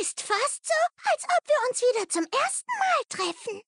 Ist 0.00 0.20
fast 0.20 0.64
so, 0.64 1.10
als 1.10 1.24
ob 1.24 1.48
wir 1.48 1.68
uns 1.68 1.80
wieder 1.80 2.08
zum 2.08 2.22
ersten 2.22 2.70
Mal 2.78 3.02
treffen. 3.08 3.60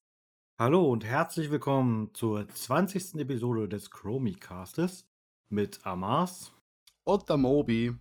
Hallo 0.60 0.88
und 0.88 1.04
herzlich 1.04 1.50
willkommen 1.50 2.14
zur 2.14 2.48
20. 2.48 3.16
Episode 3.16 3.68
des 3.68 3.90
Chromicastes 3.90 5.06
mit 5.48 5.84
Amas. 5.84 6.52
Und 7.02 7.28
der 7.28 7.36
Mobi. 7.36 7.96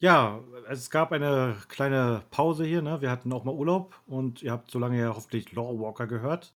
Ja, 0.00 0.44
es 0.68 0.90
gab 0.90 1.12
eine 1.12 1.56
kleine 1.68 2.26
Pause 2.30 2.66
hier, 2.66 2.82
ne? 2.82 3.00
Wir 3.00 3.10
hatten 3.10 3.32
auch 3.32 3.44
mal 3.44 3.54
Urlaub 3.54 3.98
und 4.04 4.42
ihr 4.42 4.52
habt 4.52 4.70
so 4.70 4.78
lange 4.78 5.00
ja 5.00 5.14
hoffentlich 5.14 5.52
Law 5.52 5.78
Walker 5.78 6.06
gehört. 6.06 6.54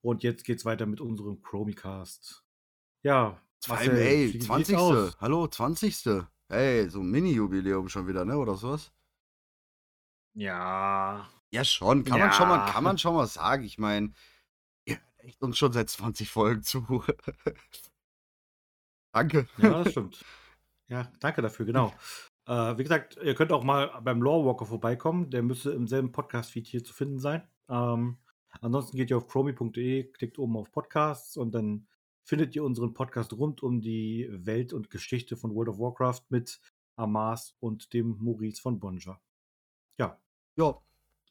Und 0.00 0.22
jetzt 0.22 0.44
geht's 0.44 0.64
weiter 0.64 0.86
mit 0.86 1.02
unserem 1.02 1.42
Chromicast. 1.42 2.42
Ja, 3.02 3.38
Marcel, 3.68 3.96
ey, 3.98 4.28
wie 4.28 4.32
sieht's 4.32 4.46
20. 4.46 4.76
aus? 4.76 5.16
Hallo, 5.20 5.46
20. 5.46 6.24
Ey, 6.48 6.88
so 6.88 7.00
ein 7.00 7.10
Mini-Jubiläum 7.10 7.90
schon 7.90 8.06
wieder, 8.06 8.24
ne? 8.24 8.38
Oder 8.38 8.54
sowas? 8.54 8.90
Ja, 10.34 11.28
Ja, 11.52 11.64
schon. 11.64 12.04
Kann 12.04 12.18
man 12.18 12.32
schon 12.32 12.48
mal, 12.48 12.66
Ja. 12.66 12.72
kann 12.72 12.84
man 12.84 12.98
schon 12.98 13.14
mal 13.14 13.26
sagen. 13.26 13.62
Ich 13.64 13.78
meine, 13.78 14.12
ihr 14.86 14.96
hört 14.96 15.24
echt 15.24 15.42
uns 15.42 15.56
schon 15.56 15.72
seit 15.72 15.88
20 15.88 16.28
Folgen 16.30 16.62
zu. 16.62 16.84
Danke. 19.12 19.46
ja, 19.58 19.82
das 19.82 19.92
stimmt. 19.92 20.24
Ja, 20.88 21.10
danke 21.20 21.40
dafür, 21.40 21.64
genau. 21.66 21.92
Äh, 22.46 22.76
wie 22.76 22.82
gesagt, 22.82 23.16
ihr 23.22 23.34
könnt 23.34 23.52
auch 23.52 23.64
mal 23.64 24.00
beim 24.02 24.20
Law 24.22 24.44
Walker 24.44 24.66
vorbeikommen. 24.66 25.30
Der 25.30 25.42
müsste 25.42 25.70
im 25.70 25.86
selben 25.86 26.12
Podcast-Feed 26.12 26.66
hier 26.66 26.84
zu 26.84 26.92
finden 26.92 27.18
sein. 27.18 27.48
Ähm, 27.68 28.18
ansonsten 28.60 28.96
geht 28.96 29.10
ihr 29.10 29.16
auf 29.16 29.28
chromi.de, 29.28 30.10
klickt 30.12 30.38
oben 30.38 30.56
auf 30.56 30.70
Podcasts 30.72 31.36
und 31.36 31.52
dann 31.54 31.86
findet 32.24 32.54
ihr 32.56 32.64
unseren 32.64 32.92
Podcast 32.92 33.32
rund 33.32 33.62
um 33.62 33.80
die 33.80 34.28
Welt 34.30 34.72
und 34.72 34.90
Geschichte 34.90 35.36
von 35.36 35.54
World 35.54 35.68
of 35.70 35.78
Warcraft 35.78 36.22
mit 36.28 36.60
Amas 36.96 37.54
und 37.60 37.92
dem 37.92 38.16
Maurice 38.18 38.60
von 38.60 38.78
Bonja. 38.80 39.20
Ja, 39.98 40.20
Ja, 40.56 40.80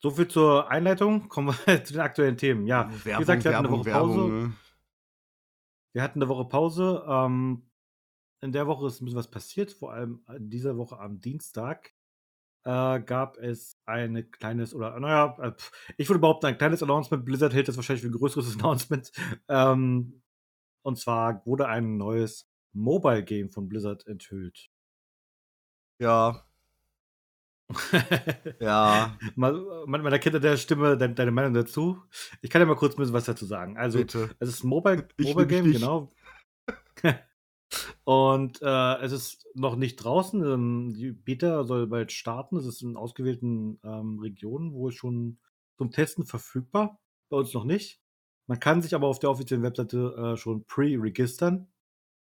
soviel 0.02 0.28
zur 0.28 0.70
Einleitung. 0.70 1.30
Kommen 1.30 1.56
wir 1.66 1.84
zu 1.84 1.94
den 1.94 2.02
aktuellen 2.02 2.38
Themen. 2.38 2.68
Ja, 2.68 2.90
wie 2.90 3.06
Werbung, 3.06 3.20
gesagt, 3.22 3.44
wir 3.44 3.58
hatten 3.58 3.66
eine 3.68 3.86
Werbung, 3.86 3.86
Woche 3.86 3.92
Pause. 3.92 4.20
Werbung. 4.20 4.44
Ne? 4.44 4.54
Wir 5.94 6.04
hatten 6.04 6.22
eine 6.22 6.30
Woche 6.30 6.46
Pause. 6.46 7.06
Ähm, 7.08 7.70
in 8.42 8.52
der 8.52 8.68
Woche 8.68 8.88
ist 8.88 9.02
ein 9.02 9.06
bisschen 9.06 9.20
was 9.20 9.32
passiert, 9.32 9.72
vor 9.72 9.94
allem 9.94 10.24
in 10.36 10.50
dieser 10.50 10.78
Woche 10.78 11.00
am 11.00 11.22
Dienstag 11.22 11.94
äh, 12.66 13.02
gab 13.02 13.38
es 13.38 13.78
ein 13.86 14.30
kleines, 14.32 14.74
oder 14.74 15.00
naja, 15.00 15.38
äh, 15.42 15.54
ich 15.98 16.10
würde 16.10 16.20
behaupten, 16.20 16.48
ein 16.48 16.58
kleines 16.58 16.84
Announcement. 16.84 17.26
Blizzard 17.26 17.54
hält 17.54 17.68
das 17.68 17.76
wahrscheinlich 17.78 18.02
für 18.02 18.10
ein 18.10 18.18
größeres 18.18 18.56
Announcement. 18.60 19.12
Ähm, 19.48 20.22
und 20.82 20.98
zwar 20.98 21.46
wurde 21.46 21.68
ein 21.68 21.98
neues 21.98 22.50
Mobile 22.74 23.24
Game 23.24 23.50
von 23.50 23.70
Blizzard 23.70 24.06
enthüllt. 24.08 24.70
Ja, 26.00 26.46
ja, 28.60 29.18
man, 29.36 29.66
man 29.88 30.06
erkennt 30.06 30.44
der 30.44 30.58
Stimme 30.58 30.98
deine, 30.98 31.14
deine 31.14 31.32
Meinung 31.32 31.54
dazu. 31.54 32.02
Ich 32.42 32.50
kann 32.50 32.62
ja 32.62 32.66
mal 32.66 32.76
kurz 32.76 32.94
ein 32.94 32.98
bisschen 32.98 33.14
was 33.14 33.26
dazu 33.26 33.46
sagen. 33.46 33.78
Also, 33.78 34.00
bitte. 34.00 34.30
Es 34.40 34.50
ist 34.50 34.64
ein 34.64 34.68
Mobile, 34.68 35.08
Mobile 35.20 35.48
Game, 35.48 35.66
nicht. 35.66 35.80
genau. 35.80 36.12
Und 38.04 38.62
äh, 38.62 38.96
es 39.02 39.12
ist 39.12 39.48
noch 39.56 39.76
nicht 39.76 39.96
draußen. 39.98 40.44
Ähm, 40.44 40.94
die 40.96 41.12
Beta 41.12 41.64
soll 41.64 41.88
bald 41.88 42.12
starten. 42.12 42.58
Es 42.58 42.66
ist 42.66 42.82
in 42.82 42.98
ausgewählten 42.98 43.80
ähm, 43.84 44.20
Regionen 44.20 44.74
wohl 44.74 44.92
schon 44.92 45.40
zum 45.78 45.92
Testen 45.92 46.26
verfügbar. 46.26 47.00
Bei 47.30 47.38
uns 47.38 47.54
noch 47.54 47.64
nicht. 47.64 48.02
Man 48.48 48.60
kann 48.60 48.82
sich 48.82 48.94
aber 48.94 49.08
auf 49.08 49.20
der 49.20 49.30
offiziellen 49.30 49.64
Webseite 49.64 50.34
äh, 50.34 50.38
schon 50.38 50.66
pre-registern 50.66 51.68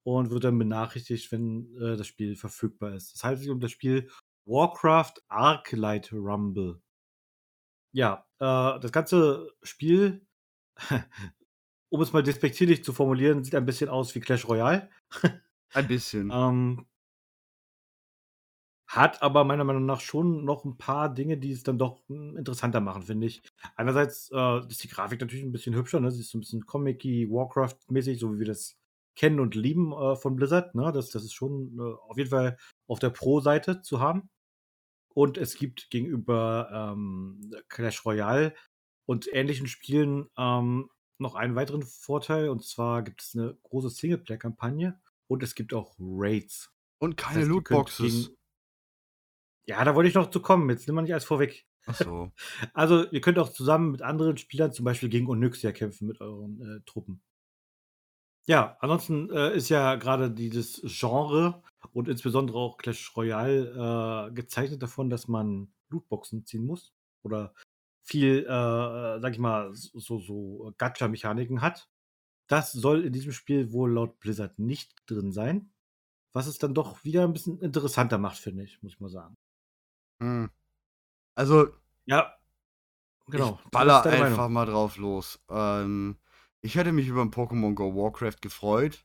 und 0.04 0.30
wird 0.30 0.44
dann 0.44 0.58
benachrichtigt, 0.58 1.32
wenn 1.32 1.74
äh, 1.78 1.96
das 1.96 2.08
Spiel 2.08 2.36
verfügbar 2.36 2.94
ist. 2.96 3.16
Es 3.16 3.24
handelt 3.24 3.42
sich 3.42 3.50
um 3.50 3.60
das 3.60 3.72
Spiel 3.72 4.10
Warcraft 4.46 5.14
Arclight 5.28 6.12
Rumble. 6.12 6.82
Ja, 7.94 8.26
äh, 8.40 8.80
das 8.80 8.92
ganze 8.92 9.52
Spiel 9.64 10.26
um 11.90 12.02
es 12.02 12.14
mal 12.14 12.24
despektierlich 12.24 12.84
zu 12.84 12.94
formulieren, 12.94 13.44
sieht 13.44 13.56
ein 13.56 13.66
bisschen 13.66 13.90
aus 13.90 14.16
wie 14.16 14.20
Clash 14.20 14.48
Royale. 14.48 14.90
Ein 15.74 15.88
bisschen. 15.88 16.32
Ähm, 16.34 16.86
hat 18.88 19.22
aber 19.22 19.46
meiner 19.46 19.64
Meinung 19.64 19.86
nach 19.86 20.02
schon 20.02 20.44
noch 20.44 20.66
ein 20.66 20.78
paar 20.78 21.14
Dinge, 21.14 21.38
die 21.38 21.54
es 21.54 21.64
dann 21.64 21.78
doch 21.78 22.02
hm, 22.08 22.36
interessanter 22.36 22.82
machen, 22.82 23.04
finde 23.04 23.26
ich. 23.26 23.42
Einerseits 23.78 24.30
äh, 24.34 24.68
ist 24.68 24.84
die 24.84 24.90
Grafik 24.90 25.22
natürlich 25.22 25.46
ein 25.46 25.54
bisschen 25.54 25.76
hübscher, 25.76 26.02
ne? 26.02 26.12
Sie 26.12 26.20
ist 26.20 26.32
so 26.32 26.38
ein 26.38 26.42
bisschen 26.42 26.66
Comic-y, 26.66 27.30
Warcraft-mäßig, 27.30 28.20
so 28.20 28.34
wie 28.34 28.40
wir 28.40 28.48
das 28.48 28.76
kennen 29.16 29.40
und 29.40 29.56
lieben 29.56 29.94
äh, 29.94 30.18
von 30.18 30.36
Blizzard. 30.36 30.76
Ne? 30.76 30.92
Das, 30.92 31.10
das 31.10 31.24
ist 31.24 31.34
schon 31.34 31.78
äh, 31.80 32.10
auf 32.10 32.18
jeden 32.18 32.32
Fall 32.32 32.58
auf 32.88 33.00
der 33.00 33.12
Pro-Seite 33.12 33.82
zu 33.82 34.02
haben. 34.02 34.30
Und 35.14 35.38
es 35.38 35.56
gibt 35.56 35.90
gegenüber 35.90 36.70
ähm, 36.94 37.42
Clash 37.70 38.06
Royale 38.06 38.54
und 39.06 39.28
ähnlichen 39.34 39.68
Spielen 39.68 40.28
ähm, 40.38 40.90
noch 41.18 41.36
einen 41.36 41.56
weiteren 41.56 41.84
Vorteil. 41.84 42.50
Und 42.50 42.64
zwar 42.66 43.04
gibt 43.04 43.22
es 43.22 43.36
eine 43.36 43.58
große 43.64 43.90
Singleplayer-Kampagne 43.90 45.00
und 45.28 45.44
es 45.44 45.56
gibt 45.56 45.74
auch 45.74 45.96
Raids. 46.00 46.72
Und 47.00 47.20
Das 47.20 47.28
keine 47.28 47.40
heißt, 47.42 47.48
ihr 47.50 47.54
könnt 47.56 47.70
Lootboxes. 47.70 48.26
gegen- 48.26 48.38
Ja, 49.66 49.84
da 49.84 49.96
wollte 49.96 50.08
ich 50.10 50.16
noch 50.16 50.30
zu 50.30 50.42
kommen. 50.42 50.70
Jetzt 50.70 50.88
nimm 50.88 50.96
mal 50.96 51.02
nicht 51.02 51.12
alles 51.14 51.26
vorweg. 51.26 51.66
Achso. 51.86 52.32
Also, 52.74 53.10
ihr 53.12 53.22
könnt 53.22 53.40
auch 53.40 53.50
zusammen 53.50 53.92
mit 53.92 54.02
anderen 54.02 54.38
Spielern, 54.38 54.72
zum 54.72 54.86
Beispiel 54.86 55.10
gegen 55.10 55.28
Onyxia, 55.28 55.72
kämpfen 55.72 56.08
mit 56.08 56.22
euren 56.22 56.62
äh, 56.62 56.82
Truppen. 56.86 57.22
Ja, 58.48 58.78
ansonsten 58.80 59.30
äh, 59.30 59.56
ist 59.56 59.70
ja 59.70 59.96
gerade 59.96 60.32
dieses 60.32 60.82
Genre 60.84 61.62
und 61.94 62.08
insbesondere 62.08 62.58
auch 62.58 62.78
Clash 62.78 63.16
Royale 63.16 64.30
äh, 64.30 64.34
gezeichnet 64.34 64.82
davon, 64.82 65.10
dass 65.10 65.28
man 65.28 65.72
Lootboxen 65.90 66.46
ziehen 66.46 66.66
muss 66.66 66.94
oder 67.24 67.54
viel, 68.04 68.46
äh, 68.46 69.20
sag 69.20 69.32
ich 69.34 69.40
mal, 69.40 69.70
so, 69.74 70.20
so 70.20 70.74
Gacha-Mechaniken 70.78 71.62
hat. 71.62 71.90
Das 72.48 72.72
soll 72.72 73.06
in 73.06 73.14
diesem 73.14 73.32
Spiel 73.32 73.72
wohl 73.72 73.94
laut 73.94 74.20
Blizzard 74.20 74.58
nicht 74.60 74.94
drin 75.06 75.32
sein. 75.32 75.72
Was 76.34 76.48
es 76.48 76.58
dann 76.58 76.74
doch 76.74 77.04
wieder 77.04 77.24
ein 77.24 77.34
bisschen 77.34 77.60
interessanter 77.60 78.18
macht, 78.18 78.38
finde 78.38 78.64
ich, 78.64 78.82
muss 78.82 78.94
ich 78.94 79.00
mal 79.00 79.10
sagen. 79.10 79.38
Hm. 80.22 80.50
Also, 81.36 81.70
Ja, 82.06 82.36
genau. 83.28 83.60
Ich 83.64 83.72
baller 83.72 84.02
deine 84.02 84.18
Meinung? 84.18 84.28
einfach 84.34 84.50
mal 84.50 84.66
drauf 84.66 84.98
los. 84.98 85.40
Ähm, 85.50 86.18
ich 86.62 86.76
hätte 86.76 86.92
mich 86.92 87.08
über 87.08 87.22
ein 87.22 87.32
Pokémon 87.32 87.74
Go 87.74 87.96
Warcraft 87.96 88.42
gefreut. 88.42 89.04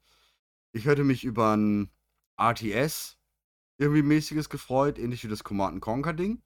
Ich 0.72 0.87
hätte 0.87 1.05
mich 1.05 1.25
über 1.25 1.56
ein 1.56 1.91
RTS 2.39 3.17
irgendwie 3.78 4.03
mäßiges 4.03 4.49
gefreut, 4.49 4.99
ähnlich 4.99 5.25
wie 5.25 5.28
das 5.28 5.44
Command 5.44 5.81
Conquer 5.81 6.12
Ding. 6.12 6.43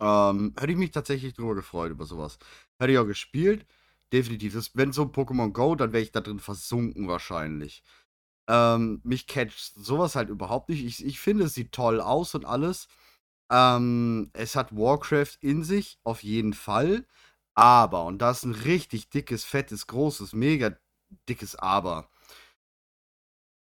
Ähm, 0.00 0.54
hätte 0.58 0.72
ich 0.72 0.78
mich 0.78 0.90
tatsächlich 0.90 1.34
drüber 1.34 1.54
gefreut 1.54 1.90
über 1.90 2.04
sowas. 2.04 2.38
Hätte 2.78 2.92
ich 2.92 2.98
auch 2.98 3.06
gespielt. 3.06 3.66
Definitiv. 4.12 4.54
Das, 4.54 4.76
wenn 4.76 4.92
so 4.92 5.04
Pokémon 5.04 5.52
Go, 5.52 5.74
dann 5.74 5.92
wäre 5.92 6.02
ich 6.02 6.12
da 6.12 6.20
drin 6.20 6.40
versunken 6.40 7.08
wahrscheinlich. 7.08 7.82
Ähm, 8.48 9.00
mich 9.04 9.26
catcht 9.26 9.74
sowas 9.74 10.16
halt 10.16 10.28
überhaupt 10.28 10.68
nicht. 10.68 10.84
Ich, 10.84 11.04
ich 11.04 11.20
finde, 11.20 11.44
es 11.44 11.54
sieht 11.54 11.72
toll 11.72 12.00
aus 12.00 12.34
und 12.34 12.44
alles. 12.44 12.88
Ähm, 13.50 14.30
es 14.34 14.56
hat 14.56 14.76
Warcraft 14.76 15.38
in 15.40 15.62
sich, 15.64 15.98
auf 16.04 16.22
jeden 16.22 16.54
Fall. 16.54 17.06
Aber, 17.54 18.04
und 18.04 18.18
das 18.18 18.38
ist 18.38 18.44
ein 18.44 18.54
richtig 18.54 19.10
dickes, 19.10 19.44
fettes, 19.44 19.86
großes, 19.86 20.32
mega 20.32 20.76
dickes 21.28 21.56
Aber. 21.56 22.08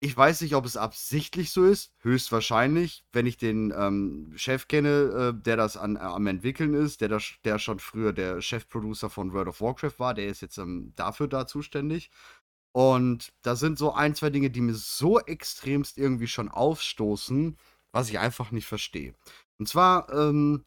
Ich 0.05 0.17
weiß 0.17 0.41
nicht, 0.41 0.57
ob 0.57 0.65
es 0.65 0.77
absichtlich 0.77 1.53
so 1.53 1.65
ist. 1.65 1.93
Höchstwahrscheinlich, 2.01 3.05
wenn 3.13 3.25
ich 3.25 3.37
den 3.37 3.73
ähm, 3.77 4.33
Chef 4.35 4.67
kenne, 4.67 5.35
äh, 5.39 5.43
der 5.43 5.57
das 5.57 5.77
an, 5.77 5.97
am 5.97 6.27
entwickeln 6.27 6.75
ist, 6.75 7.01
der, 7.01 7.09
das, 7.09 7.35
der 7.45 7.61
schon 7.61 7.79
früher 7.79 8.13
der 8.13 8.43
Chefproducer 8.43 9.11
von 9.11 9.33
World 9.33 9.49
of 9.49 9.61
Warcraft 9.61 9.99
war, 9.99 10.15
der 10.15 10.27
ist 10.27 10.41
jetzt 10.41 10.59
ähm, 10.59 10.93
dafür 10.97 11.29
da 11.29 11.47
zuständig. 11.47 12.11
Und 12.73 13.33
da 13.43 13.55
sind 13.55 13.79
so 13.79 13.93
ein, 13.93 14.15
zwei 14.15 14.31
Dinge, 14.31 14.51
die 14.51 14.63
mir 14.63 14.75
so 14.75 15.21
extremst 15.21 15.99
irgendwie 15.99 16.27
schon 16.27 16.49
aufstoßen, 16.49 17.57
was 17.93 18.09
ich 18.09 18.19
einfach 18.19 18.51
nicht 18.51 18.67
verstehe. 18.67 19.15
Und 19.59 19.69
zwar 19.69 20.13
ähm, 20.13 20.65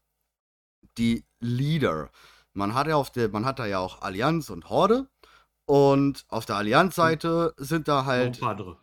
die 0.97 1.25
Leader. 1.41 2.09
Man 2.55 2.73
hat 2.73 2.87
ja 2.87 2.95
auf 2.95 3.11
der, 3.11 3.29
man 3.29 3.45
hat 3.45 3.59
da 3.59 3.65
ja 3.65 3.79
auch 3.79 4.01
Allianz 4.01 4.49
und 4.49 4.69
Horde. 4.69 5.07
Und 5.65 6.25
auf 6.29 6.45
der 6.45 6.57
Allianz-Seite 6.57 7.53
sind 7.57 7.87
da 7.87 7.97
Noch 7.97 8.07
ein 8.07 8.07
halt. 8.07 8.39
paar 8.39 8.51
andere. 8.51 8.77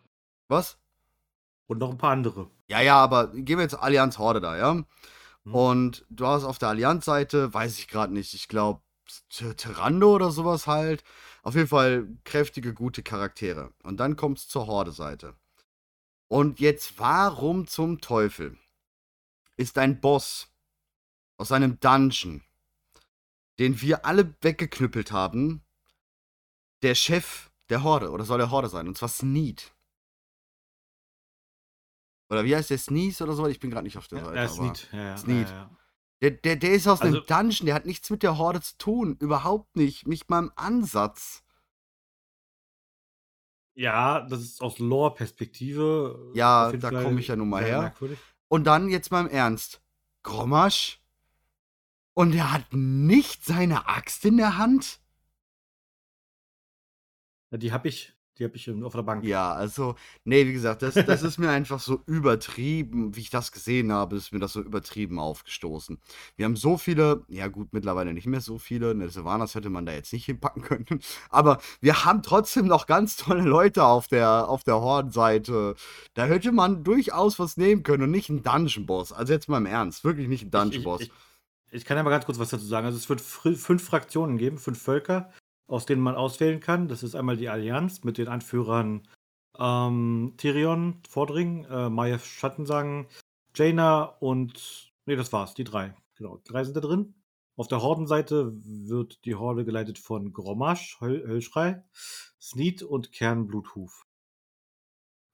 Was? 0.48 0.78
Und 1.66 1.78
noch 1.78 1.90
ein 1.90 1.98
paar 1.98 2.12
andere. 2.12 2.50
Ja, 2.69 2.80
ja, 2.80 2.96
aber 2.96 3.28
gehen 3.28 3.58
wir 3.58 3.62
jetzt 3.62 3.74
Allianz 3.74 4.19
Horde 4.19 4.40
da, 4.40 4.56
ja? 4.56 4.74
Mhm. 5.44 5.54
Und 5.54 6.06
du 6.10 6.26
hast 6.26 6.44
auf 6.44 6.58
der 6.58 6.69
Allianz-Seite, 6.69 7.54
weiß 7.54 7.78
ich 7.78 7.88
gerade 7.88 8.12
nicht, 8.12 8.34
ich 8.34 8.48
glaube, 8.48 8.82
Terrando 9.56 10.14
oder 10.14 10.30
sowas 10.30 10.66
halt. 10.66 11.02
Auf 11.42 11.54
jeden 11.54 11.68
Fall 11.68 12.08
kräftige, 12.25 12.75
gute 12.75 13.02
Charaktere. 13.02 13.72
Und 13.82 13.98
dann 13.98 14.16
kommt 14.16 14.38
es 14.38 14.48
zur 14.48 14.66
Horde-Seite. 14.66 15.34
Und 16.28 16.60
jetzt, 16.60 16.98
warum 16.98 17.66
zum 17.66 18.00
Teufel 18.00 18.58
ist 19.56 19.78
ein 19.78 20.00
Boss 20.00 20.48
aus 21.36 21.52
einem 21.52 21.78
Dungeon, 21.80 22.42
den 23.62 23.81
wir 23.81 24.05
alle 24.05 24.35
weggeknüppelt 24.41 25.12
haben, 25.12 25.62
der 26.82 26.97
Chef 26.97 27.53
der 27.69 27.85
Horde 27.85 28.11
oder 28.11 28.25
soll 28.25 28.38
der 28.38 28.50
Horde 28.50 28.69
sein? 28.69 28.88
Und 28.88 28.99
zwar 28.99 29.09
Sneed. 29.09 29.73
Oder 32.29 32.44
wie 32.44 32.56
heißt 32.56 32.70
der? 32.70 32.79
Sneeze 32.79 33.23
oder 33.23 33.35
so? 33.35 33.47
Ich 33.47 33.61
bin 33.61 33.70
gerade 33.70 33.85
nicht 33.85 33.97
auf 33.99 34.09
der 34.09 34.19
Ja, 34.19 34.25
Seite. 34.25 34.37
ja, 34.37 34.43
aber- 34.43 34.53
Sneed. 34.55 34.88
Ja, 34.93 34.99
ja, 35.03 35.17
Sneed. 35.17 35.49
Ja, 35.49 35.55
ja. 35.55 35.70
Der, 36.23 36.31
der, 36.32 36.56
der 36.56 36.73
ist 36.73 36.88
aus 36.88 37.00
Also- 37.03 37.19
einem 37.19 37.26
Dungeon, 37.26 37.67
der 37.67 37.75
hat 37.76 37.87
nichts 37.87 38.11
mit 38.11 38.23
der 38.25 38.37
Horde 38.38 38.61
zu 38.61 38.76
tun. 38.79 39.17
Überhaupt 39.20 39.76
nicht. 39.76 40.09
Nicht 40.09 40.29
mal 40.31 40.41
im 40.41 40.53
Ansatz. 40.56 41.44
Ja, 43.75 44.20
das 44.23 44.41
ist 44.41 44.61
aus 44.61 44.79
Lore-Perspektive. 44.79 46.32
äh, 46.35 46.38
Ja, 46.38 46.73
da 46.73 46.91
Fall 46.91 47.05
komm 47.05 47.19
ich 47.19 47.29
ja 47.29 47.37
nun 47.37 47.49
mal 47.49 47.62
her. 47.64 47.81
Merkwürdig. 47.82 48.19
Und 48.49 48.64
dann 48.64 48.88
jetzt 48.88 49.11
mal 49.11 49.20
im 49.23 49.29
Ernst. 49.31 49.82
Grommasch? 50.23 51.01
Und 52.14 52.35
er 52.35 52.53
hat 52.53 52.67
nicht 52.73 53.44
seine 53.44 53.88
Axt 53.88 54.25
in 54.25 54.37
der 54.37 54.59
Hand? 54.59 55.00
Ja, 57.50 57.59
die 57.59 57.73
habe 57.73 57.88
ich, 57.88 58.14
die 58.38 58.44
habe 58.44 58.56
ich 58.56 58.70
auf 58.70 58.93
der 58.93 59.03
Bank. 59.03 59.25
Ja, 59.25 59.53
also, 59.53 59.94
nee, 60.25 60.47
wie 60.47 60.53
gesagt, 60.53 60.82
das, 60.82 60.94
das 60.94 61.23
ist 61.23 61.38
mir 61.38 61.50
einfach 61.50 61.81
so 61.81 62.03
übertrieben, 62.06 63.17
wie 63.17 63.20
ich 63.20 63.31
das 63.31 63.50
gesehen 63.53 63.93
habe, 63.93 64.17
ist 64.17 64.32
mir 64.32 64.41
das 64.41 64.53
so 64.53 64.61
übertrieben 64.61 65.19
aufgestoßen. 65.19 65.99
Wir 66.37 66.44
haben 66.44 66.56
so 66.56 66.76
viele, 66.76 67.25
ja 67.29 67.49
gut, 67.49 67.73
mittlerweile 67.73 68.12
nicht 68.12 68.26
mehr 68.26 68.41
so 68.43 68.59
viele, 68.59 68.91
eine 68.91 69.09
Sylvanas 69.09 69.55
hätte 69.55 69.70
man 69.70 69.87
da 69.87 69.93
jetzt 69.93 70.12
nicht 70.12 70.26
hinpacken 70.26 70.62
können, 70.62 71.00
aber 71.31 71.61
wir 71.81 72.05
haben 72.05 72.23
trotzdem 72.23 72.67
noch 72.67 72.87
ganz 72.87 73.17
tolle 73.17 73.43
Leute 73.43 73.85
auf 73.85 74.09
der, 74.09 74.49
auf 74.49 74.64
der 74.64 74.81
Hordenseite. 74.81 75.76
Da 76.14 76.25
hätte 76.25 76.53
man 76.53 76.85
durchaus 76.85 77.38
was 77.38 77.56
nehmen 77.56 77.82
können 77.82 78.05
und 78.05 78.11
nicht 78.11 78.29
einen 78.31 78.43
Dungeon-Boss. 78.43 79.12
Also 79.12 79.32
jetzt 79.32 79.49
mal 79.49 79.59
im 79.59 79.67
Ernst, 79.67 80.05
wirklich 80.05 80.29
nicht 80.29 80.55
einen 80.55 80.70
Ich, 80.70 80.79
ich, 80.79 80.85
Dungeon-Boss. 80.85 81.03
ich, 81.03 81.12
ich 81.72 81.84
kann 81.84 81.96
ja 81.96 82.02
mal 82.02 82.10
ganz 82.10 82.26
kurz 82.26 82.38
was 82.38 82.50
dazu 82.50 82.66
sagen. 82.66 82.86
Also 82.86 82.98
es 82.98 83.08
wird 83.08 83.20
fünf 83.20 83.84
Fraktionen 83.84 84.36
geben, 84.36 84.58
fünf 84.58 84.80
Völker, 84.80 85.32
aus 85.66 85.86
denen 85.86 86.02
man 86.02 86.14
auswählen 86.14 86.60
kann. 86.60 86.88
Das 86.88 87.02
ist 87.02 87.14
einmal 87.14 87.36
die 87.36 87.48
Allianz 87.48 88.04
mit 88.04 88.19
den 88.19 88.28
Anführern 88.28 89.08
ähm, 89.58 90.34
Tyrion, 90.36 91.02
Vordring, 91.08 91.64
äh, 91.64 91.88
Maya 91.88 92.19
Schattensang, 92.19 93.08
Jaina 93.54 94.04
und. 94.04 94.92
Nee, 95.06 95.16
das 95.16 95.32
war's, 95.32 95.54
die 95.54 95.64
drei. 95.64 95.94
Genau, 96.16 96.40
drei 96.44 96.62
sind 96.64 96.76
da 96.76 96.80
drin. 96.80 97.14
Auf 97.56 97.69
der 97.69 97.82
Hordenseite 97.82 98.52
wird 98.54 99.25
die 99.25 99.34
Horde 99.34 99.64
geleitet 99.64 99.98
von 99.98 100.32
Grommasch, 100.32 101.00
Höll 101.00 101.26
Höllschrei, 101.26 101.82
Sneed 102.40 102.82
und 102.82 103.12
Kern 103.12 103.46
Bluthuf. 103.46 104.06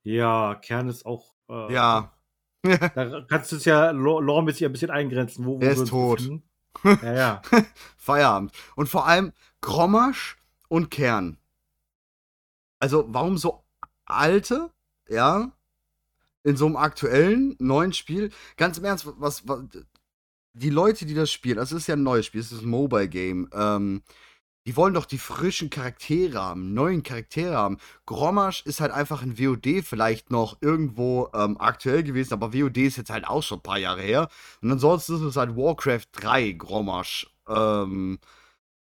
Ja, 0.03 0.55
Kern 0.55 0.89
ist 0.89 1.05
auch. 1.05 1.35
Äh, 1.49 1.73
ja. 1.73 2.13
Da 2.63 3.25
kannst 3.29 3.51
du 3.51 3.55
es 3.55 3.65
ja 3.65 3.91
lo- 3.91 4.19
loremäßig 4.19 4.65
ein 4.65 4.71
bisschen 4.71 4.91
eingrenzen. 4.91 5.45
Wo, 5.45 5.59
wo 5.59 5.63
Er 5.63 5.71
ist 5.71 5.87
tot. 5.87 6.29
Ja, 7.01 7.13
ja. 7.13 7.41
Feierabend. 7.97 8.51
Und 8.75 8.89
vor 8.89 9.07
allem 9.07 9.33
Grommasch 9.61 10.37
und 10.67 10.91
Kern. 10.91 11.37
Also, 12.79 13.05
warum 13.09 13.37
so 13.37 13.63
alte, 14.05 14.71
ja, 15.09 15.51
in 16.43 16.55
so 16.55 16.67
einem 16.67 16.77
aktuellen, 16.77 17.55
neuen 17.59 17.91
Spiel? 17.91 18.31
Ganz 18.55 18.77
im 18.77 18.85
Ernst, 18.85 19.07
was, 19.17 19.47
was 19.47 19.67
die 20.53 20.69
Leute, 20.69 21.05
die 21.05 21.13
das 21.15 21.31
spielen, 21.31 21.59
also 21.59 21.75
es 21.75 21.83
ist 21.83 21.87
ja 21.87 21.95
ein 21.95 22.03
neues 22.03 22.25
Spiel, 22.25 22.41
es 22.41 22.51
ist 22.51 22.61
ein 22.61 22.69
Mobile-Game, 22.69 23.49
ähm, 23.53 24.03
die 24.69 24.77
wollen 24.77 24.93
doch 24.93 25.05
die 25.05 25.17
frischen 25.17 25.71
Charaktere 25.71 26.39
haben, 26.39 26.75
neuen 26.75 27.01
Charaktere 27.01 27.55
haben. 27.55 27.79
Grommasch 28.05 28.63
ist 28.67 28.81
halt 28.81 28.91
einfach 28.91 29.23
in 29.23 29.39
WOD 29.39 29.83
vielleicht 29.83 30.29
noch 30.29 30.59
irgendwo 30.61 31.27
ähm, 31.33 31.59
aktuell 31.59 32.03
gewesen, 32.03 32.33
aber 32.33 32.53
WOD 32.53 32.77
ist 32.77 32.97
jetzt 32.97 33.09
halt 33.09 33.27
auch 33.27 33.41
schon 33.41 33.57
ein 33.57 33.63
paar 33.63 33.79
Jahre 33.79 34.03
her. 34.03 34.29
Und 34.61 34.71
ansonsten 34.71 35.15
ist 35.15 35.21
es 35.23 35.37
halt 35.37 35.55
Warcraft 35.55 36.05
3 36.11 36.51
Grommasch. 36.51 37.33
Ähm, 37.47 38.19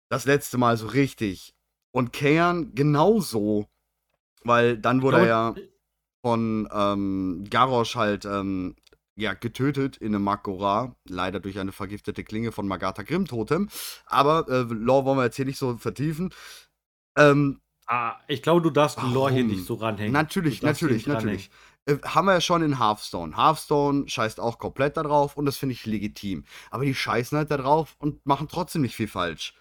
das 0.10 0.26
letzte 0.26 0.58
Mal 0.58 0.76
so 0.76 0.88
richtig. 0.88 1.56
Und 1.92 2.12
Kayan 2.12 2.76
genauso. 2.76 3.68
Weil 4.44 4.78
dann 4.78 5.02
wurde 5.02 5.20
er 5.20 5.26
ja 5.26 5.56
von 6.22 6.68
ähm, 6.70 7.46
Garrosh 7.50 7.96
halt 7.96 8.26
ähm, 8.26 8.76
ja, 9.18 9.34
getötet 9.34 9.98
in 9.98 10.16
einem 10.16 10.24
Makora. 10.24 10.96
Leider 11.08 11.40
durch 11.40 11.60
eine 11.60 11.72
vergiftete 11.74 12.24
Klinge 12.24 12.52
von 12.52 12.68
Magatha 12.68 13.04
Grimm-Totem. 13.04 13.68
Aber 14.06 14.48
äh, 14.48 14.62
Lore 14.74 15.06
wollen 15.06 15.18
wir 15.18 15.26
jetzt 15.26 15.36
hier 15.36 15.46
nicht 15.46 15.60
so 15.60 15.78
vertiefen. 15.78 16.34
Ähm, 17.18 17.60
Ah, 17.88 18.18
ich 18.28 18.42
glaube, 18.42 18.62
du 18.62 18.70
darfst 18.70 19.02
die 19.02 19.14
Lore 19.14 19.32
hier 19.32 19.46
nicht 19.46 19.66
so 19.66 19.76
ranhängen. 19.76 20.12
Natürlich, 20.12 20.62
natürlich, 20.62 21.08
natürlich. 21.08 21.50
Äh, 21.86 21.98
haben 22.04 22.26
wir 22.26 22.34
ja 22.34 22.42
schon 22.42 22.62
in 22.62 22.80
Hearthstone. 22.80 23.38
Hearthstone 23.38 24.10
scheißt 24.10 24.42
auch 24.42 24.60
komplett 24.60 24.98
da 24.98 25.04
drauf 25.04 25.38
und 25.38 25.46
das 25.46 25.56
finde 25.56 25.74
ich 25.74 25.86
legitim. 25.86 26.44
Aber 26.70 26.84
die 26.84 26.94
scheißen 26.94 27.38
halt 27.38 27.50
da 27.50 27.56
drauf 27.56 27.96
und 28.00 28.26
machen 28.26 28.50
trotzdem 28.50 28.82
nicht 28.82 28.96
viel 28.96 29.08
falsch. 29.08 29.54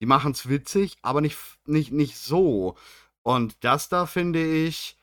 Die 0.00 0.06
machen 0.06 0.32
es 0.32 0.48
witzig, 0.48 0.98
aber 1.00 1.22
nicht, 1.22 1.38
nicht, 1.64 1.90
nicht 1.90 2.18
so. 2.18 2.76
Und 3.22 3.64
das 3.64 3.88
da 3.88 4.04
finde 4.04 4.44
ich. 4.44 4.98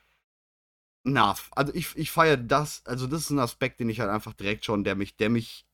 Na, 1.09 1.35
also 1.51 1.73
ich, 1.73 1.95
ich 1.95 2.11
feiere 2.11 2.35
das, 2.35 2.85
also 2.85 3.07
das 3.07 3.21
ist 3.21 3.29
ein 3.29 3.39
Aspekt, 3.39 3.79
den 3.79 3.89
ich 3.89 4.01
halt 4.01 4.09
einfach 4.09 4.33
direkt 4.33 4.65
schon, 4.65 4.83
der 4.83 4.95
mich, 4.95 5.15
der 5.15 5.29
mich 5.29 5.65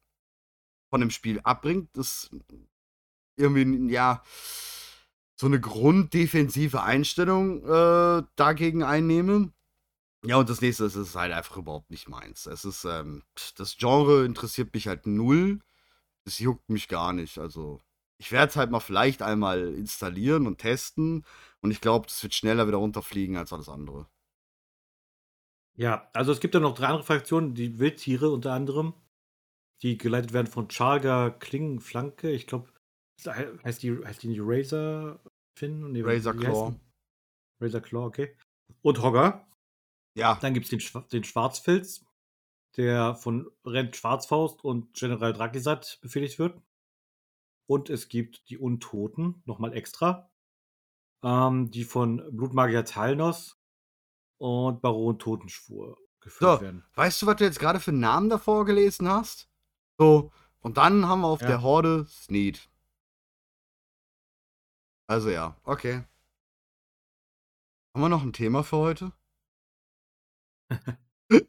von 0.92 1.02
dem 1.02 1.10
Spiel 1.10 1.40
abbringt. 1.44 1.90
Das 1.98 2.30
irgendwie, 3.36 3.92
ja, 3.92 4.24
so 5.36 5.48
eine 5.48 5.60
grunddefensive 5.60 6.84
Einstellung 6.84 7.64
äh, 7.64 8.24
dagegen 8.36 8.84
einnehme. 8.84 9.52
Ja, 10.24 10.38
und 10.38 10.50
das 10.50 10.62
nächste 10.62 10.86
ist, 10.86 10.96
es 10.96 11.10
ist 11.10 11.16
halt 11.16 11.34
einfach 11.34 11.58
überhaupt 11.58 11.90
nicht 11.90 12.08
meins. 12.10 12.46
Es 12.46 12.64
ist, 12.64 12.86
ähm, 12.86 13.24
das 13.58 13.78
Genre 13.78 14.26
interessiert 14.26 14.72
mich 14.76 14.88
halt 14.88 15.08
null. 15.08 15.62
Es 16.26 16.40
juckt 16.40 16.70
mich 16.70 16.88
gar 16.88 17.12
nicht. 17.14 17.40
Also, 17.40 17.82
ich 18.20 18.32
werde 18.32 18.52
es 18.52 18.56
halt 18.56 18.72
mal 18.72 18.80
vielleicht 18.82 19.24
einmal 19.24 19.74
installieren 19.74 20.48
und 20.48 20.60
testen. 20.60 21.26
Und 21.62 21.72
ich 21.72 21.82
glaube, 21.82 22.08
das 22.08 22.22
wird 22.24 22.36
schneller 22.36 22.68
wieder 22.68 22.78
runterfliegen 22.78 23.36
als 23.38 23.52
alles 23.52 23.70
andere. 23.70 24.08
Ja, 25.76 26.10
also 26.14 26.32
es 26.32 26.40
gibt 26.40 26.54
ja 26.54 26.60
noch 26.60 26.76
drei 26.76 26.88
andere 26.88 27.04
Fraktionen, 27.04 27.56
die 27.56 27.80
Wildtiere 27.80 28.30
unter 28.30 28.54
anderem, 28.54 28.94
die 29.82 29.98
geleitet 29.98 30.34
werden 30.34 30.48
von 30.48 30.70
Charga 30.70 31.30
Klingenflanke. 31.32 32.30
Ich 32.32 32.48
glaube, 32.48 32.72
heißt 33.26 33.82
die, 33.84 33.98
heißt 34.04 34.24
die 34.24 34.28
nicht 34.28 34.42
Razor 34.44 35.20
Fin? 35.58 35.92
Nee, 35.92 36.02
Razor 36.04 36.36
Claw. 36.36 36.76
Razor 37.62 37.82
Claw, 37.82 38.06
okay. 38.06 38.36
Und 38.82 39.02
Hogger. 39.02 39.48
Ja, 40.16 40.36
Dann 40.36 40.54
gibt 40.54 40.66
es 40.66 40.70
den, 40.70 40.80
Schwa- 40.80 41.08
den 41.10 41.24
Schwarzfilz, 41.24 42.06
der 42.78 43.16
von 43.16 43.50
Rent 43.66 43.96
Schwarzfaust 43.96 44.64
und 44.64 44.94
General 44.94 45.34
Drakisat 45.34 46.00
befehligt 46.02 46.38
wird. 46.38 46.62
Und 47.68 47.90
es 47.90 48.10
gibt 48.10 48.48
die 48.50 48.58
Untoten, 48.60 49.42
nochmal 49.46 49.74
extra, 49.74 50.30
ähm, 51.24 51.72
die 51.72 51.84
von 51.84 52.18
Blutmagier 52.36 52.86
Talnos 52.86 53.60
und 54.44 54.82
Baron 54.82 55.18
Totenschwur 55.20 55.98
geführt 56.20 56.60
So. 56.60 56.62
werden. 56.66 56.84
weißt 56.96 57.22
du, 57.22 57.26
was 57.28 57.38
du 57.38 57.46
jetzt 57.46 57.60
gerade 57.62 57.80
für 57.80 57.92
einen 57.92 58.02
Namen 58.02 58.30
davor 58.30 58.66
gelesen 58.66 59.08
hast? 59.08 59.48
So, 59.98 60.32
und 60.60 60.76
dann 60.78 61.08
haben 61.08 61.22
wir 61.22 61.28
auf 61.28 61.40
Ja. 61.42 61.48
der 61.48 61.62
Horde 61.62 62.06
Sneed. 62.10 62.70
Also 65.08 65.30
ja, 65.30 65.56
okay. 65.64 66.04
Haben 67.94 68.02
wir 68.02 68.10
noch 68.10 68.24
ein 68.24 68.34
Thema 68.34 68.64
für 68.64 68.78
heute? 68.78 69.12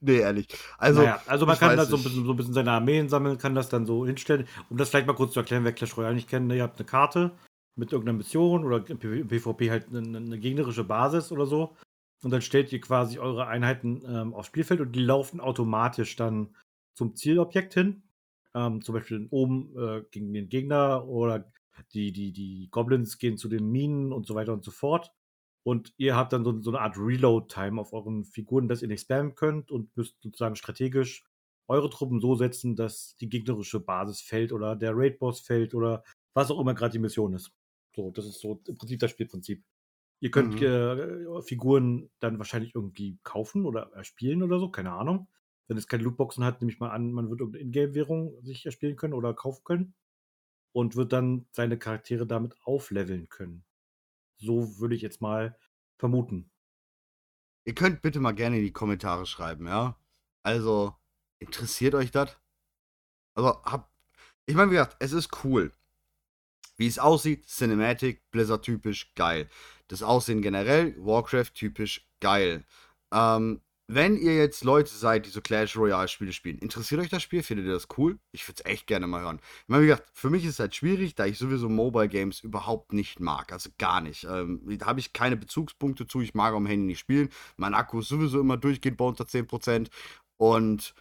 nee, 0.00 0.18
ehrlich. 0.18 0.46
Also, 0.78 1.00
naja, 1.00 1.20
also 1.26 1.46
man 1.46 1.58
kann 1.58 1.76
da 1.76 1.84
so 1.84 1.96
ein, 1.96 2.00
nicht. 2.00 2.04
bisschen, 2.04 2.24
so 2.26 2.32
ein 2.32 2.36
bisschen 2.36 2.54
seine 2.54 2.72
Armeen 2.72 3.08
sammeln, 3.08 3.38
kann 3.38 3.54
das 3.56 3.68
dann 3.70 3.86
so 3.86 4.06
hinstellen. 4.06 4.46
Um 4.70 4.76
das 4.76 4.90
vielleicht 4.90 5.06
mal 5.08 5.14
kurz 5.14 5.32
zu 5.32 5.40
erklären, 5.40 5.64
wer 5.64 5.72
Clash 5.72 5.96
Royale 5.96 6.14
nicht 6.14 6.28
kennt, 6.28 6.46
ne, 6.46 6.56
ihr 6.58 6.62
habt 6.62 6.78
eine 6.78 6.86
Karte 6.86 7.32
mit 7.76 7.90
irgendeiner 7.92 8.18
Mission 8.18 8.64
oder 8.64 8.80
PvP 8.80 9.70
halt 9.70 9.88
eine, 9.88 10.16
eine 10.16 10.38
gegnerische 10.38 10.84
Basis 10.84 11.32
oder 11.32 11.46
so. 11.46 11.76
Und 12.22 12.30
dann 12.30 12.42
stellt 12.42 12.72
ihr 12.72 12.80
quasi 12.80 13.18
eure 13.18 13.46
Einheiten 13.46 14.02
ähm, 14.06 14.34
aufs 14.34 14.48
Spielfeld 14.48 14.80
und 14.80 14.92
die 14.92 15.04
laufen 15.04 15.40
automatisch 15.40 16.16
dann 16.16 16.56
zum 16.94 17.14
Zielobjekt 17.16 17.74
hin. 17.74 18.02
Ähm, 18.54 18.80
zum 18.82 18.94
Beispiel 18.94 19.26
oben 19.30 19.76
äh, 19.76 20.04
gegen 20.10 20.32
den 20.32 20.48
Gegner 20.48 21.06
oder 21.06 21.50
die, 21.92 22.12
die, 22.12 22.32
die 22.32 22.68
Goblins 22.70 23.18
gehen 23.18 23.36
zu 23.36 23.48
den 23.48 23.70
Minen 23.70 24.12
und 24.12 24.26
so 24.26 24.34
weiter 24.34 24.52
und 24.52 24.64
so 24.64 24.70
fort. 24.70 25.12
Und 25.64 25.94
ihr 25.96 26.14
habt 26.14 26.32
dann 26.32 26.44
so, 26.44 26.60
so 26.60 26.70
eine 26.70 26.80
Art 26.80 26.96
Reload-Time 26.98 27.80
auf 27.80 27.92
euren 27.92 28.24
Figuren, 28.24 28.68
dass 28.68 28.82
ihr 28.82 28.88
nicht 28.88 29.02
spammen 29.02 29.34
könnt 29.34 29.70
und 29.70 29.96
müsst 29.96 30.20
sozusagen 30.22 30.56
strategisch 30.56 31.24
eure 31.68 31.88
Truppen 31.88 32.20
so 32.20 32.34
setzen, 32.34 32.76
dass 32.76 33.16
die 33.16 33.28
gegnerische 33.28 33.80
Basis 33.80 34.20
fällt 34.20 34.52
oder 34.52 34.76
der 34.76 34.92
Raid-Boss 34.94 35.40
fällt 35.40 35.74
oder 35.74 36.04
was 36.34 36.50
auch 36.50 36.60
immer 36.60 36.74
gerade 36.74 36.92
die 36.92 36.98
Mission 36.98 37.32
ist. 37.34 37.50
So, 37.96 38.10
das 38.10 38.26
ist 38.26 38.40
so 38.40 38.60
im 38.66 38.76
Prinzip 38.76 39.00
das 39.00 39.10
Spielprinzip. 39.12 39.64
Ihr 40.20 40.30
könnt 40.30 40.60
Mhm. 40.60 40.62
äh, 40.62 41.42
Figuren 41.42 42.10
dann 42.20 42.38
wahrscheinlich 42.38 42.74
irgendwie 42.74 43.18
kaufen 43.22 43.66
oder 43.66 43.92
erspielen 43.92 44.42
oder 44.42 44.58
so, 44.58 44.70
keine 44.70 44.92
Ahnung. 44.92 45.28
Wenn 45.68 45.76
es 45.76 45.88
keine 45.88 46.02
Lootboxen 46.04 46.44
hat, 46.44 46.60
nehme 46.60 46.72
ich 46.72 46.80
mal 46.80 46.90
an, 46.90 47.12
man 47.12 47.30
wird 47.30 47.40
irgendeine 47.40 47.64
Ingame-Währung 47.64 48.42
sich 48.42 48.66
erspielen 48.66 48.96
können 48.96 49.14
oder 49.14 49.34
kaufen 49.34 49.62
können 49.64 49.94
und 50.72 50.96
wird 50.96 51.12
dann 51.12 51.46
seine 51.52 51.78
Charaktere 51.78 52.26
damit 52.26 52.56
aufleveln 52.64 53.28
können. 53.28 53.64
So 54.36 54.78
würde 54.80 54.96
ich 54.96 55.02
jetzt 55.02 55.22
mal 55.22 55.58
vermuten. 55.98 56.50
ihr 57.64 57.74
könnt 57.74 58.02
bitte 58.02 58.20
mal 58.20 58.32
gerne 58.32 58.56
in 58.58 58.62
die 58.64 58.72
Kommentare 58.72 59.26
schreiben, 59.26 59.66
ja? 59.66 59.98
Also, 60.42 60.96
interessiert 61.38 61.94
euch 61.94 62.10
das? 62.10 62.38
Also, 63.34 63.62
hab. 63.64 63.92
Ich 64.46 64.54
meine, 64.56 64.70
wie 64.70 64.76
gesagt, 64.76 64.96
es 65.00 65.12
ist 65.12 65.44
cool. 65.44 65.72
Wie 66.76 66.86
es 66.86 66.98
aussieht, 67.00 67.46
Cinematic, 67.48 68.30
Blizzard-typisch, 68.30 69.14
geil. 69.14 69.48
Das 69.88 70.02
Aussehen 70.02 70.42
generell, 70.42 70.94
Warcraft-typisch, 70.98 72.06
geil. 72.20 72.64
Ähm, 73.12 73.60
wenn 73.86 74.16
ihr 74.16 74.34
jetzt 74.34 74.64
Leute 74.64 74.90
seid, 74.90 75.26
die 75.26 75.30
so 75.30 75.42
Clash 75.42 75.76
Royale 75.76 76.08
Spiele 76.08 76.32
spielen, 76.32 76.58
interessiert 76.58 77.02
euch 77.02 77.10
das 77.10 77.22
Spiel? 77.22 77.42
Findet 77.42 77.66
ihr 77.66 77.74
das 77.74 77.88
cool? 77.98 78.18
Ich 78.32 78.48
würde 78.48 78.62
es 78.64 78.70
echt 78.70 78.86
gerne 78.86 79.06
mal 79.06 79.20
hören. 79.20 79.40
Ich 79.42 79.68
meine, 79.68 79.82
wie 79.82 79.88
gesagt, 79.88 80.08
für 80.14 80.30
mich 80.30 80.44
ist 80.44 80.52
es 80.52 80.58
halt 80.58 80.74
schwierig, 80.74 81.14
da 81.14 81.26
ich 81.26 81.36
sowieso 81.36 81.68
Mobile 81.68 82.08
Games 82.08 82.40
überhaupt 82.40 82.94
nicht 82.94 83.20
mag. 83.20 83.52
Also 83.52 83.68
gar 83.76 84.00
nicht. 84.00 84.24
Ähm, 84.24 84.62
da 84.78 84.86
habe 84.86 85.00
ich 85.00 85.12
keine 85.12 85.36
Bezugspunkte 85.36 86.06
zu. 86.06 86.22
Ich 86.22 86.32
mag 86.32 86.54
am 86.54 86.64
Handy 86.64 86.86
nicht 86.86 86.98
spielen. 86.98 87.28
Mein 87.58 87.74
Akku 87.74 88.00
ist 88.00 88.08
sowieso 88.08 88.40
immer 88.40 88.56
durchgehend 88.56 88.96
bei 88.96 89.04
unter 89.04 89.24
10%. 89.24 89.88
Und 90.38 90.94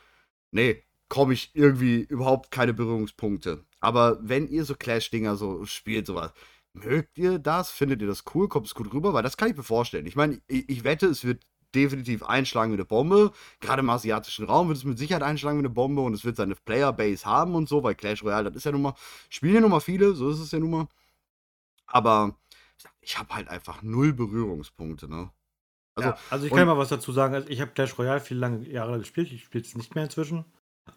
nee, 0.52 0.84
komme 1.08 1.34
ich 1.34 1.52
irgendwie 1.54 2.02
überhaupt 2.02 2.52
keine 2.52 2.74
Berührungspunkte. 2.74 3.64
Aber 3.80 4.20
wenn 4.22 4.50
ihr 4.50 4.66
so 4.66 4.76
Clash-Dinger 4.76 5.38
so 5.38 5.66
spielt, 5.66 6.06
sowas, 6.08 6.34
mögt 6.74 7.18
ihr 7.18 7.40
das? 7.40 7.72
Findet 7.72 8.02
ihr 8.02 8.08
das 8.08 8.24
cool? 8.34 8.48
Kommt 8.50 8.68
es 8.68 8.76
gut 8.76 8.94
rüber? 8.94 9.14
Weil 9.14 9.24
das 9.24 9.38
kann 9.38 9.50
ich 9.50 9.58
mir 9.58 9.64
vorstellen. 9.64 10.06
Ich 10.06 10.16
meine, 10.16 10.42
ich, 10.48 10.68
ich 10.70 10.84
wette, 10.84 11.08
es 11.08 11.24
wird 11.24 11.44
definitiv 11.74 12.24
einschlagen 12.24 12.72
wie 12.72 12.76
eine 12.76 12.86
Bombe. 12.86 13.32
Gerade 13.60 13.82
im 13.82 13.90
asiatischen 13.90 14.46
Raum 14.46 14.68
wird 14.68 14.78
es 14.78 14.84
mit 14.84 14.98
Sicherheit 14.98 15.24
einschlagen 15.24 15.58
wie 15.58 15.62
eine 15.62 15.70
Bombe 15.70 16.02
und 16.02 16.14
es 16.14 16.24
wird 16.24 16.36
seine 16.36 16.56
Playerbase 16.56 17.26
haben 17.26 17.56
und 17.56 17.68
so, 17.68 17.84
weil 17.84 17.96
Clash 17.96 18.24
Royale, 18.24 18.50
das 18.50 18.58
ist 18.58 18.66
ja 18.66 18.72
nun 18.72 18.84
mal, 18.84 18.96
spielen 19.30 19.56
ja 19.56 19.62
nun 19.62 19.72
mal 19.72 19.80
viele, 19.80 20.14
so 20.14 20.30
ist 20.30 20.40
es 20.40 20.52
ja 20.52 20.60
nun 20.60 20.72
mal. 20.72 20.88
Aber 21.88 22.36
ich 23.02 23.18
habe 23.18 23.34
halt 23.34 23.50
einfach 23.50 23.82
null 23.82 24.14
Berührungspunkte, 24.14 25.10
ne? 25.10 25.32
Also, 25.96 26.10
ja, 26.10 26.18
also 26.32 26.46
ich 26.48 26.52
kann 26.52 26.68
mal 26.68 26.78
was 26.78 26.90
dazu 26.90 27.12
sagen. 27.12 27.36
Also 27.36 27.50
ich 27.50 27.62
habe 27.62 27.72
Clash 27.72 27.98
Royale 28.00 28.20
viele 28.20 28.40
lange 28.40 28.68
Jahre 28.68 28.98
gespielt. 28.98 29.32
Ich 29.32 29.44
spiele 29.44 29.64
es 29.64 29.76
nicht 29.76 29.94
mehr 29.94 30.06
inzwischen. 30.06 30.46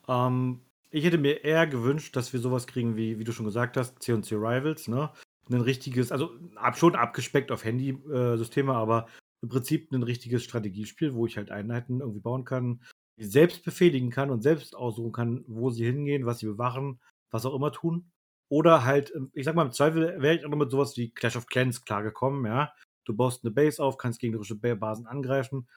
Ähm, 0.09 0.61
ich 0.91 1.05
hätte 1.05 1.19
mir 1.19 1.45
eher 1.45 1.67
gewünscht, 1.67 2.17
dass 2.17 2.33
wir 2.33 2.41
sowas 2.41 2.67
kriegen 2.67 2.97
wie, 2.97 3.19
wie 3.19 3.25
du 3.25 3.33
schon 3.33 3.45
gesagt 3.45 3.77
hast, 3.77 4.03
C&C 4.03 4.35
Rivals, 4.35 4.89
ne? 4.89 5.11
Ein 5.49 5.61
richtiges, 5.61 6.11
also 6.11 6.31
ab, 6.57 6.77
schon 6.77 6.97
abgespeckt 6.97 7.53
auf 7.53 7.65
Handy-Systeme, 7.65 8.73
äh, 8.73 8.77
aber 8.77 9.07
im 9.43 9.49
Prinzip 9.49 9.93
ein 9.93 10.03
richtiges 10.03 10.43
Strategiespiel, 10.43 11.15
wo 11.15 11.27
ich 11.27 11.37
halt 11.37 11.51
Einheiten 11.51 12.01
irgendwie 12.01 12.21
bauen 12.21 12.45
kann, 12.45 12.83
selbst 13.17 13.65
befehligen 13.65 14.11
kann 14.11 14.31
und 14.31 14.43
selbst 14.43 14.75
aussuchen 14.75 15.13
kann, 15.13 15.45
wo 15.47 15.71
sie 15.71 15.85
hingehen, 15.85 16.27
was 16.27 16.41
sie 16.41 16.47
bewachen, 16.47 17.01
was 17.31 17.47
auch 17.47 17.55
immer 17.55 17.73
tun. 17.73 18.11
Oder 18.49 18.85
halt, 18.85 19.13
ähm, 19.15 19.31
ich 19.33 19.45
sag 19.45 19.55
mal, 19.55 19.67
im 19.67 19.73
Zweifel 19.73 20.21
wäre 20.21 20.37
ich 20.37 20.45
auch 20.45 20.51
noch 20.51 20.59
mit 20.59 20.71
sowas 20.71 20.97
wie 20.97 21.11
Clash 21.11 21.37
of 21.37 21.47
Clans 21.47 21.85
klargekommen, 21.85 22.45
ja. 22.47 22.73
Du 23.05 23.15
baust 23.15 23.45
eine 23.45 23.53
Base 23.53 23.83
auf, 23.83 23.99
kannst 23.99 24.19
gegnerische 24.19 24.57
Basen 24.57 25.07
angreifen. 25.07 25.69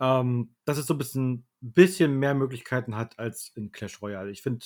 Ähm, 0.00 0.54
dass 0.64 0.78
es 0.78 0.86
so 0.86 0.94
ein 0.94 0.98
bisschen, 0.98 1.46
bisschen 1.60 2.18
mehr 2.18 2.34
Möglichkeiten 2.34 2.96
hat 2.96 3.18
als 3.18 3.52
in 3.54 3.72
Clash 3.72 4.00
Royale. 4.02 4.30
Ich 4.30 4.42
finde 4.42 4.64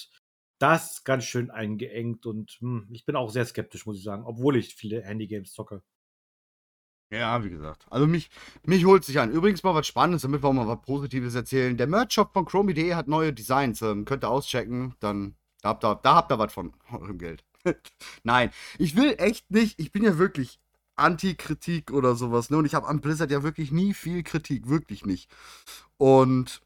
das 0.58 1.04
ganz 1.04 1.25
schön 1.25 1.50
eingeengt 1.50 2.26
und 2.26 2.52
hm, 2.60 2.88
ich 2.90 3.04
bin 3.04 3.16
auch 3.16 3.30
sehr 3.30 3.44
skeptisch, 3.44 3.86
muss 3.86 3.98
ich 3.98 4.04
sagen, 4.04 4.25
obwohl 4.25 4.56
ich 4.56 4.75
viele 4.75 5.02
Handygames 5.02 5.52
zocke. 5.52 5.82
Ja, 7.10 7.44
wie 7.44 7.50
gesagt. 7.50 7.86
Also 7.88 8.06
mich, 8.06 8.30
mich 8.64 8.84
holt 8.84 9.04
sich 9.04 9.20
an. 9.20 9.30
Übrigens 9.30 9.62
mal 9.62 9.75
was 9.75 9.86
Spannendes, 9.86 10.22
damit 10.22 10.42
wir 10.42 10.48
auch 10.48 10.52
mal 10.52 10.66
was 10.66 10.82
Positives 10.82 11.36
erzählen. 11.36 11.76
Der 11.76 11.86
Merch-Shop 11.86 12.32
von 12.32 12.44
Chromie.de 12.44 12.94
hat 12.94 13.06
neue 13.06 13.32
Designs. 13.32 13.80
Ähm, 13.82 14.04
könnt 14.04 14.25
ihr 14.25 14.30
auschecken. 14.30 14.96
Dann 14.98 15.36
da 15.62 15.70
habt 15.70 15.84
ihr, 15.84 15.94
da 16.02 16.14
habt 16.16 16.32
ihr 16.32 16.38
was 16.38 16.52
von 16.52 16.72
eurem 16.92 17.18
Geld. 17.18 17.44
Nein, 18.25 18.50
ich 18.78 18.96
will 18.96 19.14
echt 19.18 19.50
nicht. 19.50 19.78
Ich 19.78 19.92
bin 19.92 20.02
ja 20.02 20.18
wirklich 20.18 20.58
Anti-Kritik 20.96 21.92
oder 21.92 22.16
sowas. 22.16 22.50
Ne? 22.50 22.56
Und 22.56 22.64
ich 22.64 22.75
habe 22.75 22.88
an 22.88 23.00
Blizzard 23.00 23.30
ja 23.30 23.42
wirklich 23.42 23.70
nie 23.70 23.94
viel 23.94 24.22
Kritik. 24.22 24.68
Wirklich 24.68 25.04
nicht. 25.04 25.30
Und 25.98 26.62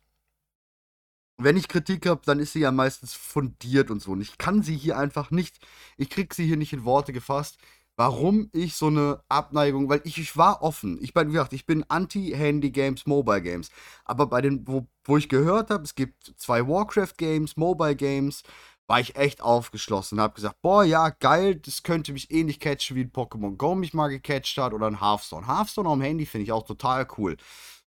wenn 1.42 1.56
ich 1.56 1.68
Kritik 1.68 2.06
habe, 2.06 2.20
dann 2.24 2.40
ist 2.40 2.52
sie 2.52 2.60
ja 2.60 2.72
meistens 2.72 3.14
fundiert 3.14 3.90
und 3.90 4.00
so. 4.00 4.12
Und 4.12 4.20
ich 4.20 4.38
kann 4.38 4.62
sie 4.62 4.76
hier 4.76 4.98
einfach 4.98 5.30
nicht. 5.30 5.58
Ich 5.96 6.10
krieg 6.10 6.34
sie 6.34 6.46
hier 6.46 6.56
nicht 6.56 6.72
in 6.72 6.84
Worte 6.84 7.12
gefasst 7.12 7.58
warum 8.00 8.48
ich 8.54 8.76
so 8.76 8.86
eine 8.86 9.22
Abneigung, 9.28 9.90
weil 9.90 10.00
ich, 10.04 10.16
ich 10.16 10.34
war 10.34 10.62
offen. 10.62 10.98
Ich 11.02 11.12
bin, 11.12 11.28
wie 11.28 11.32
gesagt, 11.32 11.52
ich 11.52 11.66
bin 11.66 11.84
anti-Handy-Games, 11.86 13.04
Mobile-Games. 13.04 13.68
Aber 14.06 14.26
bei 14.26 14.40
den, 14.40 14.66
wo, 14.66 14.86
wo 15.04 15.18
ich 15.18 15.28
gehört 15.28 15.68
habe, 15.68 15.84
es 15.84 15.94
gibt 15.94 16.32
zwei 16.38 16.66
Warcraft-Games, 16.66 17.58
Mobile-Games, 17.58 18.42
war 18.86 19.00
ich 19.00 19.16
echt 19.16 19.42
aufgeschlossen 19.42 20.16
und 20.16 20.22
habe 20.22 20.32
gesagt, 20.32 20.62
boah, 20.62 20.82
ja, 20.82 21.10
geil, 21.10 21.56
das 21.56 21.82
könnte 21.82 22.14
mich 22.14 22.30
ähnlich 22.30 22.58
catchen, 22.58 22.96
wie 22.96 23.02
ein 23.02 23.12
Pokémon 23.12 23.56
Go 23.58 23.74
mich 23.74 23.92
mal 23.92 24.08
gecatcht 24.08 24.56
hat 24.56 24.72
oder 24.72 24.86
ein 24.86 25.02
Hearthstone. 25.02 25.46
Hearthstone 25.46 25.90
am 25.90 26.00
Handy 26.00 26.24
finde 26.24 26.44
ich 26.44 26.52
auch 26.52 26.64
total 26.64 27.06
cool. 27.18 27.36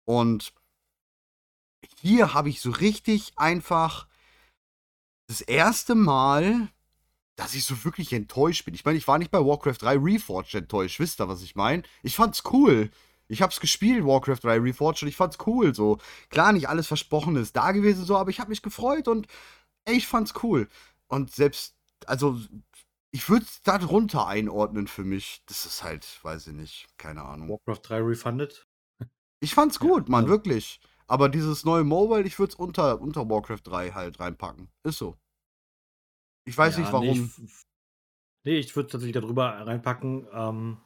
Und 0.04 0.52
hier 2.00 2.34
habe 2.34 2.48
ich 2.48 2.60
so 2.60 2.70
richtig 2.70 3.32
einfach 3.36 4.06
das 5.28 5.40
erste 5.40 5.94
Mal 5.94 6.68
dass 7.36 7.54
ich 7.54 7.64
so 7.64 7.84
wirklich 7.84 8.12
enttäuscht 8.12 8.64
bin. 8.64 8.74
Ich 8.74 8.84
meine, 8.84 8.98
ich 8.98 9.08
war 9.08 9.18
nicht 9.18 9.30
bei 9.30 9.40
Warcraft 9.40 9.78
3 9.80 9.96
Reforged 9.96 10.54
enttäuscht. 10.54 11.00
Wisst 11.00 11.20
ihr, 11.20 11.28
was 11.28 11.42
ich 11.42 11.56
meine? 11.56 11.82
Ich 12.02 12.16
fand's 12.16 12.42
cool. 12.52 12.90
Ich 13.26 13.42
hab's 13.42 13.58
gespielt, 13.58 14.04
Warcraft 14.04 14.40
3 14.42 14.58
Reforged, 14.58 15.02
und 15.02 15.08
ich 15.08 15.16
fand's 15.16 15.38
cool. 15.46 15.74
So, 15.74 15.98
klar, 16.28 16.52
nicht 16.52 16.68
alles 16.68 16.86
Versprochene 16.86 17.40
ist 17.40 17.56
da 17.56 17.72
gewesen, 17.72 18.04
so, 18.04 18.16
aber 18.16 18.30
ich 18.30 18.38
hab 18.38 18.48
mich 18.48 18.62
gefreut 18.62 19.08
und 19.08 19.26
ey, 19.86 19.96
ich 19.96 20.06
fand's 20.06 20.34
cool. 20.42 20.68
Und 21.08 21.32
selbst, 21.32 21.74
also, 22.06 22.38
ich 23.10 23.28
würde 23.28 23.46
es 23.46 23.62
da 23.62 23.78
drunter 23.78 24.26
einordnen 24.26 24.86
für 24.86 25.04
mich. 25.04 25.42
Das 25.46 25.64
ist 25.64 25.82
halt, 25.82 26.06
weiß 26.22 26.48
ich 26.48 26.54
nicht, 26.54 26.86
keine 26.98 27.22
Ahnung. 27.22 27.48
Warcraft 27.48 27.80
3 27.82 27.98
Refunded? 28.00 28.66
Ich 29.40 29.54
fand's 29.54 29.78
gut, 29.78 30.04
ja, 30.04 30.10
Mann, 30.10 30.24
also. 30.24 30.34
wirklich. 30.34 30.80
Aber 31.06 31.28
dieses 31.28 31.64
neue 31.64 31.84
Mobile, 31.84 32.22
ich 32.22 32.38
würde 32.38 32.52
es 32.52 32.58
unter, 32.58 33.00
unter 33.00 33.28
Warcraft 33.28 33.60
3 33.64 33.90
halt 33.90 34.20
reinpacken. 34.20 34.68
Ist 34.84 34.98
so. 34.98 35.16
Ich 36.46 36.56
weiß 36.56 36.74
ja, 36.76 36.80
nicht 36.80 36.92
warum. 36.92 37.06
Nee, 37.06 37.44
ich, 37.44 37.64
nee, 38.44 38.58
ich 38.58 38.76
würde 38.76 38.90
tatsächlich 38.90 39.20
darüber 39.20 39.66
reinpacken. 39.66 40.26
Ähm, 40.32 40.78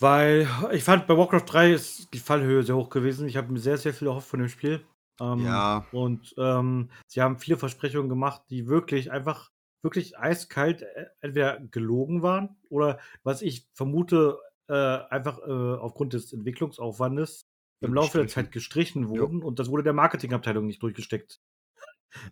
weil 0.00 0.48
ich 0.72 0.84
fand, 0.84 1.06
bei 1.06 1.16
Warcraft 1.16 1.44
3 1.46 1.72
ist 1.72 2.12
die 2.14 2.18
Fallhöhe 2.18 2.62
sehr 2.62 2.76
hoch 2.76 2.90
gewesen. 2.90 3.26
Ich 3.26 3.36
habe 3.36 3.52
mir 3.52 3.58
sehr, 3.58 3.78
sehr 3.78 3.94
viel 3.94 4.08
erhofft 4.08 4.28
von 4.28 4.40
dem 4.40 4.48
Spiel. 4.48 4.86
Ähm, 5.20 5.44
ja. 5.44 5.86
Und 5.92 6.34
ähm, 6.38 6.90
sie 7.08 7.20
haben 7.20 7.38
viele 7.38 7.58
Versprechungen 7.58 8.08
gemacht, 8.08 8.42
die 8.50 8.68
wirklich 8.68 9.10
einfach, 9.10 9.50
wirklich 9.82 10.18
eiskalt 10.18 10.82
äh, 10.82 11.06
entweder 11.20 11.58
gelogen 11.60 12.22
waren 12.22 12.56
oder 12.68 12.98
was 13.24 13.42
ich 13.42 13.66
vermute, 13.72 14.38
äh, 14.68 14.74
einfach 14.74 15.38
äh, 15.38 15.78
aufgrund 15.78 16.12
des 16.12 16.32
Entwicklungsaufwandes 16.32 17.47
im 17.80 17.94
Laufe 17.94 18.18
der 18.18 18.28
Zeit 18.28 18.52
gestrichen 18.52 19.08
wurden 19.08 19.40
jo. 19.40 19.46
und 19.46 19.58
das 19.58 19.70
wurde 19.70 19.82
der 19.82 19.92
Marketingabteilung 19.92 20.66
nicht 20.66 20.82
durchgesteckt. 20.82 21.40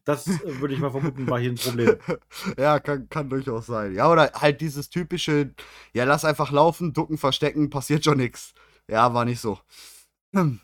Das 0.04 0.26
äh, 0.26 0.60
würde 0.60 0.74
ich 0.74 0.80
mal 0.80 0.90
vermuten, 0.90 1.28
war 1.28 1.38
hier 1.38 1.50
ein 1.50 1.56
Problem. 1.56 1.96
ja, 2.58 2.80
kann, 2.80 3.08
kann 3.08 3.28
durchaus 3.28 3.66
sein. 3.66 3.94
Ja, 3.94 4.10
oder 4.10 4.32
halt 4.34 4.60
dieses 4.60 4.90
typische, 4.90 5.54
ja, 5.92 6.04
lass 6.04 6.24
einfach 6.24 6.50
laufen, 6.50 6.92
ducken, 6.92 7.18
verstecken, 7.18 7.70
passiert 7.70 8.04
schon 8.04 8.18
nichts. 8.18 8.54
Ja, 8.88 9.12
war 9.14 9.24
nicht 9.24 9.40
so. 9.40 9.58
Hm. 10.34 10.60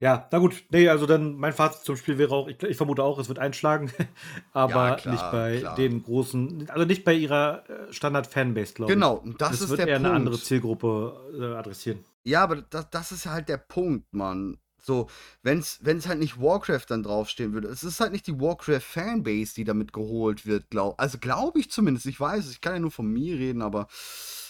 Ja, 0.00 0.26
na 0.32 0.38
gut. 0.38 0.64
Nee, 0.70 0.88
also 0.88 1.04
dann 1.04 1.36
mein 1.36 1.52
Fazit 1.52 1.84
zum 1.84 1.96
Spiel 1.96 2.16
wäre 2.16 2.34
auch, 2.34 2.48
ich, 2.48 2.62
ich 2.62 2.76
vermute 2.76 3.02
auch, 3.02 3.18
es 3.18 3.28
wird 3.28 3.38
einschlagen, 3.38 3.92
aber 4.52 4.88
ja, 4.88 4.94
klar, 4.96 5.12
nicht 5.12 5.30
bei 5.30 5.58
klar. 5.58 5.76
den 5.76 6.02
großen, 6.02 6.70
also 6.70 6.86
nicht 6.86 7.04
bei 7.04 7.12
ihrer 7.12 7.64
äh, 7.68 7.92
Standard-Fanbase, 7.92 8.72
glaube 8.72 8.90
ich. 8.90 8.96
Genau, 8.96 9.22
das 9.36 9.52
es 9.56 9.60
ist 9.62 9.68
wird 9.68 9.80
der 9.80 9.88
eher 9.88 9.96
Punkt. 9.96 10.06
eine 10.06 10.16
andere 10.16 10.40
Zielgruppe 10.40 11.20
äh, 11.38 11.54
adressieren. 11.54 12.02
Ja, 12.24 12.42
aber 12.42 12.62
das, 12.62 12.88
das 12.90 13.12
ist 13.12 13.26
halt 13.26 13.50
der 13.50 13.58
Punkt, 13.58 14.12
Mann. 14.14 14.58
So, 14.82 15.08
wenn 15.42 15.58
es 15.58 16.08
halt 16.08 16.18
nicht 16.18 16.40
Warcraft 16.40 16.86
dann 16.88 17.02
draufstehen 17.02 17.52
würde. 17.52 17.68
Es 17.68 17.84
ist 17.84 18.00
halt 18.00 18.12
nicht 18.12 18.26
die 18.26 18.40
Warcraft-Fanbase, 18.40 19.54
die 19.54 19.64
damit 19.64 19.92
geholt 19.92 20.46
wird, 20.46 20.70
glaub, 20.70 20.98
also 20.98 21.18
glaube 21.18 21.60
ich 21.60 21.70
zumindest. 21.70 22.06
Ich 22.06 22.18
weiß 22.18 22.46
es, 22.46 22.52
ich 22.52 22.60
kann 22.62 22.72
ja 22.72 22.80
nur 22.80 22.90
von 22.90 23.06
mir 23.06 23.36
reden, 23.36 23.60
aber 23.60 23.88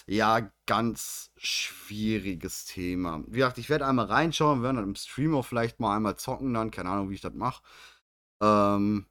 ja, 0.07 0.51
ganz 0.65 1.31
schwieriges 1.37 2.65
Thema. 2.65 3.23
Wie 3.27 3.37
gesagt, 3.37 3.57
ich 3.57 3.69
werde 3.69 3.85
einmal 3.85 4.05
reinschauen, 4.05 4.59
wir 4.59 4.63
werden 4.63 4.77
dann 4.77 4.89
im 4.89 4.95
Stream 4.95 5.35
auch 5.35 5.45
vielleicht 5.45 5.79
mal 5.79 5.95
einmal 5.95 6.17
zocken 6.17 6.53
dann, 6.53 6.71
keine 6.71 6.89
Ahnung, 6.89 7.09
wie 7.09 7.15
ich 7.15 7.21
das 7.21 7.33
mache. 7.33 7.63
Ähm, 8.41 9.05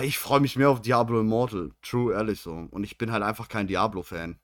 ich 0.00 0.18
freue 0.18 0.40
mich 0.40 0.56
mehr 0.56 0.70
auf 0.70 0.82
Diablo 0.82 1.20
Immortal, 1.20 1.72
true, 1.82 2.12
ehrlich 2.12 2.40
so. 2.40 2.52
Und 2.70 2.84
ich 2.84 2.98
bin 2.98 3.12
halt 3.12 3.22
einfach 3.22 3.48
kein 3.48 3.66
Diablo-Fan. 3.66 4.38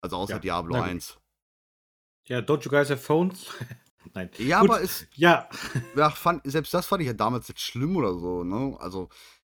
Also 0.00 0.16
außer 0.16 0.34
ja, 0.34 0.38
Diablo 0.38 0.80
1. 0.80 1.18
Ja, 2.26 2.38
don't 2.38 2.64
you 2.64 2.70
guys 2.70 2.90
have 2.90 3.00
phones? 3.00 3.46
Nein. 4.14 4.30
Ja, 4.38 4.60
Gut, 4.60 4.70
aber 4.70 4.82
es. 4.82 5.06
Ja. 5.14 5.48
ja 5.96 6.10
fand, 6.10 6.42
selbst 6.44 6.72
das 6.74 6.86
fand 6.86 7.02
ich 7.02 7.08
ja 7.08 7.14
damals 7.14 7.48
jetzt 7.48 7.60
schlimm 7.60 7.96
oder 7.96 8.14
so, 8.14 8.44
ne? 8.44 8.76
Also, 8.80 9.08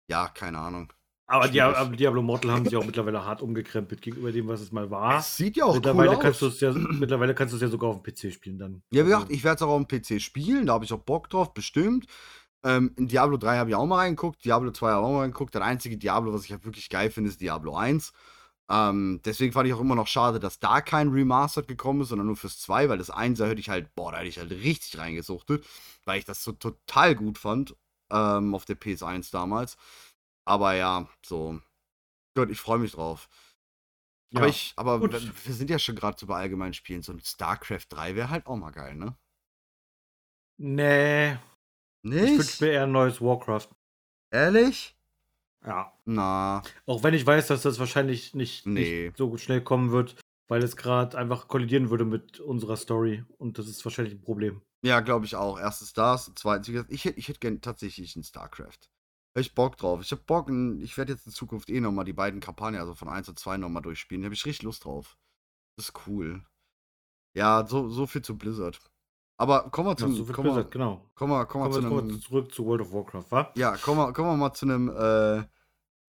ja, 0.09 0.29
keine 0.29 0.59
Ahnung. 0.59 0.93
Aber 1.31 1.47
Diablo, 1.47 1.95
Diablo 1.95 2.23
Mortal 2.23 2.53
haben 2.53 2.65
sich 2.65 2.75
auch 2.75 2.87
mittlerweile 2.87 3.23
hart 3.23 3.43
umgekrempelt 3.43 4.01
gegenüber 4.01 4.33
dem, 4.33 4.49
was 4.49 4.63
es 4.63 4.73
mal 4.73 4.91
war. 4.91 5.19
Es 5.19 5.37
sieht 5.37 5.59
ja 5.59 5.67
auch 5.67 5.75
mittlerweile 5.75 6.13
cool 6.13 6.19
kannst 6.19 6.43
aus. 6.43 6.59
Ja, 6.61 6.73
mittlerweile 6.73 7.35
kannst 7.35 7.53
du 7.53 7.57
es 7.57 7.63
ja 7.63 7.69
sogar 7.69 7.91
auf 7.91 8.03
dem 8.03 8.15
PC 8.15 8.33
spielen 8.33 8.59
dann. 8.59 8.83
Ja, 8.91 9.05
wie 9.05 9.11
gesagt, 9.11 9.31
ich 9.31 9.45
werde 9.45 9.57
es 9.57 9.63
auch 9.63 9.69
auf 9.69 9.87
dem 9.87 10.01
PC 10.01 10.23
spielen, 10.23 10.67
da 10.67 10.73
habe 10.73 10.87
ich 10.87 10.93
auch 10.93 11.01
Bock 11.01 11.29
drauf, 11.29 11.53
bestimmt. 11.53 12.07
Ähm, 12.65 12.95
in 12.97 13.09
Diablo 13.09 13.37
3 13.37 13.59
habe 13.59 13.71
ich 13.71 13.77
auch 13.77 13.85
mal 13.85 13.99
reingeguckt, 13.99 14.43
Diablo 14.43 14.71
2 14.71 14.89
habe 14.89 15.03
ich 15.03 15.07
auch 15.07 15.13
mal 15.13 15.21
reingeguckt. 15.21 15.55
Der 15.55 15.63
einzige 15.63 15.99
Diablo, 15.99 16.33
was 16.33 16.45
ich 16.45 16.51
halt 16.51 16.65
wirklich 16.65 16.89
geil 16.89 17.11
finde, 17.11 17.29
ist 17.29 17.43
Diablo 17.43 17.77
1. 17.77 18.13
Ähm, 18.71 19.21
deswegen 19.25 19.53
fand 19.53 19.69
ich 19.69 19.75
auch 19.75 19.81
immer 19.81 19.95
noch 19.95 20.07
schade, 20.07 20.41
dass 20.41 20.59
da 20.59 20.81
kein 20.81 21.09
Remastered 21.11 21.69
gekommen 21.69 22.01
ist, 22.01 22.09
sondern 22.09 22.27
nur 22.27 22.37
fürs 22.37 22.59
2, 22.61 22.89
weil 22.89 22.99
das 22.99 23.11
1 23.11 23.39
hätte 23.41 23.61
ich 23.61 23.69
halt, 23.69 23.95
boah, 23.95 24.13
da 24.13 24.19
hätte 24.19 24.29
ich 24.29 24.39
halt 24.39 24.51
richtig 24.51 24.99
reingesuchtet, 24.99 25.67
weil 26.07 26.19
ich 26.19 26.25
das 26.25 26.43
so 26.43 26.53
total 26.53 27.15
gut 27.15 27.37
fand 27.37 27.77
ähm, 28.11 28.55
auf 28.55 28.65
der 28.65 28.79
PS1 28.79 29.31
damals. 29.31 29.77
Aber 30.49 30.75
ja, 30.75 31.09
so. 31.25 31.61
Gut, 32.37 32.51
ich 32.51 32.61
freue 32.61 32.79
mich 32.79 32.93
drauf. 32.93 33.29
Ja, 34.31 34.41
aber 34.41 34.49
ich, 34.49 34.73
aber 34.77 35.01
gut. 35.01 35.13
wir 35.47 35.55
sind 35.55 35.71
ja 35.71 35.79
schon 35.79 35.95
gerade 35.97 36.19
so 36.19 36.27
bei 36.27 36.37
allgemeinen 36.39 36.75
Spielen. 36.75 37.03
So 37.03 37.13
ein 37.13 37.21
StarCraft 37.21 37.87
3 37.89 38.15
wäre 38.15 38.31
halt 38.31 38.47
auch 38.47 38.57
mal 38.57 38.71
geil, 38.71 38.95
ne? 38.95 39.17
Nee, 40.57 41.33
ich 41.33 41.39
Nicht? 42.03 42.39
wünsche 42.39 42.65
mir 42.65 42.71
eher 42.73 42.83
ein 42.85 42.93
neues 42.93 43.21
Warcraft. 43.21 43.69
Ehrlich? 44.31 44.97
Ja. 45.65 45.93
Na, 46.05 46.63
Auch 46.87 47.03
wenn 47.03 47.15
ich 47.15 47.27
weiß, 47.27 47.49
dass 47.49 47.63
das 47.63 47.79
wahrscheinlich 47.79 48.35
nicht, 48.35 48.67
Nee. 48.67 49.07
nicht 49.09 49.17
so 49.17 49.37
schnell 49.37 49.61
kommen 49.63 49.91
wird, 49.91 50.17
weil 50.49 50.63
es 50.63 50.77
gerade 50.77 51.17
einfach 51.19 51.49
kollidieren 51.49 51.91
würde 51.91 52.05
mit 52.05 52.41
unserer 52.41 52.77
Story. 52.77 53.25
Und 53.39 53.59
das 53.59 53.67
ist 53.69 53.85
wahrscheinlich 53.85 54.15
ein 54.15 54.21
Problem. 54.23 54.63
ja, 54.85 55.01
glaube 55.01 55.27
ich 55.27 55.35
auch. 55.37 55.59
Erstens 55.59 55.93
das, 55.93 56.31
zweitens, 56.37 56.69
wie 56.69 56.73
gesagt, 56.73 56.93
ich 56.93 57.05
hätte 57.05 57.19
ich 57.19 57.29
hätt 57.29 57.41
gern 57.41 57.61
tatsächlich 57.61 58.15
ein 58.17 58.23
StarCraft. 58.25 58.79
Hab 59.39 59.43
ich 59.43 59.55
Bock 59.55 59.77
drauf. 59.77 60.01
Ich 60.03 60.11
hab 60.11 60.27
Bock, 60.27 60.51
ich 60.81 60.99
werde 60.99 61.13
jetzt 61.13 61.25
in 61.27 61.33
Zukunft 61.33 61.71
eh 61.71 61.81
nochmal 61.81 62.05
die 62.05 62.13
beiden 62.13 62.41
Kampagnen, 62.41 62.81
also 62.81 62.95
von 62.95 63.09
1 63.09 63.29
und 63.29 63.39
2 63.39 63.57
nochmal 63.59 63.83
durchspielen. 63.83 64.23
Da 64.23 64.27
habe 64.27 64.35
ich 64.35 64.45
richtig 64.45 64.65
Lust 64.65 64.85
drauf. 64.85 65.17
Das 65.77 65.91
ist 65.91 65.95
cool. 66.09 66.43
Ja, 67.35 67.65
so, 67.65 67.89
so 67.89 68.09
viel 68.09 68.23
zu 68.23 68.37
Blizzard. 68.37 68.81
Aber 69.37 69.71
kommen 69.71 69.91
wir 69.91 69.97
zum. 69.97 70.13
so 70.13 70.25
viel 70.25 70.35
kommen 70.35 70.57
wir, 70.57 70.65
genau. 70.65 71.09
kommen 71.15 71.33
wir, 71.33 71.47
kommen 71.47 71.67
wir 71.67 71.81
zu 71.81 71.87
einem. 71.87 72.21
zurück 72.21 72.53
zu 72.53 72.67
World 72.67 72.81
of 72.81 72.93
Warcraft, 72.93 73.27
wa? 73.31 73.53
Ja, 73.55 73.77
kommen 73.77 73.99
wir, 73.99 74.13
kommen 74.13 74.29
wir 74.31 74.37
mal 74.37 74.53
zu 74.55 74.67
einem 74.67 74.89
äh, 74.89 75.45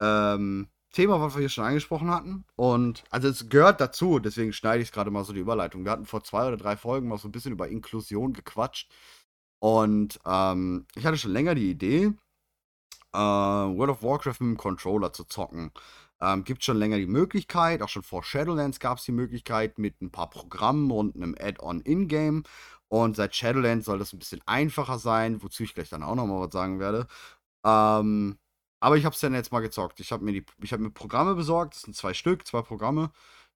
ähm, 0.01 0.67
Thema, 0.91 1.21
was 1.21 1.35
wir 1.35 1.41
hier 1.41 1.49
schon 1.49 1.65
angesprochen 1.65 2.09
hatten. 2.09 2.45
Und 2.55 3.03
also 3.11 3.27
es 3.27 3.47
gehört 3.47 3.79
dazu, 3.79 4.17
deswegen 4.17 4.53
schneide 4.53 4.81
ich 4.81 4.87
es 4.87 4.91
gerade 4.91 5.11
mal 5.11 5.23
so 5.23 5.33
die 5.33 5.39
Überleitung. 5.39 5.85
Wir 5.85 5.91
hatten 5.91 6.07
vor 6.07 6.23
zwei 6.23 6.47
oder 6.47 6.57
drei 6.57 6.75
Folgen 6.77 7.07
mal 7.07 7.19
so 7.19 7.27
ein 7.27 7.31
bisschen 7.31 7.51
über 7.51 7.67
Inklusion 7.67 8.33
gequatscht. 8.33 8.91
Und 9.59 10.19
ähm, 10.25 10.87
ich 10.95 11.05
hatte 11.05 11.17
schon 11.17 11.31
länger 11.31 11.53
die 11.53 11.69
Idee, 11.69 12.11
äh, 13.13 13.17
World 13.17 13.91
of 13.91 14.03
Warcraft 14.03 14.39
mit 14.39 14.49
dem 14.51 14.57
Controller 14.57 15.13
zu 15.13 15.23
zocken. 15.25 15.71
Ähm, 16.21 16.43
gibt 16.43 16.63
schon 16.63 16.77
länger 16.77 16.97
die 16.97 17.07
Möglichkeit, 17.07 17.81
auch 17.81 17.89
schon 17.89 18.03
vor 18.03 18.23
Shadowlands 18.23 18.79
gab 18.79 18.97
es 18.97 19.05
die 19.05 19.13
Möglichkeit 19.13 19.79
mit 19.79 20.01
ein 20.01 20.11
paar 20.11 20.29
Programmen 20.29 20.91
und 20.91 21.15
einem 21.15 21.35
Add-on 21.39 21.81
in-game. 21.81 22.43
Und 22.89 23.15
seit 23.15 23.35
Shadowlands 23.35 23.85
soll 23.85 23.99
das 23.99 24.13
ein 24.13 24.19
bisschen 24.19 24.41
einfacher 24.45 24.99
sein, 24.99 25.41
wozu 25.43 25.63
ich 25.63 25.75
gleich 25.75 25.89
dann 25.89 26.03
auch 26.03 26.15
nochmal 26.15 26.41
was 26.41 26.51
sagen 26.53 26.79
werde. 26.79 27.07
Ähm, 27.65 28.37
aber 28.81 28.97
ich 28.97 29.05
habe 29.05 29.13
es 29.13 29.21
dann 29.21 29.33
jetzt 29.33 29.51
mal 29.51 29.59
gezockt. 29.61 29.99
Ich 29.99 30.11
habe 30.11 30.23
mir, 30.25 30.43
hab 30.71 30.79
mir 30.79 30.89
Programme 30.91 31.35
besorgt, 31.35 31.75
das 31.75 31.83
sind 31.83 31.95
zwei 31.95 32.13
Stück, 32.13 32.47
zwei 32.47 32.61
Programme, 32.61 33.11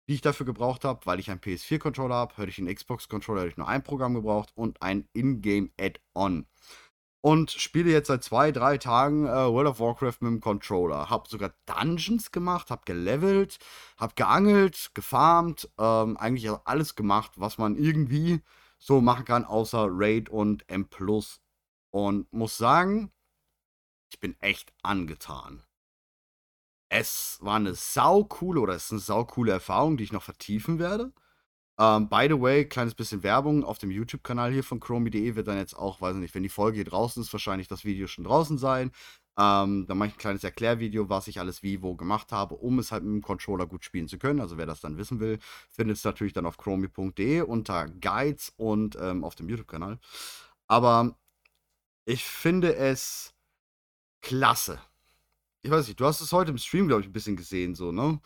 die 0.07 0.15
ich 0.15 0.21
dafür 0.21 0.45
gebraucht 0.45 0.85
habe, 0.85 1.05
weil 1.05 1.19
ich 1.19 1.31
einen 1.31 1.39
PS4-Controller 1.39 2.15
habe, 2.15 2.37
hätte 2.37 2.49
ich 2.49 2.59
einen 2.59 2.73
Xbox-Controller, 2.73 3.41
hätte 3.41 3.51
ich 3.51 3.57
nur 3.57 3.67
ein 3.67 3.83
Programm 3.83 4.13
gebraucht 4.15 4.51
und 4.55 4.81
ein 4.81 5.07
In-Game-Add-on 5.13 6.45
und 7.23 7.51
spiele 7.51 7.89
jetzt 7.89 8.07
seit 8.07 8.21
zwei, 8.21 8.51
drei 8.51 8.77
Tagen 8.77 9.25
äh, 9.25 9.29
World 9.29 9.69
of 9.69 9.79
Warcraft 9.79 10.17
mit 10.19 10.29
dem 10.29 10.41
Controller. 10.41 11.09
Hab 11.09 11.29
sogar 11.29 11.53
Dungeons 11.65 12.33
gemacht, 12.33 12.69
hab 12.69 12.85
gelevelt, 12.85 13.59
hab 13.97 14.17
geangelt, 14.17 14.91
gefarmt, 14.93 15.69
ähm, 15.79 16.17
eigentlich 16.17 16.51
alles 16.65 16.95
gemacht, 16.95 17.31
was 17.37 17.57
man 17.57 17.77
irgendwie 17.77 18.41
so 18.77 18.99
machen 18.99 19.23
kann, 19.23 19.45
außer 19.45 19.87
Raid 19.89 20.27
und 20.27 20.69
M+. 20.69 20.89
Und 21.91 22.33
muss 22.33 22.57
sagen, 22.57 23.13
ich 24.11 24.19
bin 24.19 24.35
echt 24.41 24.73
angetan. 24.83 25.63
Es 26.89 27.37
war 27.41 27.55
eine 27.55 27.73
saukoole 27.73 28.59
oder 28.59 28.73
es 28.73 28.85
ist 28.85 28.91
eine 28.91 28.99
saukoole 28.99 29.53
Erfahrung, 29.53 29.95
die 29.95 30.03
ich 30.03 30.11
noch 30.11 30.23
vertiefen 30.23 30.77
werde. 30.77 31.13
Ähm, 31.79 32.07
by 32.07 32.27
the 32.29 32.39
way, 32.39 32.65
kleines 32.65 32.93
bisschen 32.93 33.23
Werbung 33.23 33.63
auf 33.63 33.79
dem 33.79 33.89
YouTube-Kanal 33.89 34.51
hier 34.51 34.63
von 34.63 34.79
Chromie.de 34.79 35.35
wird 35.35 35.47
dann 35.47 35.57
jetzt 35.57 35.75
auch, 35.75 36.01
weiß 36.01 36.15
nicht, 36.17 36.35
wenn 36.35 36.43
die 36.43 36.49
Folge 36.49 36.75
hier 36.75 36.85
draußen 36.85 37.21
ist, 37.21 37.33
wahrscheinlich 37.33 37.67
das 37.67 37.83
Video 37.83 38.05
schon 38.07 38.25
draußen 38.25 38.57
sein. 38.57 38.91
Ähm, 39.37 39.87
dann 39.87 39.97
mache 39.97 40.09
ich 40.09 40.15
ein 40.15 40.19
kleines 40.19 40.43
Erklärvideo, 40.43 41.09
was 41.09 41.27
ich 41.27 41.39
alles 41.39 41.63
wie 41.63 41.81
wo 41.81 41.95
gemacht 41.95 42.31
habe, 42.31 42.55
um 42.55 42.77
es 42.77 42.91
halt 42.91 43.03
mit 43.03 43.13
dem 43.13 43.21
Controller 43.23 43.65
gut 43.65 43.83
spielen 43.83 44.07
zu 44.07 44.19
können. 44.19 44.39
Also 44.39 44.57
wer 44.57 44.67
das 44.67 44.81
dann 44.81 44.97
wissen 44.97 45.19
will, 45.19 45.39
findet 45.71 45.97
es 45.97 46.03
natürlich 46.03 46.33
dann 46.33 46.45
auf 46.45 46.57
chromie.de 46.57 47.41
unter 47.41 47.87
Guides 47.87 48.53
und 48.57 48.95
ähm, 49.01 49.23
auf 49.23 49.33
dem 49.33 49.49
YouTube-Kanal. 49.49 49.99
Aber 50.67 51.17
ich 52.05 52.23
finde 52.23 52.75
es 52.75 53.33
klasse. 54.21 54.79
Ich 55.63 55.71
weiß 55.71 55.87
nicht, 55.87 55.99
du 55.99 56.05
hast 56.05 56.21
es 56.21 56.31
heute 56.31 56.51
im 56.51 56.57
Stream, 56.57 56.87
glaube 56.87 57.01
ich, 57.01 57.07
ein 57.07 57.13
bisschen 57.13 57.37
gesehen, 57.37 57.73
so, 57.73 57.91
ne? 57.91 58.19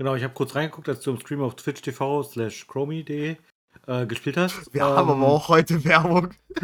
Genau, 0.00 0.14
ich 0.14 0.24
habe 0.24 0.32
kurz 0.32 0.54
reingeguckt, 0.54 0.88
als 0.88 1.00
du 1.02 1.10
im 1.10 1.20
Stream 1.20 1.42
auf 1.42 1.56
Twitch 1.56 1.82
TV 1.82 2.22
slash 2.22 2.66
chromie.de 2.66 3.36
äh, 3.86 4.06
gespielt 4.06 4.38
hast. 4.38 4.72
Wir 4.72 4.82
haben 4.82 5.10
Ähm, 5.10 5.14
aber 5.14 5.26
auch 5.26 5.48
heute 5.48 5.84
Werbung. 5.84 6.30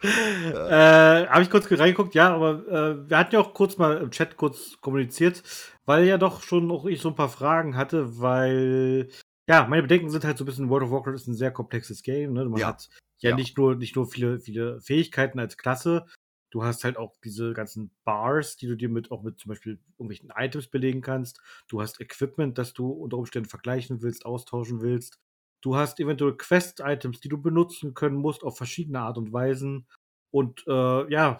äh, 0.00 1.26
habe 1.26 1.42
ich 1.42 1.50
kurz 1.50 1.70
reingeguckt, 1.70 2.14
ja, 2.14 2.34
aber 2.34 2.66
äh, 2.66 3.10
wir 3.10 3.18
hatten 3.18 3.34
ja 3.34 3.40
auch 3.42 3.52
kurz 3.52 3.76
mal 3.76 3.98
im 3.98 4.10
Chat 4.10 4.38
kurz 4.38 4.80
kommuniziert, 4.80 5.42
weil 5.84 6.06
ja 6.06 6.16
doch 6.16 6.42
schon 6.42 6.70
auch 6.70 6.86
ich 6.86 7.02
so 7.02 7.10
ein 7.10 7.14
paar 7.14 7.28
Fragen 7.28 7.76
hatte, 7.76 8.18
weil 8.18 9.10
ja, 9.50 9.66
meine 9.66 9.82
Bedenken 9.82 10.08
sind 10.08 10.24
halt 10.24 10.38
so 10.38 10.44
ein 10.44 10.46
bisschen, 10.46 10.70
World 10.70 10.84
of 10.84 10.92
Warcraft 10.92 11.12
ist 11.12 11.26
ein 11.26 11.34
sehr 11.34 11.50
komplexes 11.50 12.02
Game, 12.02 12.32
ne? 12.32 12.46
Man 12.46 12.58
Ja. 12.58 12.68
hat 12.68 12.88
ja, 13.20 13.30
Ja. 13.30 13.36
nicht 13.36 13.58
nur 13.58 13.74
nicht 13.74 13.96
nur 13.96 14.06
viele 14.06 14.38
viele 14.38 14.80
Fähigkeiten 14.80 15.38
als 15.40 15.58
Klasse, 15.58 16.06
du 16.50 16.64
hast 16.64 16.84
halt 16.84 16.96
auch 16.96 17.14
diese 17.24 17.52
ganzen 17.52 17.90
Bars, 18.04 18.56
die 18.56 18.66
du 18.66 18.76
dir 18.76 18.88
mit 18.88 19.10
auch 19.10 19.22
mit 19.22 19.38
zum 19.38 19.50
Beispiel 19.50 19.80
irgendwelchen 19.98 20.32
Items 20.36 20.68
belegen 20.68 21.00
kannst. 21.00 21.40
Du 21.68 21.80
hast 21.80 22.00
Equipment, 22.00 22.58
das 22.58 22.72
du 22.72 22.90
unter 22.90 23.16
Umständen 23.16 23.48
vergleichen 23.48 24.02
willst, 24.02 24.26
austauschen 24.26 24.80
willst. 24.80 25.18
Du 25.60 25.76
hast 25.76 25.98
eventuell 26.00 26.36
Quest-Items, 26.36 27.20
die 27.20 27.28
du 27.28 27.40
benutzen 27.40 27.94
können 27.94 28.16
musst 28.16 28.44
auf 28.44 28.56
verschiedene 28.56 29.00
Art 29.00 29.18
und 29.18 29.32
Weisen. 29.32 29.86
Und 30.30 30.64
äh, 30.66 31.10
ja, 31.10 31.38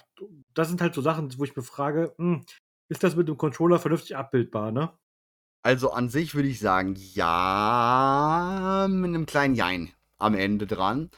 das 0.55 0.69
sind 0.69 0.81
halt 0.81 0.95
so 0.95 1.03
Sachen, 1.03 1.33
wo 1.39 1.45
ich 1.45 1.55
mir 1.55 1.63
frage, 1.63 2.15
hm, 2.19 2.45
ist 2.89 3.05
das 3.05 3.17
mit 3.17 3.29
dem 3.29 3.37
Controller 3.37 3.79
vernünftig 3.79 4.17
abbildbar, 4.17 4.73
ne? 4.73 4.93
Also 5.63 5.91
an 5.91 6.09
sich 6.09 6.35
würde 6.35 6.49
ich 6.49 6.61
sagen, 6.61 6.95
ja, 6.97 8.87
mit 8.89 9.09
einem 9.09 9.27
kleinen 9.27 9.55
Jein 9.55 9.93
am 10.17 10.35
Ende 10.35 10.67
dran. 10.67 11.11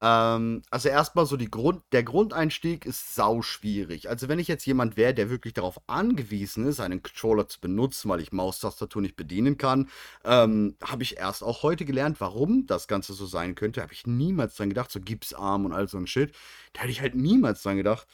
Ähm, 0.00 0.62
also 0.70 0.88
erstmal 0.88 1.26
so 1.26 1.36
die 1.36 1.50
Grund, 1.50 1.82
der 1.92 2.04
Grundeinstieg 2.04 2.86
ist 2.86 3.14
sau 3.14 3.42
schwierig. 3.42 4.08
Also 4.08 4.28
wenn 4.28 4.38
ich 4.38 4.46
jetzt 4.48 4.64
jemand 4.66 4.96
wäre, 4.96 5.14
der 5.14 5.30
wirklich 5.30 5.54
darauf 5.54 5.80
angewiesen 5.88 6.66
ist, 6.66 6.80
einen 6.80 7.02
Controller 7.02 7.48
zu 7.48 7.60
benutzen, 7.60 8.08
weil 8.08 8.20
ich 8.20 8.32
Maustastatur 8.32 9.02
nicht 9.02 9.16
bedienen 9.16 9.58
kann, 9.58 9.88
ähm, 10.24 10.76
habe 10.84 11.02
ich 11.02 11.16
erst 11.18 11.42
auch 11.42 11.62
heute 11.62 11.84
gelernt, 11.84 12.20
warum 12.20 12.66
das 12.66 12.86
Ganze 12.86 13.12
so 13.12 13.26
sein 13.26 13.54
könnte. 13.56 13.82
Habe 13.82 13.92
ich 13.92 14.06
niemals 14.06 14.56
dran 14.56 14.68
gedacht, 14.68 14.90
so 14.92 15.00
Gipsarm 15.00 15.64
und 15.64 15.72
all 15.72 15.88
so 15.88 15.98
ein 15.98 16.06
Shit. 16.06 16.32
Da 16.72 16.82
hätte 16.82 16.92
ich 16.92 17.00
halt 17.00 17.14
niemals 17.16 17.62
dran 17.62 17.76
gedacht. 17.76 18.06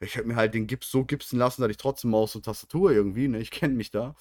Ich 0.00 0.16
hätte 0.16 0.26
mir 0.26 0.36
halt 0.36 0.54
den 0.54 0.66
Gips 0.66 0.90
so 0.90 1.04
gipsen 1.04 1.38
lassen, 1.38 1.62
dass 1.62 1.70
ich 1.70 1.76
trotzdem 1.76 2.10
Maus 2.10 2.34
und 2.34 2.44
Tastatur 2.44 2.90
irgendwie, 2.90 3.28
ne? 3.28 3.38
Ich 3.38 3.50
kenne 3.52 3.74
mich 3.74 3.90
da. 3.92 4.16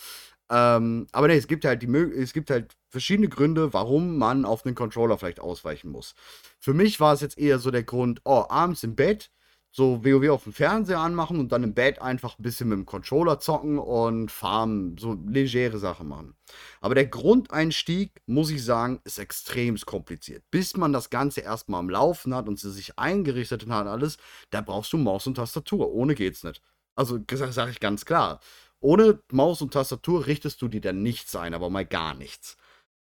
Ähm, 0.52 1.08
aber 1.14 1.28
ne, 1.30 1.36
es 1.36 1.48
gibt 1.48 1.64
halt 1.64 1.82
die 1.82 1.88
es 1.88 2.34
gibt 2.34 2.50
halt 2.52 2.76
verschiedene 2.90 3.30
Gründe, 3.30 3.72
warum 3.74 4.18
man 4.18 4.44
auf 4.44 4.66
einen 4.66 4.76
Controller 4.76 5.18
vielleicht 5.18 5.40
ausweichen 5.40 5.90
muss. 5.90 6.14
Für 6.60 6.74
mich 6.74 7.00
war 7.00 7.14
es 7.14 7.22
jetzt 7.22 7.38
eher 7.38 7.58
so 7.58 7.72
der 7.72 7.84
Grund, 7.84 8.20
oh, 8.26 8.44
abends 8.50 8.84
im 8.84 8.96
Bett, 8.96 9.32
so 9.72 10.04
WoW 10.04 10.30
auf 10.30 10.44
dem 10.44 10.52
Fernseher 10.52 11.00
anmachen 11.00 11.40
und 11.40 11.54
dann 11.54 11.64
im 11.64 11.74
Bett 11.74 12.02
einfach 12.02 12.38
ein 12.38 12.44
bisschen 12.44 12.68
mit 12.68 12.78
dem 12.78 12.86
Controller 12.86 13.40
zocken 13.40 13.80
und 13.80 14.30
farmen, 14.30 14.98
so 14.98 15.18
legere 15.26 15.80
Sachen 15.80 16.10
machen. 16.10 16.36
Aber 16.82 16.96
der 16.96 17.08
Grundeinstieg, 17.08 18.22
muss 18.26 18.50
ich 18.50 18.66
sagen, 18.66 19.00
ist 19.06 19.20
extrem 19.20 19.78
kompliziert. 19.78 20.44
Bis 20.52 20.76
man 20.76 20.92
das 20.92 21.10
Ganze 21.10 21.40
erstmal 21.40 21.80
am 21.80 21.90
Laufen 21.90 22.36
hat 22.36 22.50
und 22.50 22.60
sie 22.60 22.72
sich 22.72 23.00
eingerichtet 23.00 23.70
hat 23.70 23.88
alles, 23.88 24.18
da 24.50 24.60
brauchst 24.60 24.92
du 24.92 24.98
Maus 24.98 25.26
und 25.28 25.36
Tastatur. 25.36 25.94
Ohne 25.94 26.14
geht's 26.16 26.44
nicht. 26.44 26.62
Also, 26.96 27.20
sage 27.30 27.72
ich 27.72 27.80
ganz 27.80 28.04
klar. 28.04 28.42
Ohne 28.82 29.20
Maus 29.32 29.62
und 29.62 29.74
Tastatur 29.74 30.26
richtest 30.28 30.62
du 30.62 30.68
dir 30.68 30.82
dann 30.82 31.02
nichts 31.02 31.36
ein, 31.36 31.54
aber 31.54 31.70
mal 31.70 31.86
gar 31.86 32.14
nichts. 32.16 32.58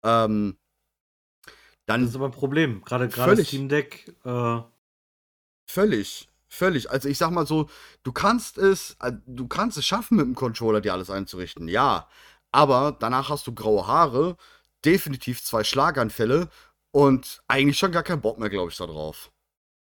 Ähm, 0.03 0.57
dann 1.85 2.01
Das 2.01 2.11
ist 2.11 2.15
aber 2.15 2.25
ein 2.25 2.31
Problem. 2.31 2.83
Gerade 2.83 3.07
gerade 3.07 3.31
Völlig. 3.31 3.47
Steam 3.47 3.69
Deck, 3.69 4.15
äh, 4.25 4.61
Völlig, 5.69 6.29
völlig. 6.47 6.89
Also 6.89 7.09
ich 7.09 7.17
sag 7.17 7.31
mal 7.31 7.45
so, 7.45 7.69
du 8.03 8.11
kannst 8.13 8.57
es, 8.57 8.95
äh, 9.01 9.11
du 9.25 9.47
kannst 9.47 9.77
es 9.77 9.85
schaffen, 9.85 10.17
mit 10.17 10.25
dem 10.25 10.35
Controller 10.35 10.81
dir 10.81 10.93
alles 10.93 11.09
einzurichten, 11.09 11.67
ja. 11.67 12.07
Aber 12.51 12.95
danach 12.97 13.29
hast 13.29 13.45
du 13.47 13.53
graue 13.53 13.85
Haare, 13.85 14.37
definitiv 14.85 15.43
zwei 15.43 15.63
Schlaganfälle 15.63 16.49
und 16.91 17.43
eigentlich 17.47 17.77
schon 17.77 17.91
gar 17.91 18.03
keinen 18.03 18.21
Bock 18.21 18.39
mehr, 18.39 18.49
glaube 18.49 18.71
ich, 18.71 18.77
da 18.77 18.85
drauf. 18.87 19.31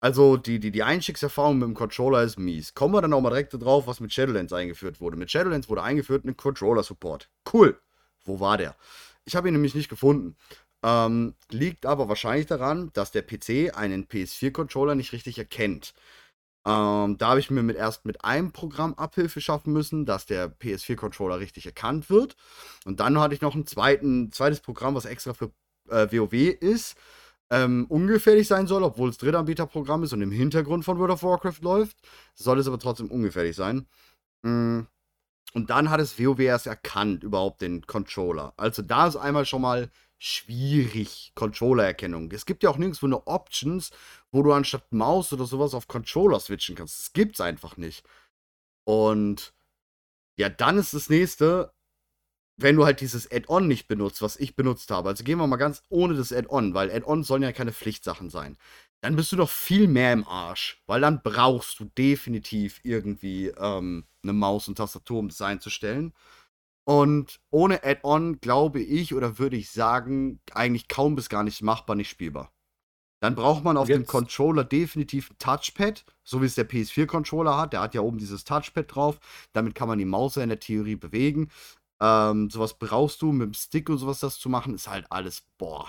Also 0.00 0.36
die, 0.36 0.60
die, 0.60 0.70
die 0.70 0.82
Einstiegserfahrung 0.82 1.58
mit 1.58 1.68
dem 1.68 1.74
Controller 1.74 2.22
ist 2.22 2.38
mies. 2.38 2.74
Kommen 2.74 2.94
wir 2.94 3.02
dann 3.02 3.12
auch 3.12 3.20
mal 3.20 3.30
direkt 3.30 3.54
drauf, 3.54 3.86
was 3.86 4.00
mit 4.00 4.12
Shadowlands 4.12 4.52
eingeführt 4.52 5.00
wurde. 5.00 5.16
Mit 5.16 5.30
Shadowlands 5.30 5.68
wurde 5.68 5.82
eingeführt 5.82 6.24
ein 6.24 6.36
Controller-Support. 6.36 7.28
Cool. 7.52 7.80
Wo 8.24 8.38
war 8.38 8.58
der? 8.58 8.76
Ich 9.24 9.34
habe 9.34 9.48
ihn 9.48 9.54
nämlich 9.54 9.74
nicht 9.74 9.88
gefunden. 9.88 10.36
Ähm, 10.84 11.34
liegt 11.50 11.86
aber 11.86 12.08
wahrscheinlich 12.08 12.46
daran, 12.46 12.90
dass 12.92 13.10
der 13.10 13.22
PC 13.22 13.76
einen 13.76 14.06
PS4-Controller 14.06 14.94
nicht 14.94 15.12
richtig 15.12 15.36
erkennt. 15.38 15.94
Ähm, 16.64 17.16
da 17.18 17.28
habe 17.30 17.40
ich 17.40 17.50
mir 17.50 17.62
mit, 17.62 17.76
erst 17.76 18.04
mit 18.04 18.24
einem 18.24 18.52
Programm 18.52 18.94
Abhilfe 18.94 19.40
schaffen 19.40 19.72
müssen, 19.72 20.06
dass 20.06 20.26
der 20.26 20.48
PS4-Controller 20.48 21.40
richtig 21.40 21.66
erkannt 21.66 22.10
wird. 22.10 22.36
Und 22.84 23.00
dann 23.00 23.18
hatte 23.18 23.34
ich 23.34 23.40
noch 23.40 23.56
ein 23.56 23.66
zweiten, 23.66 24.30
zweites 24.30 24.60
Programm, 24.60 24.94
was 24.94 25.04
extra 25.04 25.34
für 25.34 25.50
äh, 25.88 26.06
WoW 26.12 26.32
ist, 26.32 26.96
ähm, 27.50 27.86
ungefährlich 27.88 28.46
sein 28.48 28.66
soll, 28.66 28.82
obwohl 28.82 29.10
es 29.10 29.18
Drittanbieterprogramm 29.18 30.02
ist 30.02 30.12
und 30.12 30.22
im 30.22 30.30
Hintergrund 30.30 30.84
von 30.84 30.98
World 30.98 31.12
of 31.12 31.22
Warcraft 31.22 31.60
läuft. 31.62 31.96
Soll 32.34 32.58
es 32.58 32.66
aber 32.66 32.78
trotzdem 32.78 33.10
ungefährlich 33.10 33.56
sein. 33.56 33.86
Mm. 34.42 34.80
Und 35.54 35.70
dann 35.70 35.88
hat 35.88 35.98
es 35.98 36.18
WoW 36.18 36.40
erst 36.40 36.66
erkannt, 36.66 37.24
überhaupt 37.24 37.62
den 37.62 37.86
Controller. 37.86 38.52
Also 38.58 38.82
da 38.82 39.06
ist 39.06 39.16
einmal 39.16 39.46
schon 39.46 39.62
mal 39.62 39.90
schwierig, 40.18 41.32
Controller-Erkennung. 41.36 42.30
Es 42.32 42.44
gibt 42.44 42.62
ja 42.62 42.70
auch 42.70 42.76
nirgendwo 42.76 43.06
eine 43.06 43.26
Options, 43.26 43.90
wo 44.30 44.42
du 44.42 44.52
anstatt 44.52 44.92
Maus 44.92 45.32
oder 45.32 45.46
sowas 45.46 45.74
auf 45.74 45.88
Controller 45.88 46.38
switchen 46.40 46.74
kannst. 46.76 46.98
Das 46.98 47.12
gibt's 47.12 47.40
einfach 47.40 47.76
nicht. 47.78 48.04
Und 48.84 49.54
ja, 50.36 50.48
dann 50.48 50.78
ist 50.78 50.94
das 50.94 51.08
nächste, 51.08 51.72
wenn 52.58 52.76
du 52.76 52.84
halt 52.84 53.00
dieses 53.00 53.30
Add-on 53.30 53.68
nicht 53.68 53.86
benutzt, 53.86 54.20
was 54.20 54.36
ich 54.36 54.56
benutzt 54.56 54.90
habe. 54.90 55.08
Also 55.08 55.24
gehen 55.24 55.38
wir 55.38 55.46
mal 55.46 55.56
ganz 55.56 55.82
ohne 55.88 56.14
das 56.14 56.32
Add-on, 56.32 56.74
weil 56.74 56.90
Add-on 56.90 57.22
sollen 57.22 57.42
ja 57.42 57.52
keine 57.52 57.72
Pflichtsachen 57.72 58.30
sein. 58.30 58.58
Dann 59.00 59.14
bist 59.14 59.30
du 59.30 59.36
doch 59.36 59.48
viel 59.48 59.86
mehr 59.86 60.12
im 60.12 60.26
Arsch, 60.26 60.82
weil 60.86 61.00
dann 61.00 61.22
brauchst 61.22 61.78
du 61.78 61.84
definitiv 61.84 62.80
irgendwie 62.82 63.48
ähm, 63.56 64.04
eine 64.24 64.32
Maus 64.32 64.66
und 64.66 64.76
Tastatur, 64.76 65.20
um 65.20 65.28
das 65.28 65.40
einzustellen. 65.40 66.12
Und 66.84 67.40
ohne 67.50 67.84
Add-on 67.84 68.40
glaube 68.40 68.80
ich 68.80 69.14
oder 69.14 69.38
würde 69.38 69.56
ich 69.56 69.70
sagen, 69.70 70.40
eigentlich 70.52 70.88
kaum 70.88 71.14
bis 71.14 71.28
gar 71.28 71.44
nicht 71.44 71.62
machbar, 71.62 71.94
nicht 71.94 72.10
spielbar. 72.10 72.52
Dann 73.20 73.34
braucht 73.34 73.64
man 73.64 73.76
auf 73.76 73.88
dem 73.88 74.06
Controller 74.06 74.64
definitiv 74.64 75.30
ein 75.30 75.38
Touchpad, 75.38 76.04
so 76.22 76.40
wie 76.40 76.46
es 76.46 76.54
der 76.54 76.68
PS4-Controller 76.68 77.56
hat. 77.56 77.72
Der 77.72 77.80
hat 77.80 77.94
ja 77.94 78.00
oben 78.00 78.18
dieses 78.18 78.44
Touchpad 78.44 78.94
drauf. 78.94 79.18
Damit 79.52 79.74
kann 79.74 79.88
man 79.88 79.98
die 79.98 80.04
Maus 80.04 80.36
ja 80.36 80.42
in 80.42 80.50
der 80.50 80.60
Theorie 80.60 80.96
bewegen. 80.96 81.50
Ähm, 82.00 82.50
sowas 82.50 82.78
brauchst 82.78 83.22
du 83.22 83.32
mit 83.32 83.46
dem 83.46 83.54
Stick 83.54 83.88
und 83.88 83.98
sowas 83.98 84.20
das 84.20 84.38
zu 84.38 84.48
machen, 84.48 84.74
ist 84.74 84.88
halt 84.88 85.06
alles, 85.10 85.42
boah, 85.58 85.86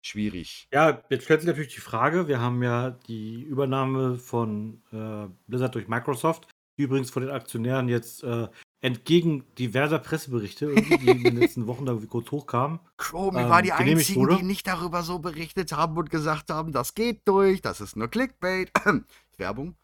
schwierig. 0.00 0.68
Ja, 0.72 1.02
jetzt 1.10 1.24
stellt 1.24 1.40
sich 1.40 1.48
natürlich 1.48 1.74
die 1.74 1.80
Frage, 1.80 2.28
wir 2.28 2.40
haben 2.40 2.62
ja 2.62 2.90
die 2.90 3.42
Übernahme 3.42 4.16
von 4.16 4.82
äh, 4.92 5.28
Blizzard 5.46 5.74
durch 5.74 5.88
Microsoft, 5.88 6.48
die 6.76 6.82
übrigens 6.82 7.10
von 7.10 7.22
den 7.22 7.30
Aktionären 7.30 7.88
jetzt 7.88 8.24
äh, 8.24 8.48
entgegen 8.80 9.44
diverser 9.58 10.00
Presseberichte, 10.00 10.74
die 10.74 11.08
in 11.08 11.22
den 11.22 11.36
letzten 11.38 11.68
Wochen 11.68 11.86
da 11.86 11.96
kurz 12.08 12.30
hochkamen. 12.32 12.80
Chrome 12.96 13.42
ähm, 13.42 13.48
war 13.48 13.62
die 13.62 13.72
einzigen, 13.72 14.20
wurde. 14.20 14.36
die 14.38 14.42
nicht 14.42 14.66
darüber 14.66 15.02
so 15.02 15.20
berichtet 15.20 15.72
haben 15.72 15.96
und 15.96 16.10
gesagt 16.10 16.50
haben, 16.50 16.72
das 16.72 16.94
geht 16.94 17.20
durch, 17.26 17.62
das 17.62 17.80
ist 17.80 17.96
nur 17.96 18.08
Clickbait. 18.08 18.72
Werbung. 19.38 19.76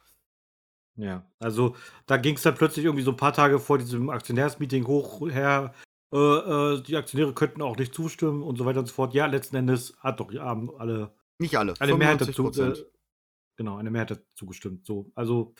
Ja, 0.98 1.24
also 1.38 1.76
da 2.06 2.16
ging 2.16 2.34
es 2.34 2.42
dann 2.42 2.56
plötzlich 2.56 2.84
irgendwie 2.84 3.04
so 3.04 3.12
ein 3.12 3.16
paar 3.16 3.32
Tage 3.32 3.60
vor 3.60 3.78
diesem 3.78 4.10
Aktionärsmeeting 4.10 4.86
hoch 4.86 5.20
her. 5.30 5.72
Äh, 6.12 6.18
äh, 6.18 6.82
die 6.82 6.96
Aktionäre 6.96 7.32
könnten 7.34 7.62
auch 7.62 7.76
nicht 7.76 7.94
zustimmen 7.94 8.42
und 8.42 8.58
so 8.58 8.64
weiter 8.64 8.80
und 8.80 8.86
so 8.86 8.94
fort. 8.94 9.14
Ja, 9.14 9.26
letzten 9.26 9.56
Endes 9.56 9.96
hat 10.00 10.18
doch 10.18 10.34
haben 10.34 10.70
alle. 10.76 11.14
Nicht 11.38 11.56
alle. 11.56 11.74
Eine 11.78 11.94
Mehrheit 11.94 12.20
dazu. 12.20 12.50
Äh, 12.50 12.74
genau, 13.56 13.76
eine 13.76 13.90
Mehrheit 13.90 14.10
dazu 14.10 14.46
gestimmt. 14.46 14.86
So, 14.86 15.12
also 15.14 15.54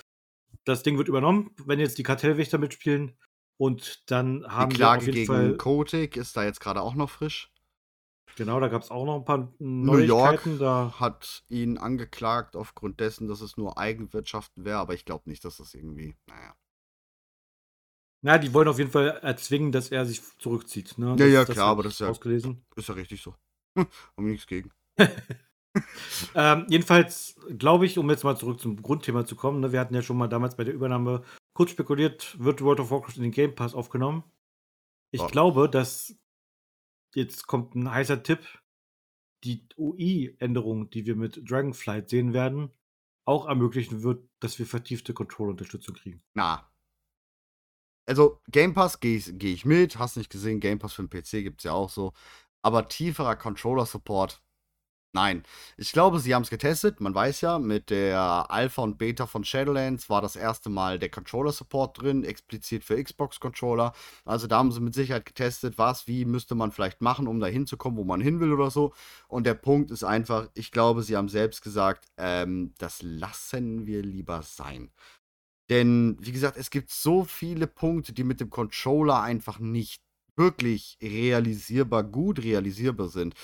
das 0.64 0.82
Ding 0.82 0.98
wird 0.98 1.08
übernommen, 1.08 1.54
wenn 1.64 1.78
jetzt 1.78 1.98
die 1.98 2.02
Kartellwächter 2.02 2.58
mitspielen. 2.58 3.16
Und 3.60 4.10
dann 4.10 4.44
haben 4.46 4.70
die 4.70 4.76
Klage 4.76 5.06
wir 5.06 5.10
auf 5.10 5.14
jeden 5.14 5.14
gegen 5.14 5.26
Fall, 5.26 5.56
Kotick 5.56 6.16
ist 6.16 6.36
da 6.36 6.44
jetzt 6.44 6.60
gerade 6.60 6.80
auch 6.80 6.94
noch 6.94 7.10
frisch. 7.10 7.52
Genau, 8.38 8.60
da 8.60 8.68
gab 8.68 8.82
es 8.82 8.92
auch 8.92 9.04
noch 9.04 9.16
ein 9.16 9.24
paar 9.24 9.52
Neuigkeiten. 9.58 10.52
New 10.52 10.58
York 10.58 10.58
da 10.60 11.00
hat 11.00 11.42
ihn 11.48 11.76
angeklagt 11.76 12.54
aufgrund 12.54 13.00
dessen, 13.00 13.26
dass 13.26 13.40
es 13.40 13.56
nur 13.56 13.78
Eigenwirtschaften 13.78 14.64
wäre, 14.64 14.78
aber 14.78 14.94
ich 14.94 15.04
glaube 15.04 15.28
nicht, 15.28 15.44
dass 15.44 15.56
das 15.56 15.74
irgendwie, 15.74 16.14
naja. 16.28 16.54
Na, 18.22 18.38
die 18.38 18.54
wollen 18.54 18.68
auf 18.68 18.78
jeden 18.78 18.92
Fall 18.92 19.08
erzwingen, 19.22 19.72
dass 19.72 19.88
er 19.88 20.06
sich 20.06 20.22
zurückzieht. 20.38 20.98
Ne? 20.98 21.16
Ja, 21.18 21.26
ja, 21.26 21.44
klar, 21.44 21.66
aber 21.66 21.82
das 21.82 21.94
ist 21.94 21.98
ja, 21.98 22.10
ausgelesen. 22.10 22.64
ist 22.76 22.88
ja 22.88 22.94
richtig 22.94 23.20
so. 23.22 23.34
Haben 23.76 23.88
wir 24.18 24.30
nichts 24.30 24.46
gegen. 24.46 24.70
ähm, 26.36 26.66
jedenfalls 26.68 27.40
glaube 27.58 27.86
ich, 27.86 27.98
um 27.98 28.08
jetzt 28.08 28.22
mal 28.22 28.36
zurück 28.36 28.60
zum 28.60 28.80
Grundthema 28.80 29.24
zu 29.24 29.34
kommen, 29.34 29.58
ne, 29.58 29.72
wir 29.72 29.80
hatten 29.80 29.96
ja 29.96 30.02
schon 30.02 30.16
mal 30.16 30.28
damals 30.28 30.54
bei 30.54 30.62
der 30.62 30.74
Übernahme 30.74 31.24
kurz 31.54 31.72
spekuliert, 31.72 32.38
wird 32.38 32.62
World 32.62 32.78
of 32.78 32.92
Warcraft 32.92 33.16
in 33.16 33.22
den 33.22 33.32
Game 33.32 33.56
Pass 33.56 33.74
aufgenommen. 33.74 34.22
Ich 35.10 35.22
oh. 35.22 35.26
glaube, 35.26 35.68
dass 35.68 36.14
jetzt 37.14 37.46
kommt 37.46 37.74
ein 37.74 37.90
heißer 37.90 38.22
Tipp, 38.22 38.46
die 39.44 39.66
UI-Änderung, 39.76 40.90
die 40.90 41.06
wir 41.06 41.16
mit 41.16 41.48
Dragonflight 41.48 42.08
sehen 42.08 42.32
werden, 42.32 42.70
auch 43.24 43.46
ermöglichen 43.46 44.02
wird, 44.02 44.28
dass 44.40 44.58
wir 44.58 44.66
vertiefte 44.66 45.14
Control-Unterstützung 45.14 45.94
kriegen. 45.94 46.22
Na. 46.34 46.70
Also 48.06 48.40
Game 48.50 48.72
Pass 48.72 49.00
gehe 49.00 49.18
ich, 49.18 49.30
geh 49.34 49.52
ich 49.52 49.64
mit, 49.64 49.98
hast 49.98 50.16
nicht 50.16 50.30
gesehen, 50.30 50.60
Game 50.60 50.78
Pass 50.78 50.94
für 50.94 51.06
den 51.06 51.10
PC 51.10 51.44
gibt 51.44 51.60
es 51.60 51.64
ja 51.64 51.72
auch 51.72 51.90
so. 51.90 52.14
Aber 52.62 52.88
tieferer 52.88 53.36
Controller-Support 53.36 54.42
Nein, 55.14 55.42
ich 55.78 55.92
glaube, 55.92 56.18
sie 56.20 56.34
haben 56.34 56.42
es 56.42 56.50
getestet. 56.50 57.00
Man 57.00 57.14
weiß 57.14 57.40
ja, 57.40 57.58
mit 57.58 57.88
der 57.88 58.46
Alpha 58.50 58.82
und 58.82 58.98
Beta 58.98 59.26
von 59.26 59.42
Shadowlands 59.42 60.10
war 60.10 60.20
das 60.20 60.36
erste 60.36 60.68
Mal 60.68 60.98
der 60.98 61.08
Controller-Support 61.08 62.02
drin, 62.02 62.24
explizit 62.24 62.84
für 62.84 63.02
Xbox-Controller. 63.02 63.94
Also 64.26 64.46
da 64.46 64.58
haben 64.58 64.70
sie 64.70 64.80
mit 64.80 64.94
Sicherheit 64.94 65.24
getestet, 65.24 65.78
was, 65.78 66.06
wie 66.08 66.26
müsste 66.26 66.54
man 66.54 66.72
vielleicht 66.72 67.00
machen, 67.00 67.26
um 67.26 67.40
da 67.40 67.46
hinzukommen, 67.46 67.98
wo 67.98 68.04
man 68.04 68.20
hin 68.20 68.38
will 68.38 68.52
oder 68.52 68.70
so. 68.70 68.92
Und 69.28 69.44
der 69.44 69.54
Punkt 69.54 69.90
ist 69.90 70.04
einfach, 70.04 70.48
ich 70.54 70.72
glaube, 70.72 71.02
sie 71.02 71.16
haben 71.16 71.30
selbst 71.30 71.62
gesagt, 71.62 72.04
ähm, 72.18 72.74
das 72.78 73.00
lassen 73.02 73.86
wir 73.86 74.02
lieber 74.02 74.42
sein. 74.42 74.90
Denn, 75.70 76.16
wie 76.20 76.32
gesagt, 76.32 76.56
es 76.56 76.70
gibt 76.70 76.90
so 76.90 77.24
viele 77.24 77.66
Punkte, 77.66 78.12
die 78.12 78.24
mit 78.24 78.40
dem 78.40 78.50
Controller 78.50 79.20
einfach 79.22 79.58
nicht 79.58 80.02
wirklich 80.38 80.98
realisierbar, 81.02 82.04
gut 82.04 82.42
realisierbar 82.42 83.08
sind. 83.08 83.34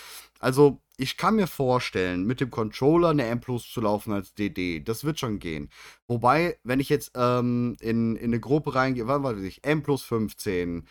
Also, 0.41 0.81
ich 0.97 1.17
kann 1.17 1.37
mir 1.37 1.47
vorstellen, 1.49 2.25
mit 2.25 2.41
dem 2.41 2.51
Controller 2.51 3.09
eine 3.11 3.27
M 3.27 3.41
Plus 3.41 3.69
zu 3.71 3.81
laufen 3.81 4.13
als 4.13 4.35
DD. 4.35 4.81
Das 4.81 5.05
wird 5.05 5.19
schon 5.19 5.39
gehen. 5.41 5.71
Wobei, 6.07 6.59
wenn 6.63 6.81
ich 6.81 6.89
jetzt 6.89 7.13
ähm, 7.17 7.77
in, 7.81 8.17
in 8.17 8.27
eine 8.27 8.41
Gruppe 8.41 8.75
reingehe, 8.75 9.07
wann 9.09 9.23
war 9.25 9.35
das? 9.35 9.59
M 9.63 9.83
Plus 9.83 10.03
15. 10.05 10.87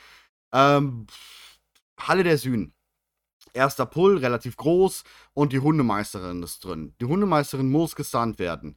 Ähm, 0.54 1.08
Halle 2.00 2.24
der 2.24 2.38
Süden. 2.38 2.74
Erster 3.54 3.86
Pull, 3.86 4.18
relativ 4.18 4.58
groß 4.58 5.04
und 5.34 5.54
die 5.54 5.60
Hundemeisterin 5.60 6.44
ist 6.44 6.66
drin. 6.66 6.96
Die 7.02 7.06
Hundemeisterin 7.06 7.70
muss 7.70 7.96
gesandt 7.96 8.40
werden. 8.40 8.76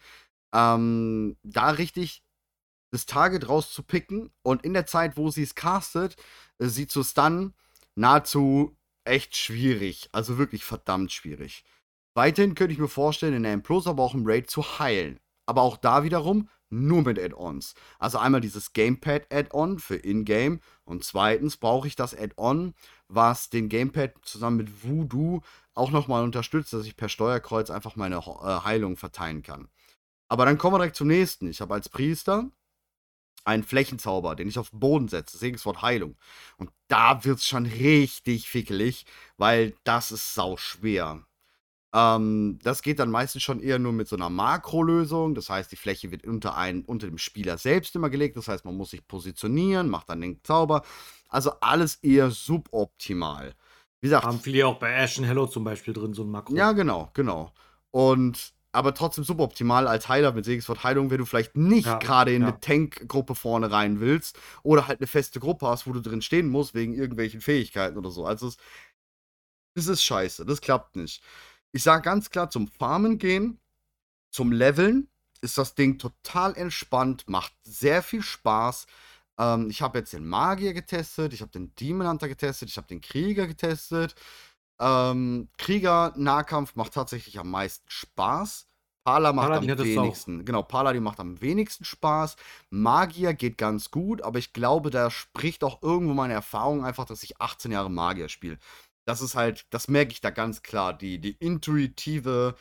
Ähm, 0.55 1.37
da 1.43 1.71
richtig 1.71 2.23
das 2.97 3.07
Target 3.07 3.49
rauszupicken 3.49 4.31
und 4.43 4.65
in 4.65 4.75
der 4.75 4.87
Zeit, 4.87 5.17
wo 5.17 5.31
sie 5.31 5.43
es 5.43 5.55
castet, 5.55 6.17
äh, 6.59 6.67
sie 6.67 6.87
zu 6.87 7.03
stunnen, 7.05 7.55
nahezu 7.95 8.77
echt 9.05 9.37
schwierig. 9.37 10.09
Also 10.13 10.39
wirklich 10.39 10.65
verdammt 10.65 11.13
schwierig. 11.13 11.65
Weiterhin 12.15 12.55
könnte 12.55 12.73
ich 12.73 12.79
mir 12.79 12.89
vorstellen, 12.89 13.35
in 13.35 13.45
M 13.45 13.63
Plus, 13.63 13.87
aber 13.87 14.03
auch 14.03 14.15
im 14.15 14.27
Raid 14.27 14.51
zu 14.51 14.79
heilen. 14.79 15.21
Aber 15.47 15.63
auch 15.63 15.77
da 15.77 16.03
wiederum 16.03 16.49
nur 16.71 17.03
mit 17.03 17.19
Add-ons. 17.19 17.75
Also 17.99 18.19
einmal 18.19 18.41
dieses 18.41 18.73
Gamepad-Add-on 18.73 19.79
für 19.79 19.97
In-Game 19.97 20.61
und 20.85 21.05
zweitens 21.05 21.57
brauche 21.57 21.87
ich 21.87 21.95
das 21.95 22.17
Add-on, 22.17 22.75
was 23.07 23.51
den 23.51 23.69
Gamepad 23.69 24.15
zusammen 24.23 24.57
mit 24.57 24.83
Voodoo 24.83 25.43
auch 25.75 25.91
nochmal 25.91 26.25
unterstützt, 26.25 26.73
dass 26.73 26.87
ich 26.87 26.97
per 26.97 27.09
Steuerkreuz 27.09 27.71
einfach 27.71 27.95
meine 27.95 28.17
äh, 28.17 28.65
Heilung 28.65 28.97
verteilen 28.97 29.43
kann. 29.43 29.69
Aber 30.29 30.45
dann 30.45 30.59
kommen 30.59 30.75
wir 30.75 30.79
direkt 30.79 30.97
zum 30.97 31.07
nächsten. 31.07 31.47
Ich 31.49 31.61
habe 31.61 31.75
als 31.75 31.89
Priester 31.89 32.51
einen 33.47 33.63
Flächenzauber, 33.63 34.35
den 34.35 34.49
ich 34.49 34.59
auf 34.59 34.71
den 34.71 34.81
Boden 34.81 35.09
setze, 35.09 35.39
Segenswort 35.39 35.83
Heilung. 35.83 36.17
Und 36.57 36.71
da 36.89 37.25
wird 37.25 37.39
es 37.39 37.47
schon 37.47 37.67
richtig 37.67 38.49
fickelig, 38.49 39.07
weil 39.37 39.75
das 39.85 40.11
ist 40.11 40.35
sau 40.35 40.57
schwer. 40.57 41.25
Ähm, 41.95 42.59
das 42.63 42.83
geht 42.83 42.99
dann 42.99 43.11
meistens 43.11 43.43
schon 43.43 43.61
eher 43.61 43.79
nur 43.79 43.93
mit 43.93 44.09
so 44.09 44.17
einer 44.17 44.29
Makrolösung. 44.29 45.35
Das 45.35 45.49
heißt, 45.49 45.71
die 45.71 45.77
Fläche 45.77 46.11
wird 46.11 46.27
unter, 46.27 46.57
ein, 46.57 46.85
unter 46.85 47.07
dem 47.07 47.19
Spieler 47.19 47.57
selbst 47.57 47.95
immer 47.95 48.11
gelegt. 48.11 48.37
Das 48.37 48.49
heißt, 48.49 48.65
man 48.65 48.77
muss 48.77 48.91
sich 48.91 49.07
positionieren, 49.07 49.89
macht 49.89 50.11
dann 50.11 50.21
den 50.21 50.43
Zauber. 50.43 50.83
Also 51.29 51.53
alles 51.61 51.97
eher 51.97 52.31
suboptimal. 52.31 53.55
Wie 54.01 54.09
gesagt. 54.09 54.27
Haben 54.27 54.41
viele 54.41 54.67
auch 54.67 54.79
bei 54.79 54.95
Ashen 54.97 55.25
Hello 55.25 55.47
zum 55.47 55.65
Beispiel 55.65 55.95
drin, 55.95 56.13
so 56.13 56.25
ein 56.25 56.31
Makro. 56.31 56.55
Ja, 56.55 56.73
genau, 56.73 57.11
genau. 57.15 57.53
Und 57.93 58.56
aber 58.77 58.95
trotzdem 58.95 59.25
suboptimal 59.25 59.89
als 59.89 60.09
Heiler 60.09 60.33
mit 60.33 60.45
Segenswort 60.45 60.85
Heilung, 60.85 61.11
wenn 61.11 61.19
du 61.19 61.25
vielleicht 61.25 61.57
nicht 61.57 61.87
ja, 61.87 61.99
gerade 61.99 62.35
in 62.35 62.43
ja. 62.43 62.49
eine 62.49 62.61
Tankgruppe 62.61 63.35
vorne 63.35 63.71
rein 63.71 64.01
willst 64.01 64.39
oder 64.63 64.87
halt 64.87 65.01
eine 65.01 65.07
feste 65.07 65.41
Gruppe 65.41 65.67
hast, 65.67 65.87
wo 65.87 65.93
du 65.93 66.01
drin 66.01 66.23
stehen 66.23 66.49
musst 66.49 66.75
wegen 66.75 66.93
irgendwelchen 66.93 67.41
Fähigkeiten 67.41 67.97
oder 67.97 68.11
so. 68.11 68.27
Also 68.27 68.49
es, 68.49 68.57
es 69.75 69.87
ist 69.89 70.05
scheiße, 70.05 70.45
das 70.45 70.61
klappt 70.61 70.97
nicht. 70.97 71.23
Ich 71.73 71.83
sage 71.83 72.03
ganz 72.03 72.31
klar, 72.31 72.51
zum 72.51 72.69
Farmen 72.69 73.19
gehen, 73.19 73.59
zum 74.31 74.53
Leveln 74.53 75.09
ist 75.41 75.57
das 75.59 75.75
Ding 75.75 75.99
total 75.99 76.55
entspannt, 76.55 77.29
macht 77.29 77.53
sehr 77.63 78.03
viel 78.03 78.23
Spaß. 78.23 78.87
Ähm, 79.39 79.71
ich 79.71 79.81
habe 79.81 79.99
jetzt 79.99 80.13
den 80.13 80.27
Magier 80.27 80.75
getestet, 80.75 81.33
ich 81.33 81.41
habe 81.41 81.51
den 81.51 81.75
Demon 81.77 82.09
Hunter 82.09 82.29
getestet, 82.29 82.69
ich 82.69 82.77
habe 82.77 82.87
den 82.87 83.01
Krieger 83.01 83.47
getestet. 83.47 84.15
Ähm, 84.79 85.49
Krieger-Nahkampf 85.59 86.77
macht 86.77 86.95
tatsächlich 86.95 87.39
am 87.39 87.51
meisten 87.51 87.89
Spaß. 87.89 88.69
Pala 89.05 89.33
macht 89.33 89.49
Paladin 89.49 89.71
am 89.71 89.79
wenigsten. 89.79 90.45
Genau, 90.45 90.63
Paladin 90.63 91.03
macht 91.03 91.21
am 91.21 91.41
wenigsten 91.41 91.85
Spaß. 91.85 92.37
Magier 92.71 93.35
geht 93.35 93.57
ganz 93.57 93.93
gut, 93.93 94.21
aber 94.21 94.41
ich 94.41 94.53
glaube, 94.53 94.91
da 94.91 95.11
spricht 95.11 95.63
auch 95.63 95.81
irgendwo 95.81 96.13
meine 96.13 96.33
Erfahrung 96.33 96.85
einfach, 96.85 97.05
dass 97.05 97.23
ich 97.23 97.41
18 97.41 97.71
Jahre 97.71 97.89
Magier 97.89 98.29
spiele. 98.29 98.59
Das 99.05 99.23
ist 99.23 99.37
halt, 99.37 99.67
das 99.71 99.87
merke 99.87 100.11
ich 100.11 100.21
da 100.21 100.31
ganz 100.31 100.63
klar. 100.63 100.93
Die, 100.93 101.21
die 101.21 101.37
intuitive 101.39 102.57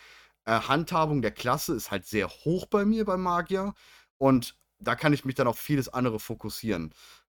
äh, 0.45 0.51
Handhabung 0.51 1.23
der 1.23 1.31
Klasse 1.31 1.73
ist 1.73 1.89
halt 1.89 2.05
sehr 2.05 2.29
hoch 2.29 2.67
bei 2.67 2.85
mir 2.85 3.05
beim 3.05 3.23
Magier. 3.23 3.73
Und 4.19 4.55
da 4.79 4.95
kann 4.95 5.13
ich 5.13 5.25
mich 5.25 5.33
dann 5.33 5.47
auf 5.47 5.57
vieles 5.57 5.89
andere 5.89 6.19
fokussieren. 6.19 6.93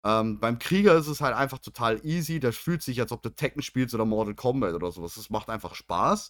Ähm, 0.05 0.39
beim 0.39 0.59
Krieger 0.59 0.93
ist 0.95 1.07
es 1.07 1.19
halt 1.19 1.35
einfach 1.35 1.57
total 1.57 1.99
easy. 2.05 2.39
Das 2.39 2.55
fühlt 2.55 2.83
sich, 2.83 3.01
als 3.01 3.11
ob 3.11 3.23
du 3.23 3.29
Tekken 3.29 3.63
spielst 3.63 3.95
oder 3.95 4.05
Mortal 4.05 4.35
Kombat 4.35 4.75
oder 4.75 4.91
sowas. 4.91 5.15
Das 5.15 5.31
macht 5.31 5.49
einfach 5.49 5.73
Spaß. 5.73 6.29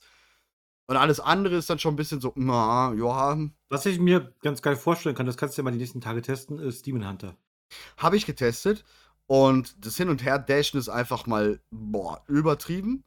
Und 0.88 0.98
alles 0.98 1.20
andere 1.20 1.56
ist 1.56 1.70
dann 1.70 1.80
schon 1.80 1.94
ein 1.94 1.98
bisschen 1.98 2.22
so, 2.22 2.32
na, 2.36 2.94
ja. 2.94 3.38
Was 3.70 3.86
ich 3.86 4.00
mir 4.00 4.34
ganz 4.42 4.62
geil 4.62 4.78
vorstellen 4.78 5.16
kann, 5.16 5.26
das 5.26 5.36
kannst 5.36 5.58
du 5.58 5.62
ja 5.62 5.64
mal 5.64 5.72
die 5.72 5.80
nächsten 5.80 6.00
Tage 6.00 6.22
testen, 6.22 6.58
ist 6.58 6.86
Demon 6.86 7.08
Hunter. 7.08 7.36
Habe 7.98 8.16
ich 8.16 8.26
getestet. 8.26 8.86
Und 9.28 9.76
das 9.84 9.98
Hin- 9.98 10.10
und 10.10 10.24
Her-Dashen 10.24 10.80
ist 10.80 10.88
einfach 10.88 11.26
mal, 11.26 11.60
boah, 11.72 12.24
übertrieben. 12.28 13.04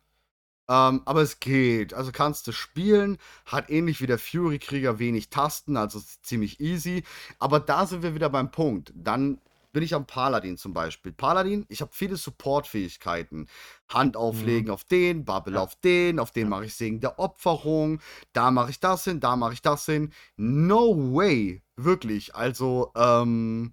Ähm, 0.68 1.00
aber 1.07 1.22
es 1.22 1.40
geht. 1.40 1.94
Also 1.94 2.12
kannst 2.12 2.46
du 2.46 2.52
spielen. 2.52 3.16
Hat 3.46 3.70
ähnlich 3.70 4.02
wie 4.02 4.07
der 4.07 4.18
Fury-Krieger 4.18 4.98
wenig 4.98 5.31
Tasten, 5.31 5.78
also 5.78 6.00
ziemlich 6.20 6.61
easy. 6.61 7.04
Aber 7.38 7.59
da 7.61 7.87
sind 7.87 8.02
wir 8.02 8.14
wieder 8.14 8.28
beim 8.28 8.50
Punkt. 8.50 8.92
Dann 8.94 9.40
bin 9.72 9.83
ich 9.83 9.94
am 9.94 10.07
Paladin 10.07 10.57
zum 10.57 10.72
Beispiel. 10.72 11.12
Paladin, 11.12 11.64
ich 11.68 11.81
habe 11.81 11.90
viele 11.94 12.16
Support-Fähigkeiten. 12.16 13.46
Hand 13.88 14.16
auflegen 14.16 14.66
Mhm. 14.66 14.72
auf 14.72 14.85
den, 14.85 15.24
Bubble 15.24 15.54
Ja. 15.54 15.62
auf 15.62 15.76
den, 15.76 16.18
auf 16.18 16.31
den 16.31 16.44
Ja. 16.44 16.48
mache 16.50 16.64
ich 16.66 16.74
Segen 16.74 17.00
der 17.00 17.18
Opferung, 17.18 18.00
da 18.33 18.50
mache 18.50 18.70
ich 18.70 18.81
das 18.81 19.04
hin, 19.04 19.20
da 19.20 19.37
mache 19.37 19.52
ich 19.54 19.62
das 19.62 19.85
hin. 19.87 20.12
No 20.37 21.14
way. 21.14 21.62
Wirklich. 21.76 22.35
Also, 22.35 22.92
ähm, 22.96 23.72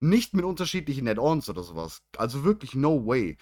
nicht 0.00 0.34
mit 0.34 0.44
unterschiedlichen 0.44 1.08
Add-ons 1.08 1.48
oder 1.48 1.62
sowas. 1.62 2.02
Also 2.18 2.44
wirklich 2.44 2.74
no 2.74 3.06
way. 3.06 3.38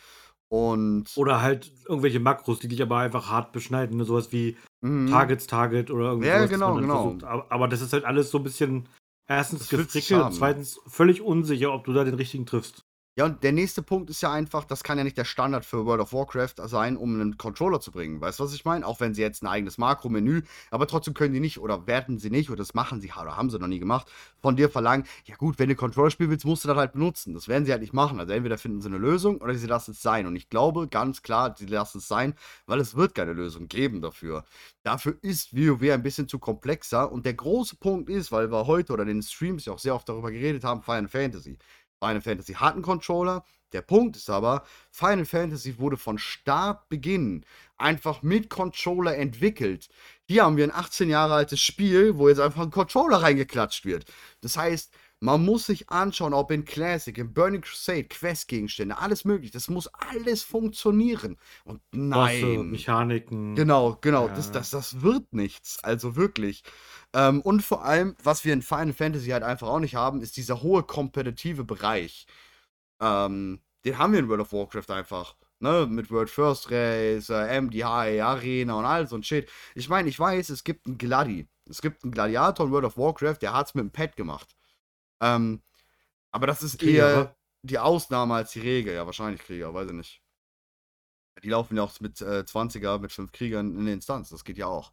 Und 0.48 1.10
Oder 1.16 1.40
halt 1.42 1.72
irgendwelche 1.88 2.20
Makros, 2.20 2.60
die 2.60 2.68
dich 2.68 2.80
aber 2.80 2.98
einfach 2.98 3.28
hart 3.28 3.52
beschneiden. 3.52 3.96
Ne? 3.96 4.04
Sowas 4.04 4.30
wie 4.30 4.56
Mhm. 4.82 5.08
Targets 5.08 5.46
Target 5.46 5.90
oder 5.90 6.10
irgendwie 6.10 6.28
Ja, 6.28 6.44
genau, 6.46 6.74
genau. 6.74 7.02
versucht. 7.02 7.24
Aber 7.24 7.66
das 7.66 7.80
ist 7.80 7.92
halt 7.92 8.04
alles 8.04 8.30
so 8.30 8.38
ein 8.38 8.44
bisschen 8.44 8.88
erstens 9.26 9.68
gefrickelt 9.68 10.22
und 10.22 10.32
zweitens 10.32 10.80
völlig 10.86 11.22
unsicher, 11.22 11.72
ob 11.72 11.84
du 11.84 11.92
da 11.92 12.04
den 12.04 12.14
richtigen 12.14 12.46
triffst. 12.46 12.84
Ja, 13.16 13.26
und 13.26 13.44
der 13.44 13.52
nächste 13.52 13.80
Punkt 13.80 14.10
ist 14.10 14.22
ja 14.22 14.32
einfach, 14.32 14.64
das 14.64 14.82
kann 14.82 14.98
ja 14.98 15.04
nicht 15.04 15.16
der 15.16 15.24
Standard 15.24 15.64
für 15.64 15.86
World 15.86 16.00
of 16.00 16.12
Warcraft 16.12 16.54
sein, 16.66 16.96
um 16.96 17.14
einen 17.14 17.38
Controller 17.38 17.78
zu 17.80 17.92
bringen. 17.92 18.20
Weißt 18.20 18.40
du, 18.40 18.44
was 18.44 18.52
ich 18.54 18.64
meine? 18.64 18.84
Auch 18.84 18.98
wenn 18.98 19.14
sie 19.14 19.22
jetzt 19.22 19.40
ein 19.44 19.46
eigenes 19.46 19.78
Makro-Menü, 19.78 20.42
aber 20.72 20.88
trotzdem 20.88 21.14
können 21.14 21.32
die 21.32 21.38
nicht 21.38 21.60
oder 21.60 21.86
werden 21.86 22.18
sie 22.18 22.28
nicht 22.28 22.50
oder 22.50 22.56
das 22.56 22.74
machen 22.74 23.00
sie 23.00 23.12
oder 23.12 23.36
haben 23.36 23.50
sie 23.50 23.60
noch 23.60 23.68
nie 23.68 23.78
gemacht, 23.78 24.10
von 24.42 24.56
dir 24.56 24.68
verlangen, 24.68 25.06
ja 25.26 25.36
gut, 25.36 25.60
wenn 25.60 25.68
du 25.68 25.76
Controller 25.76 26.10
spielen 26.10 26.30
willst, 26.30 26.44
musst 26.44 26.64
du 26.64 26.68
das 26.68 26.76
halt 26.76 26.94
benutzen. 26.94 27.34
Das 27.34 27.46
werden 27.46 27.64
sie 27.64 27.70
halt 27.70 27.82
nicht 27.82 27.92
machen. 27.92 28.18
Also 28.18 28.32
entweder 28.32 28.58
finden 28.58 28.80
sie 28.80 28.88
eine 28.88 28.98
Lösung 28.98 29.40
oder 29.40 29.54
sie 29.54 29.68
lassen 29.68 29.92
es 29.92 30.02
sein. 30.02 30.26
Und 30.26 30.34
ich 30.34 30.48
glaube 30.50 30.88
ganz 30.88 31.22
klar, 31.22 31.54
sie 31.56 31.66
lassen 31.66 31.98
es 31.98 32.08
sein, 32.08 32.34
weil 32.66 32.80
es 32.80 32.96
wird 32.96 33.14
keine 33.14 33.32
Lösung 33.32 33.68
geben 33.68 34.02
dafür. 34.02 34.44
Dafür 34.82 35.16
ist 35.22 35.54
WoW 35.56 35.92
ein 35.92 36.02
bisschen 36.02 36.26
zu 36.26 36.40
komplexer. 36.40 37.12
Und 37.12 37.26
der 37.26 37.34
große 37.34 37.76
Punkt 37.76 38.10
ist, 38.10 38.32
weil 38.32 38.50
wir 38.50 38.66
heute 38.66 38.92
oder 38.92 39.02
in 39.02 39.08
den 39.08 39.22
Streams 39.22 39.66
ja 39.66 39.72
auch 39.72 39.78
sehr 39.78 39.94
oft 39.94 40.08
darüber 40.08 40.32
geredet 40.32 40.64
haben, 40.64 40.82
Final 40.82 41.06
Fantasy. 41.08 41.58
Final 42.00 42.20
Fantasy 42.20 42.54
hat 42.54 42.74
einen 42.74 42.82
Controller. 42.82 43.44
Der 43.72 43.82
Punkt 43.82 44.16
ist 44.16 44.30
aber, 44.30 44.64
Final 44.90 45.24
Fantasy 45.24 45.78
wurde 45.78 45.96
von 45.96 46.18
Startbeginn 46.18 47.44
einfach 47.76 48.22
mit 48.22 48.48
Controller 48.48 49.16
entwickelt. 49.16 49.88
Hier 50.26 50.44
haben 50.44 50.56
wir 50.56 50.64
ein 50.64 50.74
18 50.74 51.10
Jahre 51.10 51.34
altes 51.34 51.60
Spiel, 51.60 52.16
wo 52.16 52.28
jetzt 52.28 52.40
einfach 52.40 52.62
ein 52.62 52.70
Controller 52.70 53.22
reingeklatscht 53.22 53.84
wird. 53.84 54.04
Das 54.42 54.56
heißt, 54.56 54.92
man 55.24 55.42
muss 55.42 55.64
sich 55.64 55.88
anschauen, 55.88 56.34
ob 56.34 56.50
in 56.50 56.66
Classic, 56.66 57.16
in 57.16 57.32
Burning 57.32 57.62
Crusade, 57.62 58.04
Questgegenstände, 58.04 58.98
alles 58.98 59.24
möglich. 59.24 59.50
Das 59.50 59.68
muss 59.68 59.86
alles 59.86 60.42
funktionieren. 60.42 61.38
Und 61.64 61.80
Bosse, 61.92 62.02
nein. 62.04 62.70
Mechaniken. 62.70 63.54
Genau, 63.54 63.96
genau. 64.02 64.26
Ja. 64.28 64.34
Das, 64.34 64.52
das, 64.52 64.68
das 64.68 65.00
wird 65.00 65.32
nichts. 65.32 65.82
Also 65.82 66.14
wirklich. 66.16 66.62
Ähm, 67.14 67.40
und 67.40 67.62
vor 67.62 67.86
allem, 67.86 68.14
was 68.22 68.44
wir 68.44 68.52
in 68.52 68.60
Final 68.60 68.92
Fantasy 68.92 69.30
halt 69.30 69.44
einfach 69.44 69.66
auch 69.66 69.78
nicht 69.78 69.94
haben, 69.94 70.20
ist 70.20 70.36
dieser 70.36 70.62
hohe 70.62 70.82
kompetitive 70.82 71.64
Bereich. 71.64 72.26
Ähm, 73.00 73.60
den 73.86 73.96
haben 73.96 74.12
wir 74.12 74.20
in 74.20 74.28
World 74.28 74.42
of 74.42 74.52
Warcraft 74.52 74.90
einfach. 74.90 75.36
Ne, 75.58 75.86
mit 75.88 76.10
World 76.10 76.28
First 76.28 76.70
Race, 76.70 77.30
äh, 77.30 77.62
MDI, 77.62 78.20
Arena 78.20 78.74
und 78.74 78.84
all 78.84 79.08
so 79.08 79.16
ein 79.16 79.22
Shit. 79.22 79.48
Ich 79.74 79.88
meine, 79.88 80.10
ich 80.10 80.20
weiß, 80.20 80.50
es 80.50 80.64
gibt 80.64 80.86
einen 80.86 80.98
Gladi. 80.98 81.48
Es 81.66 81.80
gibt 81.80 82.04
einen 82.04 82.12
Gladiator 82.12 82.66
in 82.66 82.72
World 82.72 82.84
of 82.84 82.98
Warcraft, 82.98 83.38
der 83.40 83.54
hat 83.54 83.68
es 83.68 83.74
mit 83.74 83.84
dem 83.84 83.90
Pad 83.90 84.16
gemacht. 84.16 84.54
Ähm, 85.24 85.62
aber 86.30 86.46
das 86.46 86.62
ist 86.62 86.78
Krieger, 86.78 87.10
eher 87.10 87.36
die 87.62 87.78
Ausnahme 87.78 88.34
als 88.34 88.52
die 88.52 88.60
Regel. 88.60 88.94
Ja, 88.94 89.06
wahrscheinlich 89.06 89.40
Krieger, 89.40 89.72
weiß 89.72 89.88
ich 89.88 89.96
nicht. 89.96 90.22
Die 91.42 91.48
laufen 91.48 91.76
ja 91.76 91.82
auch 91.82 91.98
mit 92.00 92.20
äh, 92.20 92.44
20er, 92.46 92.98
mit 92.98 93.12
5 93.12 93.32
Kriegern 93.32 93.76
in 93.76 93.86
der 93.86 93.94
Instanz. 93.94 94.28
Das 94.30 94.44
geht 94.44 94.58
ja 94.58 94.66
auch. 94.66 94.92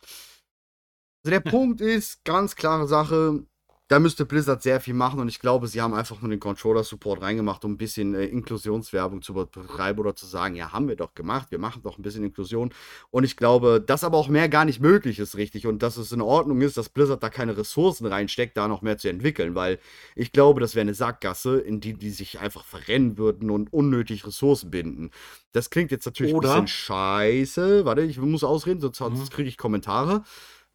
Also 1.23 1.31
der 1.31 1.39
Punkt 1.51 1.81
ist, 1.81 2.23
ganz 2.23 2.55
klare 2.55 2.87
Sache, 2.87 3.45
da 3.91 3.99
müsste 3.99 4.25
Blizzard 4.25 4.63
sehr 4.63 4.79
viel 4.79 4.93
machen 4.93 5.19
und 5.19 5.27
ich 5.27 5.39
glaube, 5.41 5.67
sie 5.67 5.81
haben 5.81 5.93
einfach 5.93 6.21
nur 6.21 6.29
den 6.29 6.39
Controller-Support 6.39 7.21
reingemacht, 7.21 7.65
um 7.65 7.73
ein 7.73 7.77
bisschen 7.77 8.15
äh, 8.15 8.25
Inklusionswerbung 8.25 9.21
zu 9.21 9.33
betreiben 9.33 9.99
oder 9.99 10.15
zu 10.15 10.25
sagen, 10.25 10.55
ja, 10.55 10.71
haben 10.71 10.87
wir 10.87 10.95
doch 10.95 11.13
gemacht, 11.13 11.47
wir 11.51 11.59
machen 11.59 11.81
doch 11.83 11.97
ein 11.97 12.01
bisschen 12.01 12.23
Inklusion. 12.23 12.73
Und 13.09 13.25
ich 13.25 13.35
glaube, 13.35 13.83
dass 13.85 14.05
aber 14.05 14.17
auch 14.17 14.29
mehr 14.29 14.47
gar 14.47 14.63
nicht 14.63 14.79
möglich 14.79 15.19
ist, 15.19 15.35
richtig, 15.35 15.67
und 15.67 15.83
dass 15.83 15.97
es 15.97 16.13
in 16.13 16.21
Ordnung 16.21 16.61
ist, 16.61 16.77
dass 16.77 16.87
Blizzard 16.87 17.21
da 17.21 17.29
keine 17.29 17.57
Ressourcen 17.57 18.05
reinsteckt, 18.05 18.55
da 18.55 18.69
noch 18.69 18.81
mehr 18.81 18.97
zu 18.97 19.09
entwickeln, 19.09 19.55
weil 19.55 19.77
ich 20.15 20.31
glaube, 20.31 20.61
das 20.61 20.73
wäre 20.73 20.83
eine 20.83 20.93
Sackgasse, 20.93 21.59
in 21.59 21.81
die 21.81 21.93
die 21.93 22.11
sich 22.11 22.39
einfach 22.39 22.63
verrennen 22.63 23.17
würden 23.17 23.49
und 23.49 23.73
unnötig 23.73 24.25
Ressourcen 24.25 24.71
binden. 24.71 25.11
Das 25.51 25.69
klingt 25.69 25.91
jetzt 25.91 26.05
natürlich 26.05 26.33
Oder- 26.33 26.55
ein 26.55 26.63
bisschen 26.63 26.67
scheiße. 26.85 27.83
Warte, 27.83 28.03
ich 28.03 28.17
muss 28.19 28.45
ausreden, 28.45 28.79
sonst, 28.79 29.01
Mhm. 29.01 29.29
kriege 29.29 29.49
ich 29.49 29.57
Kommentare. 29.57 30.23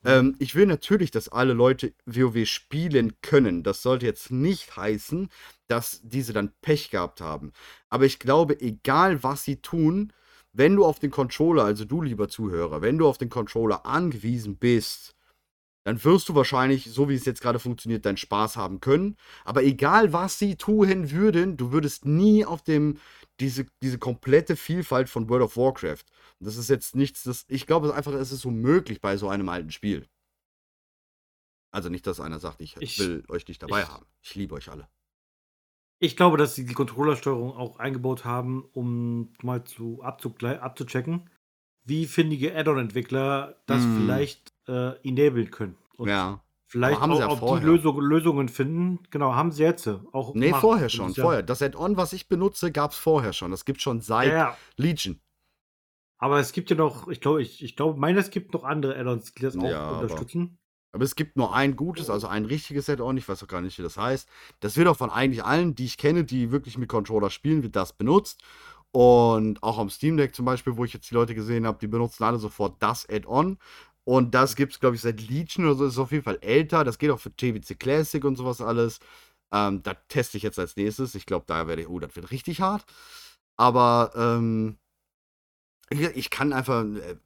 Ähm, 0.07 0.37
ich 0.39 0.55
will 0.55 0.67
natürlich, 0.67 1.11
dass 1.11 1.29
alle 1.29 1.53
Leute 1.53 1.93
WoW 2.07 2.47
spielen 2.47 3.21
können. 3.23 3.63
Das 3.63 3.83
sollte 3.83 4.07
jetzt 4.07 4.31
nicht 4.31 4.77
heißen, 4.77 5.29
dass 5.69 6.01
diese 6.03 6.33
dann 6.33 6.53
Pech 6.63 6.91
gehabt 6.91 7.21
haben. 7.21 7.53
Aber 7.91 8.05
ich 8.05 8.19
glaube, 8.19 8.61
egal 8.61 9.23
was 9.23 9.45
sie 9.45 9.57
tun, 9.57 10.13
wenn 10.53 10.77
du 10.77 10.85
auf 10.85 10.99
den 11.01 11.11
Controller, 11.11 11.65
also 11.65 11.85
du 11.85 12.01
lieber 12.03 12.29
Zuhörer, 12.29 12.81
wenn 12.81 12.99
du 12.99 13.07
auf 13.07 13.19
den 13.19 13.29
Controller 13.29 13.85
angewiesen 13.85 14.57
bist, 14.57 15.15
dann 15.85 16.03
wirst 16.03 16.29
du 16.29 16.35
wahrscheinlich, 16.35 16.85
so 16.91 17.09
wie 17.09 17.15
es 17.15 17.27
jetzt 17.27 17.41
gerade 17.41 17.61
funktioniert, 17.61 18.07
deinen 18.07 18.17
Spaß 18.17 18.57
haben 18.57 18.81
können. 18.81 19.17
Aber 19.45 19.63
egal 19.63 20.13
was 20.13 20.39
sie 20.39 20.57
tun 20.57 21.13
würden, 21.13 21.57
du 21.57 21.71
würdest 21.73 22.07
nie 22.07 22.45
auf 22.45 22.63
dem, 22.63 22.99
diese, 23.39 23.67
diese 23.83 23.99
komplette 23.99 24.57
Vielfalt 24.57 25.09
von 25.09 25.29
World 25.29 25.45
of 25.45 25.57
Warcraft. 25.57 26.05
Das 26.41 26.57
ist 26.57 26.69
jetzt 26.69 26.95
nichts, 26.95 27.23
das, 27.23 27.45
ich 27.49 27.67
glaube 27.67 27.95
einfach, 27.95 28.13
es 28.13 28.31
ist 28.33 28.45
unmöglich 28.45 29.01
bei 29.01 29.17
so 29.17 29.29
einem 29.29 29.49
alten 29.49 29.71
Spiel. 29.71 30.07
Also 31.73 31.89
nicht, 31.89 32.07
dass 32.07 32.21
einer 32.21 32.39
sagt, 32.39 32.61
ich, 32.61 32.77
Ich- 32.81 32.99
will 32.99 33.25
euch 33.29 33.47
nicht 33.49 33.63
dabei 33.63 33.83
ich- 33.83 33.89
haben. 33.89 34.07
Ich 34.23 34.35
liebe 34.35 34.55
euch 34.55 34.71
alle. 34.71 34.89
Ich 35.99 36.15
glaube, 36.17 36.37
dass 36.37 36.55
sie 36.55 36.67
die 36.67 36.75
Controllersteuerung 36.75 37.53
auch 37.57 37.79
eingebaut 37.79 38.25
haben, 38.27 38.65
um 38.75 39.33
mal 39.43 39.65
zu 39.65 40.03
abzuchecken, 40.03 41.31
wie 41.85 42.07
findige 42.07 42.55
Add-on-Entwickler 42.55 43.57
das 43.67 43.83
Mm. 43.83 43.97
vielleicht 44.03 44.53
äh, 44.69 44.99
enablen 45.09 45.51
können. 45.51 45.77
Und 45.97 46.09
ja. 46.09 46.43
vielleicht 46.67 47.01
haben 47.01 47.13
auch, 47.13 47.17
sie 47.17 47.23
ja 47.23 47.37
vorher. 47.37 47.61
die 47.61 47.67
Lösung, 47.67 48.01
Lösungen 48.01 48.49
finden. 48.51 48.99
Genau, 49.11 49.35
haben 49.35 49.53
sie 49.53 49.63
jetzt 49.63 49.87
auch 49.87 50.35
Nee, 50.35 50.47
gemacht. 50.49 50.61
vorher 50.61 50.89
schon, 50.91 51.15
vorher. 51.15 51.43
Das 51.43 51.63
Add-on, 51.63 51.97
was 51.97 52.13
ich 52.13 52.29
benutze, 52.29 52.73
gab 52.73 52.91
es 52.91 52.99
vorher 52.99 53.33
schon. 53.33 53.51
Das 53.53 53.65
gibt 53.65 53.81
schon 53.81 54.01
seit 54.03 54.29
Ja, 54.29 54.35
ja. 54.35 54.57
Legion. 54.77 55.21
Aber 56.19 56.41
es 56.41 56.53
gibt 56.53 56.71
ja 56.71 56.77
noch, 56.77 57.09
ich 57.09 57.21
glaube, 57.21 57.43
ich, 57.43 57.63
ich 57.63 57.77
glaube, 57.77 57.99
meine, 58.01 58.21
es 58.21 58.31
gibt 58.31 58.55
noch 58.55 58.65
andere 58.65 58.97
Add-ons, 58.97 59.33
die 59.33 59.43
das 59.43 59.57
auch 59.57 59.63
Ja, 59.65 59.81
aber- 59.81 60.01
unterstützen. 60.01 60.59
Aber 60.93 61.05
es 61.05 61.15
gibt 61.15 61.37
nur 61.37 61.55
ein 61.55 61.77
gutes, 61.77 62.09
also 62.09 62.27
ein 62.27 62.47
richtiges 62.47 62.89
Add-on. 62.89 63.19
Ich 63.19 63.29
weiß 63.29 63.43
auch 63.43 63.49
gar 63.49 63.61
nicht, 63.61 63.77
wie 63.79 63.83
das 63.83 63.99
heißt. 63.99 64.27
Das 64.61 64.79
wird 64.79 64.89
auch 64.89 64.97
von 64.97 65.11
eigentlich 65.11 65.45
allen, 65.45 65.75
die 65.75 65.85
ich 65.85 65.99
kenne, 65.99 66.25
die 66.25 66.53
wirklich 66.53 66.79
mit 66.79 66.89
Controller 66.89 67.29
spielen, 67.29 67.63
wird 67.63 67.77
das 67.77 67.93
benutzt. 67.93 68.41
Und 68.93 69.63
auch 69.63 69.77
am 69.79 69.91
Steam 69.91 70.17
Deck 70.17 70.35
zum 70.35 70.47
Beispiel, 70.47 70.79
wo 70.79 70.87
ich 70.87 70.95
jetzt 70.95 71.11
die 71.11 71.15
Leute 71.15 71.35
gesehen 71.35 71.67
habe, 71.67 71.77
die 71.79 71.87
benutzen 71.87 72.25
alle 72.25 72.39
sofort 72.39 72.77
das 72.83 73.07
Add-on. 73.11 73.59
Und 74.05 74.35
das 74.35 74.57
gibt 74.57 74.73
es, 74.73 74.81
glaube 74.81 74.97
ich, 74.97 75.03
seit 75.03 75.21
Legion 75.29 75.67
oder 75.67 75.75
so. 75.75 75.85
Ist 75.87 75.99
auf 75.99 76.13
jeden 76.13 76.25
Fall 76.25 76.39
älter. 76.41 76.83
Das 76.83 76.97
geht 76.97 77.11
auch 77.11 77.21
für 77.21 77.35
TWC 77.35 77.75
Classic 77.75 78.25
und 78.25 78.37
sowas 78.37 78.63
alles. 78.63 79.01
Ähm, 79.53 79.83
da 79.83 79.93
teste 80.09 80.39
ich 80.39 80.45
jetzt 80.45 80.59
als 80.59 80.77
nächstes. 80.77 81.15
Ich 81.15 81.27
glaube, 81.27 81.45
da 81.47 81.67
werde 81.67 81.83
ich, 81.83 81.89
oh, 81.91 81.99
das 81.99 82.17
wird 82.17 82.31
richtig 82.31 82.63
hart. 82.63 82.87
Aber 83.59 84.13
ähm, 84.17 84.79
ich, 85.91 86.31
kann 86.31 86.53
einfach, 86.53 86.85
äh, 86.85 87.17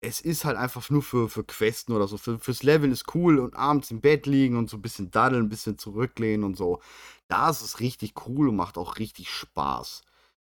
es 0.00 0.20
ist 0.20 0.44
halt 0.44 0.56
einfach 0.56 0.88
nur 0.90 1.02
für, 1.02 1.28
für 1.28 1.44
Questen 1.44 1.92
oder 1.92 2.06
so. 2.06 2.16
Für, 2.16 2.38
fürs 2.38 2.62
Leveln 2.62 2.92
ist 2.92 3.14
cool 3.14 3.38
und 3.38 3.56
abends 3.56 3.90
im 3.90 4.00
Bett 4.00 4.26
liegen 4.26 4.56
und 4.56 4.70
so 4.70 4.76
ein 4.76 4.82
bisschen 4.82 5.10
daddeln, 5.10 5.46
ein 5.46 5.48
bisschen 5.48 5.78
zurücklehnen 5.78 6.44
und 6.44 6.56
so. 6.56 6.80
Da 7.28 7.50
ist 7.50 7.62
es 7.62 7.80
richtig 7.80 8.14
cool 8.26 8.48
und 8.48 8.56
macht 8.56 8.78
auch 8.78 8.98
richtig 8.98 9.30
Spaß. 9.30 10.02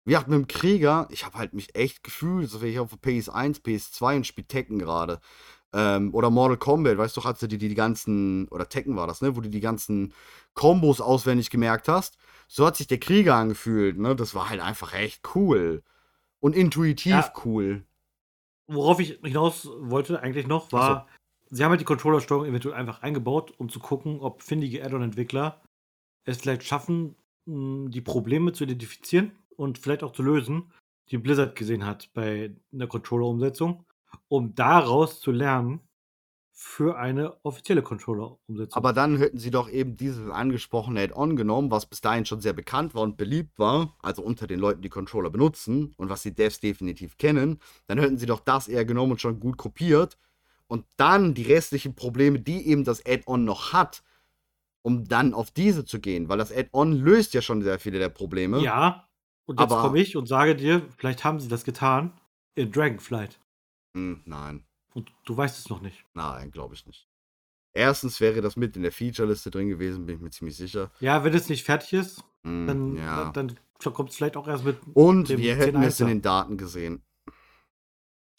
Wie 0.05 0.11
gesagt, 0.11 0.29
mit 0.29 0.39
dem 0.39 0.47
Krieger, 0.47 1.07
ich 1.11 1.25
habe 1.25 1.37
halt 1.37 1.53
mich 1.53 1.75
echt 1.75 2.03
gefühlt, 2.03 2.49
so 2.49 2.61
wäre 2.61 2.71
ich 2.71 2.79
auf 2.79 2.89
der 2.89 2.99
PS1, 2.99 3.61
PS2 3.61 4.17
und 4.17 4.27
spiele 4.27 4.47
Tekken 4.47 4.79
gerade. 4.79 5.19
Ähm, 5.73 6.13
oder 6.13 6.29
Mortal 6.29 6.57
Kombat, 6.57 6.97
weißt 6.97 7.15
du, 7.17 7.23
hast 7.23 7.41
du 7.41 7.47
die, 7.47 7.57
die, 7.57 7.69
die 7.69 7.75
ganzen, 7.75 8.47
oder 8.49 8.67
Tekken 8.67 8.95
war 8.95 9.07
das, 9.07 9.21
ne, 9.21 9.35
wo 9.35 9.41
du 9.41 9.49
die 9.49 9.59
ganzen 9.59 10.13
Kombos 10.53 11.01
auswendig 11.01 11.49
gemerkt 11.49 11.87
hast. 11.87 12.17
So 12.47 12.65
hat 12.65 12.77
sich 12.77 12.87
der 12.87 12.99
Krieger 12.99 13.35
angefühlt, 13.35 13.97
ne, 13.97 14.15
das 14.15 14.35
war 14.35 14.49
halt 14.49 14.61
einfach 14.61 14.93
echt 14.93 15.35
cool. 15.35 15.83
Und 16.41 16.55
intuitiv 16.55 17.11
Ja. 17.11 17.33
cool. 17.45 17.85
Worauf 18.67 18.99
ich 18.99 19.19
hinaus 19.23 19.69
wollte 19.79 20.21
eigentlich 20.21 20.47
noch, 20.47 20.71
war, 20.71 21.07
sie 21.49 21.63
haben 21.63 21.71
halt 21.71 21.81
die 21.81 21.85
Controllersteuerung 21.85 22.47
eventuell 22.47 22.75
einfach 22.75 23.01
eingebaut, 23.01 23.53
um 23.57 23.69
zu 23.69 23.79
gucken, 23.79 24.19
ob 24.19 24.41
findige 24.41 24.83
Add-on-Entwickler 24.83 25.61
es 26.25 26.37
vielleicht 26.37 26.63
schaffen, 26.63 27.15
die 27.45 28.01
Probleme 28.01 28.53
zu 28.53 28.63
identifizieren 28.63 29.31
und 29.55 29.77
vielleicht 29.77 30.03
auch 30.03 30.13
zu 30.13 30.23
lösen, 30.23 30.71
die 31.09 31.17
Blizzard 31.17 31.55
gesehen 31.55 31.85
hat 31.85 32.11
bei 32.13 32.55
einer 32.71 32.87
Controller-Umsetzung, 32.87 33.85
um 34.27 34.55
daraus 34.55 35.19
zu 35.19 35.31
lernen 35.31 35.81
für 36.63 36.95
eine 36.95 37.43
offizielle 37.43 37.81
Controller-Umsetzung. 37.81 38.77
Aber 38.77 38.93
dann 38.93 39.17
hätten 39.17 39.39
sie 39.39 39.49
doch 39.49 39.67
eben 39.67 39.97
dieses 39.97 40.29
angesprochene 40.29 41.01
Add-on 41.01 41.35
genommen, 41.35 41.71
was 41.71 41.87
bis 41.87 42.01
dahin 42.01 42.23
schon 42.27 42.39
sehr 42.39 42.53
bekannt 42.53 42.93
war 42.93 43.01
und 43.01 43.17
beliebt 43.17 43.57
war, 43.57 43.97
also 44.03 44.21
unter 44.21 44.45
den 44.45 44.59
Leuten, 44.59 44.83
die 44.83 44.89
Controller 44.89 45.31
benutzen 45.31 45.95
und 45.97 46.09
was 46.09 46.21
die 46.21 46.35
Devs 46.35 46.59
definitiv 46.59 47.17
kennen. 47.17 47.59
Dann 47.87 47.97
hätten 47.97 48.19
sie 48.19 48.27
doch 48.27 48.41
das 48.41 48.67
eher 48.67 48.85
genommen 48.85 49.13
und 49.13 49.21
schon 49.21 49.39
gut 49.39 49.57
kopiert 49.57 50.19
und 50.67 50.85
dann 50.97 51.33
die 51.33 51.51
restlichen 51.51 51.95
Probleme, 51.95 52.39
die 52.39 52.67
eben 52.67 52.83
das 52.83 53.03
Add-on 53.07 53.43
noch 53.43 53.73
hat, 53.73 54.03
um 54.83 55.07
dann 55.07 55.33
auf 55.33 55.49
diese 55.49 55.83
zu 55.83 55.99
gehen, 55.99 56.29
weil 56.29 56.37
das 56.37 56.55
Add-on 56.55 56.93
löst 56.93 57.33
ja 57.33 57.41
schon 57.41 57.63
sehr 57.63 57.79
viele 57.79 57.97
der 57.97 58.09
Probleme. 58.09 58.59
ja, 58.59 59.07
und 59.45 59.59
jetzt 59.59 59.69
komme 59.69 59.99
ich 59.99 60.15
und 60.15 60.27
sage 60.27 60.55
dir, 60.55 60.87
vielleicht 60.95 61.23
haben 61.23 61.39
sie 61.39 61.49
das 61.49 61.63
getan 61.63 62.13
in 62.53 62.71
Dragonflight. 62.71 63.39
Hm, 63.95 64.21
nein, 64.25 64.63
Und 64.93 65.11
du 65.25 65.35
weißt 65.37 65.57
es 65.59 65.69
noch 65.69 65.81
nicht. 65.81 66.03
nein, 66.13 66.51
glaube 66.51 66.75
ich 66.75 66.85
nicht. 66.85 67.07
Erstens 67.73 68.19
wäre 68.19 68.41
das 68.41 68.57
mit 68.57 68.75
in 68.75 68.81
der 68.83 68.91
Feature-Liste 68.91 69.49
drin 69.51 69.69
gewesen, 69.69 70.05
bin 70.05 70.15
ich 70.17 70.21
mir 70.21 70.29
ziemlich 70.31 70.57
sicher. 70.57 70.91
Ja, 70.99 71.23
wenn 71.23 71.33
es 71.33 71.47
nicht 71.49 71.63
fertig 71.63 71.93
ist, 71.93 72.23
Hm, 72.43 72.67
dann, 72.67 72.95
ja. 72.97 73.31
dann 73.31 73.57
kommt 73.93 74.09
es 74.09 74.15
vielleicht 74.17 74.35
auch 74.35 74.47
erst 74.47 74.65
mit. 74.65 74.77
Und 74.93 75.29
wir 75.29 75.55
hätten 75.55 75.81
es 75.83 75.99
in 75.99 76.07
10.1er. 76.07 76.09
den 76.09 76.21
Daten 76.21 76.57
gesehen. 76.57 77.03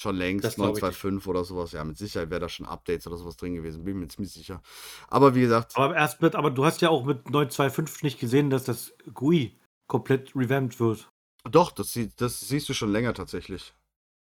Schon 0.00 0.16
längst, 0.16 0.44
Das 0.44 0.56
glaub 0.56 0.76
ich 0.76 0.82
925 0.82 1.28
oder 1.28 1.44
sowas. 1.44 1.72
Ja, 1.72 1.84
mit 1.84 1.96
Sicherheit 1.96 2.28
wäre 2.30 2.40
da 2.40 2.48
schon 2.48 2.66
Updates 2.66 3.06
oder 3.06 3.16
sowas 3.16 3.36
drin 3.36 3.54
gewesen. 3.54 3.84
Bin 3.84 3.98
mir 4.00 4.08
ziemlich 4.08 4.32
sicher. 4.32 4.60
Aber 5.08 5.34
wie 5.36 5.42
gesagt, 5.42 5.76
Aber 5.76 5.94
erst 5.94 6.20
mit, 6.20 6.34
aber 6.34 6.50
du 6.50 6.64
hast 6.64 6.80
ja 6.82 6.88
auch 6.90 7.04
mit 7.04 7.30
925 7.30 8.02
nicht 8.02 8.18
gesehen, 8.18 8.50
dass 8.50 8.64
das 8.64 8.92
GUI 9.14 9.56
komplett 9.86 10.34
revamped 10.34 10.80
wird. 10.80 11.08
doch, 11.48 11.70
das, 11.70 11.92
sie- 11.92 12.10
das 12.16 12.40
siehst 12.40 12.68
du 12.68 12.74
schon 12.74 12.90
länger 12.90 13.14
tatsächlich. 13.14 13.74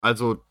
Also, 0.02 0.44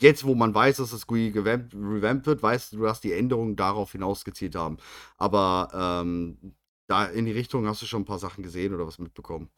jetzt, 0.00 0.24
wo 0.24 0.34
man 0.34 0.54
weiß, 0.54 0.78
dass 0.78 0.90
das 0.90 1.06
GUI 1.06 1.30
gewampt, 1.30 1.74
revamped 1.74 2.26
wird, 2.26 2.42
weißt 2.42 2.72
du, 2.72 2.82
dass 2.82 3.00
die 3.00 3.12
Änderungen 3.12 3.56
darauf 3.56 3.92
hinausgezielt 3.92 4.54
haben. 4.54 4.78
Aber 5.16 6.02
ähm, 6.04 6.54
da 6.86 7.04
in 7.04 7.26
die 7.26 7.32
Richtung 7.32 7.66
hast 7.66 7.82
du 7.82 7.86
schon 7.86 8.02
ein 8.02 8.06
paar 8.06 8.18
Sachen 8.18 8.42
gesehen 8.42 8.74
oder 8.74 8.86
was 8.86 8.98
mitbekommen. 8.98 9.50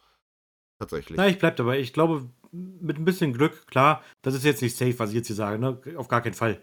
Tatsächlich. 0.78 1.16
Na, 1.16 1.28
ich 1.28 1.38
bleib 1.38 1.56
dabei. 1.56 1.78
Ich 1.78 1.92
glaube, 1.92 2.28
mit 2.52 2.98
ein 2.98 3.04
bisschen 3.04 3.32
Glück, 3.32 3.66
klar, 3.66 4.02
das 4.22 4.34
ist 4.34 4.44
jetzt 4.44 4.62
nicht 4.62 4.76
safe, 4.76 4.98
was 4.98 5.10
ich 5.10 5.16
jetzt 5.16 5.26
hier 5.26 5.36
sage, 5.36 5.58
ne? 5.58 5.80
Auf 5.96 6.08
gar 6.08 6.22
keinen 6.22 6.34
Fall. 6.34 6.62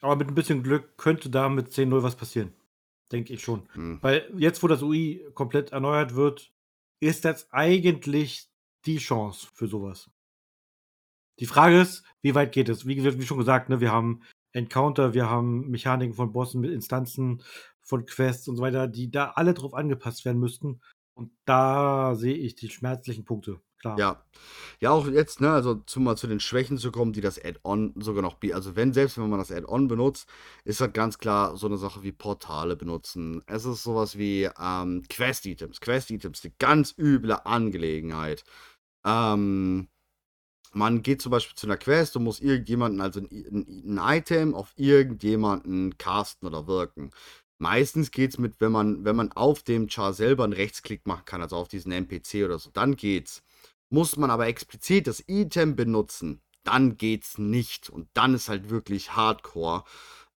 Aber 0.00 0.16
mit 0.16 0.28
ein 0.28 0.34
bisschen 0.34 0.62
Glück 0.62 0.98
könnte 0.98 1.30
da 1.30 1.48
mit 1.48 1.68
10.0 1.68 2.02
was 2.02 2.16
passieren. 2.16 2.52
Denke 3.12 3.32
ich 3.34 3.42
schon. 3.42 3.68
Hm. 3.72 3.98
Weil 4.02 4.30
jetzt, 4.36 4.62
wo 4.62 4.68
das 4.68 4.82
UI 4.82 5.24
komplett 5.34 5.70
erneuert 5.70 6.16
wird, 6.16 6.52
ist 7.00 7.24
das 7.24 7.52
eigentlich 7.52 8.48
die 8.84 8.98
Chance 8.98 9.46
für 9.54 9.68
sowas. 9.68 10.10
Die 11.42 11.46
Frage 11.46 11.80
ist, 11.80 12.04
wie 12.20 12.36
weit 12.36 12.52
geht 12.52 12.68
es? 12.68 12.86
Wie, 12.86 13.02
wie 13.02 13.26
schon 13.26 13.36
gesagt, 13.36 13.68
ne, 13.68 13.80
wir 13.80 13.90
haben 13.90 14.20
Encounter, 14.52 15.12
wir 15.12 15.28
haben 15.28 15.70
Mechaniken 15.70 16.14
von 16.14 16.30
Bossen 16.30 16.60
mit 16.60 16.70
Instanzen, 16.70 17.42
von 17.80 18.06
Quests 18.06 18.46
und 18.46 18.54
so 18.54 18.62
weiter, 18.62 18.86
die 18.86 19.10
da 19.10 19.32
alle 19.34 19.52
drauf 19.52 19.74
angepasst 19.74 20.24
werden 20.24 20.38
müssten. 20.38 20.80
Und 21.14 21.32
da 21.44 22.14
sehe 22.14 22.36
ich 22.36 22.54
die 22.54 22.70
schmerzlichen 22.70 23.24
Punkte. 23.24 23.60
Klar. 23.80 23.98
Ja. 23.98 24.24
Ja, 24.78 24.92
auch 24.92 25.08
jetzt, 25.08 25.40
ne, 25.40 25.50
also 25.50 25.74
zum 25.74 26.04
mal 26.04 26.16
zu 26.16 26.28
den 26.28 26.38
Schwächen 26.38 26.78
zu 26.78 26.92
kommen, 26.92 27.12
die 27.12 27.20
das 27.20 27.44
Add-on 27.44 27.92
sogar 27.96 28.22
noch 28.22 28.34
bietet. 28.34 28.54
Also 28.54 28.76
wenn, 28.76 28.92
selbst 28.92 29.18
wenn 29.18 29.28
man 29.28 29.40
das 29.40 29.50
Add-on 29.50 29.88
benutzt, 29.88 30.28
ist 30.64 30.80
halt 30.80 30.94
ganz 30.94 31.18
klar 31.18 31.56
so 31.56 31.66
eine 31.66 31.76
Sache 31.76 32.04
wie 32.04 32.12
Portale 32.12 32.76
benutzen. 32.76 33.42
Es 33.46 33.64
ist 33.64 33.82
sowas 33.82 34.16
wie 34.16 34.48
ähm, 34.60 35.02
Quest-Items. 35.08 35.80
Quest-Items, 35.80 36.40
die 36.40 36.52
ganz 36.56 36.94
üble 36.96 37.32
Angelegenheit. 37.32 38.44
Ähm, 39.04 39.88
man 40.72 41.02
geht 41.02 41.22
zum 41.22 41.30
Beispiel 41.30 41.54
zu 41.54 41.66
einer 41.66 41.76
Quest 41.76 42.16
und 42.16 42.24
muss 42.24 42.40
irgendjemanden, 42.40 43.00
also 43.00 43.20
ein, 43.20 43.28
ein, 43.30 43.98
ein 43.98 44.18
Item 44.18 44.54
auf 44.54 44.72
irgendjemanden 44.76 45.96
casten 45.98 46.48
oder 46.48 46.66
wirken. 46.66 47.10
Meistens 47.58 48.10
geht 48.10 48.30
es 48.30 48.38
mit, 48.38 48.60
wenn 48.60 48.72
man, 48.72 49.04
wenn 49.04 49.16
man 49.16 49.30
auf 49.32 49.62
dem 49.62 49.88
Char 49.88 50.14
selber 50.14 50.44
einen 50.44 50.52
Rechtsklick 50.52 51.06
machen 51.06 51.24
kann, 51.24 51.42
also 51.42 51.56
auf 51.56 51.68
diesen 51.68 51.92
NPC 51.92 52.44
oder 52.44 52.58
so, 52.58 52.70
dann 52.72 52.96
geht's. 52.96 53.42
Muss 53.88 54.16
man 54.16 54.30
aber 54.30 54.46
explizit 54.46 55.06
das 55.06 55.22
Item 55.28 55.76
benutzen, 55.76 56.40
dann 56.64 56.96
geht's 56.96 57.38
nicht. 57.38 57.90
Und 57.90 58.08
dann 58.14 58.34
ist 58.34 58.48
halt 58.48 58.70
wirklich 58.70 59.14
Hardcore. 59.14 59.84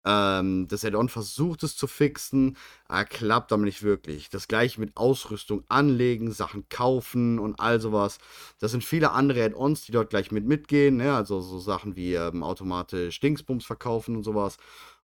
Ähm, 0.07 0.69
das 0.69 0.85
Add-on 0.85 1.09
versucht 1.09 1.62
es 1.62 1.77
zu 1.77 1.87
fixen, 1.87 2.57
aber 2.87 3.05
klappt 3.05 3.53
aber 3.53 3.62
nicht 3.62 3.83
wirklich. 3.83 4.29
Das 4.29 4.49
gleiche 4.49 4.81
mit 4.81 4.97
Ausrüstung 4.97 5.64
anlegen, 5.69 6.31
Sachen 6.33 6.69
kaufen 6.69 7.38
und 7.38 7.59
all 7.59 7.81
sowas. 7.81 8.19
Das 8.59 8.71
sind 8.71 8.85
viele 8.85 9.12
andere 9.12 9.45
Add-ons, 9.45 9.87
die 9.87 9.93
dort 9.93 10.11
gleich 10.11 10.31
mit 10.31 10.45
mitgehen. 10.45 10.97
Ne? 10.99 11.14
Also 11.14 11.40
so 11.40 11.59
Sachen 11.59 11.97
wie 11.97 12.14
ähm, 12.14 12.43
automatisch 12.43 13.21
Dingsbums 13.21 13.64
verkaufen 13.64 14.17
und 14.17 14.25
sowas. 14.25 14.59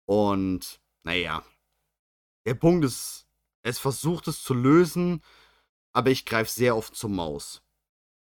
Und 0.05 0.81
naja, 1.03 1.43
der 2.45 2.55
Punkt 2.55 2.83
ist, 2.85 3.27
es 3.63 3.79
versucht 3.79 4.27
es 4.27 4.43
zu 4.43 4.53
lösen, 4.53 5.21
aber 5.93 6.09
ich 6.09 6.25
greife 6.25 6.51
sehr 6.51 6.75
oft 6.75 6.95
zur 6.95 7.09
Maus. 7.09 7.61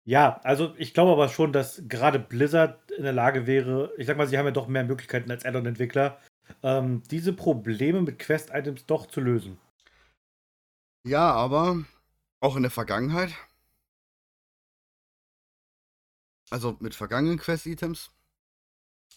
Ja, 0.05 0.41
also 0.43 0.75
ich 0.77 0.95
glaube 0.95 1.13
aber 1.13 1.29
schon, 1.29 1.53
dass 1.53 1.83
gerade 1.87 2.19
Blizzard 2.19 2.91
in 2.93 3.05
der 3.05 3.13
Lage 3.13 3.47
wäre, 3.47 3.93
ich 3.97 4.07
sag 4.07 4.17
mal, 4.17 4.27
sie 4.27 4.39
haben 4.39 4.47
ja 4.47 4.51
doch 4.51 4.67
mehr 4.67 4.85
Möglichkeiten 4.85 5.31
als 5.31 5.45
Add-on-Entwickler, 5.45 6.19
ähm, 6.63 7.03
diese 7.11 7.33
Probleme 7.33 8.03
mit 8.03 8.19
Quest-Items 8.19 8.87
doch 8.87 9.07
zu 9.07 9.21
lösen. 9.21 9.59
Ja, 11.05 11.33
aber 11.33 11.85
auch 12.41 12.57
in 12.57 12.63
der 12.63 12.71
Vergangenheit. 12.71 13.35
Also 16.51 16.77
mit 16.81 16.95
vergangenen 16.95 17.39
Quest-Items? 17.39 18.11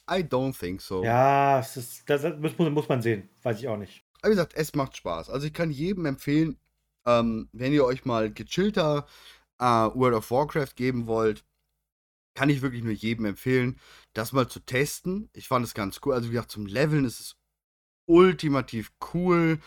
I 0.10 0.22
don't 0.22 0.58
think 0.58 0.82
so. 0.82 1.04
Ja, 1.04 1.60
ist, 1.60 2.10
das 2.10 2.24
muss, 2.38 2.58
muss 2.58 2.90
man 2.90 3.02
sehen. 3.02 3.30
Weiß 3.42 3.60
ich 3.60 3.68
auch 3.68 3.78
nicht. 3.78 4.06
Aber 4.22 4.30
wie 4.32 4.36
gesagt, 4.36 4.54
es 4.56 4.76
macht 4.76 4.98
Spaß. 4.98 5.30
Also 5.30 5.48
ich 5.48 5.54
kann 5.54 5.72
jedem 5.72 6.06
empfehlen, 6.06 6.58
ähm, 7.06 7.50
wenn 7.52 7.74
ihr 7.74 7.86
euch 7.86 8.06
mal 8.06 8.32
gechillter 8.32 9.08
äh, 9.60 9.66
World 9.66 10.16
of 10.16 10.32
Warcraft 10.32 10.76
geben 10.76 11.08
wollt, 11.08 11.44
kann 12.36 12.50
ich 12.50 12.62
wirklich 12.62 12.84
nur 12.84 12.94
jedem 12.94 13.26
empfehlen, 13.26 13.80
das 14.14 14.34
mal 14.34 14.48
zu 14.48 14.60
testen. 14.60 15.30
Ich 15.34 15.48
fand 15.48 15.66
es 15.66 15.74
ganz 15.74 16.00
cool. 16.06 16.14
Also 16.14 16.30
wie 16.30 16.34
gesagt, 16.34 16.52
zum 16.52 16.66
Leveln 16.66 17.06
ist 17.06 17.20
es 17.20 17.36
ultimativ 18.06 18.92
cool 19.14 19.60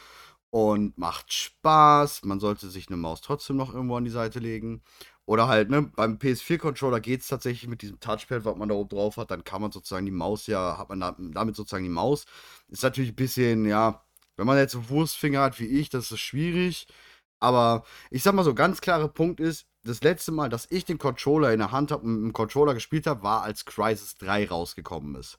und 0.50 0.96
macht 0.98 1.33
Spaß. 1.33 2.24
Man 2.24 2.40
sollte 2.40 2.70
sich 2.70 2.88
eine 2.88 2.96
Maus 2.96 3.20
trotzdem 3.20 3.57
noch 3.57 3.74
irgendwo 3.74 3.96
an 3.96 4.05
die 4.05 4.11
Seite 4.11 4.38
legen. 4.38 4.83
Oder 5.26 5.48
halt, 5.48 5.70
ne, 5.70 5.83
beim 5.83 6.18
PS4-Controller 6.18 7.00
geht 7.00 7.20
es 7.22 7.29
tatsächlich 7.29 7.68
mit 7.68 7.83
diesem 7.83 7.98
Touchpad, 7.98 8.44
was 8.44 8.57
man 8.57 8.68
da 8.68 8.76
oben 8.76 8.90
drauf 8.90 9.16
hat, 9.16 9.33
dann 9.33 9.42
kann 9.42 9.61
man 9.61 9.72
sozusagen 9.72 10.07
die 10.07 10.12
Maus 10.12 10.46
ja, 10.46 10.79
hat 10.79 10.88
man 10.88 11.00
da, 11.00 11.16
damit 11.18 11.57
sozusagen 11.57 11.85
die 11.85 11.90
Maus. 11.90 12.26
Ist 12.68 12.85
natürlich 12.85 13.11
ein 13.11 13.16
bisschen, 13.16 13.66
ja, 13.66 14.05
wenn 14.37 14.46
man 14.46 14.57
jetzt 14.57 14.72
so 14.72 14.88
Wurstfinger 14.88 15.40
hat 15.42 15.59
wie 15.59 15.66
ich, 15.66 15.88
das 15.88 16.12
ist 16.12 16.20
schwierig. 16.20 16.87
Aber 17.40 17.85
ich 18.11 18.22
sag 18.22 18.35
mal 18.35 18.44
so, 18.44 18.55
ganz 18.55 18.81
klarer 18.81 19.09
Punkt 19.09 19.40
ist, 19.40 19.66
das 19.85 20.03
letzte 20.03 20.33
Mal, 20.33 20.49
dass 20.49 20.66
ich 20.70 20.85
den 20.85 20.99
Controller 20.99 21.53
in 21.53 21.59
der 21.59 21.70
Hand 21.70 21.90
habe 21.90 22.05
und 22.05 22.14
mit 22.14 22.22
dem 22.25 22.33
Controller 22.33 22.75
gespielt 22.75 23.07
habe, 23.07 23.22
war, 23.22 23.42
als 23.42 23.64
Crisis 23.64 24.16
3 24.16 24.49
rausgekommen 24.49 25.14
ist. 25.14 25.38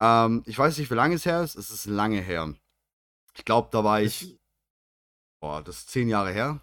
Ähm, 0.00 0.42
ich 0.46 0.58
weiß 0.58 0.78
nicht, 0.78 0.90
wie 0.90 0.94
lange 0.94 1.14
es 1.14 1.24
her 1.24 1.42
ist. 1.42 1.54
Es 1.54 1.70
ist 1.70 1.86
lange 1.86 2.20
her. 2.20 2.54
Ich 3.34 3.44
glaube, 3.44 3.68
da 3.70 3.84
war 3.84 4.02
ich. 4.02 4.38
Boah, 5.40 5.62
das 5.62 5.78
ist 5.78 5.90
zehn 5.90 6.08
Jahre 6.08 6.32
her. 6.32 6.60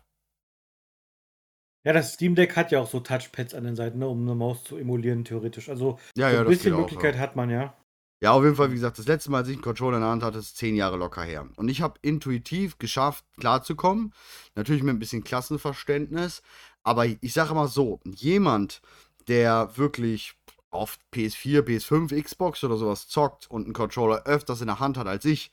Ja, 1.85 1.93
das 1.93 2.13
Steam 2.13 2.35
Deck 2.35 2.55
hat 2.55 2.71
ja 2.71 2.81
auch 2.81 2.89
so 2.89 2.99
Touchpads 2.99 3.53
an 3.53 3.63
den 3.63 3.75
Seiten, 3.75 3.99
ne, 3.99 4.07
um 4.07 4.21
eine 4.21 4.35
Maus 4.35 4.63
zu 4.65 4.77
emulieren, 4.77 5.23
theoretisch. 5.23 5.69
Also 5.69 5.97
Ja, 6.17 6.29
so 6.29 6.35
ja, 6.35 6.41
ein 6.41 6.47
bisschen 6.47 6.63
geht 6.71 6.73
auch, 6.73 6.79
Möglichkeit 6.79 7.15
ja. 7.15 7.21
hat 7.21 7.35
man 7.35 7.49
ja. 7.49 7.73
Ja, 8.21 8.33
auf 8.33 8.43
jeden 8.43 8.55
Fall, 8.55 8.69
wie 8.71 8.75
gesagt, 8.75 8.99
das 8.99 9.07
letzte 9.07 9.31
Mal, 9.31 9.39
als 9.39 9.47
ich 9.47 9.55
einen 9.55 9.63
Controller 9.63 9.97
in 9.97 10.03
der 10.03 10.11
Hand 10.11 10.23
hatte, 10.23 10.39
ist 10.39 10.57
zehn 10.57 10.75
Jahre 10.75 10.97
locker 10.97 11.23
her. 11.23 11.47
Und 11.55 11.69
ich 11.69 11.81
habe 11.81 11.99
intuitiv 12.01 12.77
geschafft, 12.77 13.23
klarzukommen. 13.39 14.13
Natürlich 14.55 14.83
mit 14.83 14.93
ein 14.93 14.99
bisschen 14.99 15.23
Klassenverständnis. 15.23 16.41
Aber 16.83 17.05
ich 17.05 17.33
sage 17.33 17.53
mal 17.53 17.67
so, 17.69 18.01
jemand, 18.03 18.81
der 19.29 19.77
wirklich 19.77 20.35
auf 20.69 20.99
PS4, 21.13 21.61
PS5, 21.61 22.21
Xbox 22.21 22.63
oder 22.63 22.75
sowas 22.77 23.07
zockt 23.07 23.49
und 23.49 23.65
einen 23.65 23.73
Controller 23.73 24.23
öfters 24.25 24.61
in 24.61 24.67
der 24.67 24.79
Hand 24.79 24.97
hat 24.97 25.07
als 25.07 25.25
ich, 25.25 25.51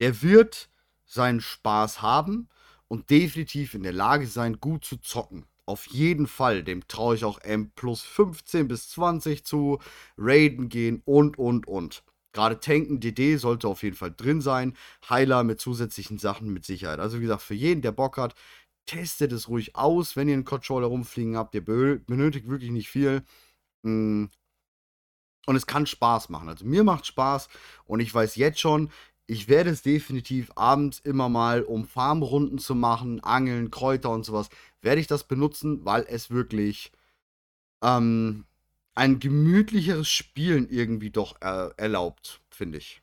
der 0.00 0.22
wird 0.22 0.70
seinen 1.04 1.40
Spaß 1.40 2.02
haben 2.02 2.48
und 2.88 3.10
definitiv 3.10 3.74
in 3.74 3.82
der 3.82 3.92
Lage 3.92 4.26
sein, 4.26 4.58
gut 4.60 4.84
zu 4.84 4.96
zocken. 4.96 5.46
Auf 5.66 5.86
jeden 5.88 6.28
Fall, 6.28 6.62
dem 6.62 6.86
traue 6.86 7.16
ich 7.16 7.24
auch 7.24 7.40
M 7.40 7.70
plus 7.70 8.02
15 8.02 8.68
bis 8.68 8.88
20 8.90 9.44
zu, 9.44 9.80
Raiden 10.16 10.68
gehen 10.68 11.02
und, 11.04 11.38
und, 11.38 11.66
und. 11.66 12.04
Gerade 12.32 12.60
Tanken, 12.60 13.00
DD 13.00 13.36
sollte 13.38 13.66
auf 13.66 13.82
jeden 13.82 13.96
Fall 13.96 14.12
drin 14.14 14.40
sein. 14.40 14.76
Heiler 15.08 15.42
mit 15.42 15.60
zusätzlichen 15.60 16.18
Sachen 16.18 16.52
mit 16.52 16.64
Sicherheit. 16.66 17.00
Also 17.00 17.18
wie 17.18 17.22
gesagt, 17.22 17.42
für 17.42 17.54
jeden, 17.54 17.82
der 17.82 17.92
Bock 17.92 18.16
hat, 18.18 18.34
testet 18.86 19.32
es 19.32 19.48
ruhig 19.48 19.74
aus, 19.74 20.16
wenn 20.16 20.28
ihr 20.28 20.34
einen 20.34 20.44
Controller 20.44 20.86
rumfliegen 20.86 21.36
habt. 21.36 21.54
Ihr 21.54 21.64
be- 21.64 21.98
benötigt 22.06 22.48
wirklich 22.48 22.70
nicht 22.70 22.88
viel. 22.88 23.24
Mm. 23.82 24.26
Und 25.46 25.56
es 25.56 25.66
kann 25.66 25.86
Spaß 25.86 26.28
machen. 26.28 26.48
Also 26.48 26.64
mir 26.64 26.84
macht 26.84 27.06
Spaß 27.06 27.48
und 27.84 28.00
ich 28.00 28.12
weiß 28.12 28.36
jetzt 28.36 28.60
schon, 28.60 28.90
ich 29.26 29.48
werde 29.48 29.70
es 29.70 29.82
definitiv 29.82 30.50
abends 30.56 31.00
immer 31.00 31.28
mal, 31.28 31.62
um 31.62 31.86
Farmrunden 31.86 32.58
zu 32.58 32.74
machen, 32.74 33.20
Angeln, 33.24 33.70
Kräuter 33.70 34.10
und 34.10 34.24
sowas, 34.24 34.48
werde 34.82 35.00
ich 35.00 35.06
das 35.08 35.24
benutzen, 35.24 35.84
weil 35.84 36.04
es 36.08 36.30
wirklich 36.30 36.92
ähm, 37.82 38.46
ein 38.94 39.18
gemütlicheres 39.18 40.08
Spielen 40.08 40.68
irgendwie 40.70 41.10
doch 41.10 41.40
äh, 41.42 41.70
erlaubt, 41.76 42.42
finde 42.50 42.78
ich. 42.78 43.02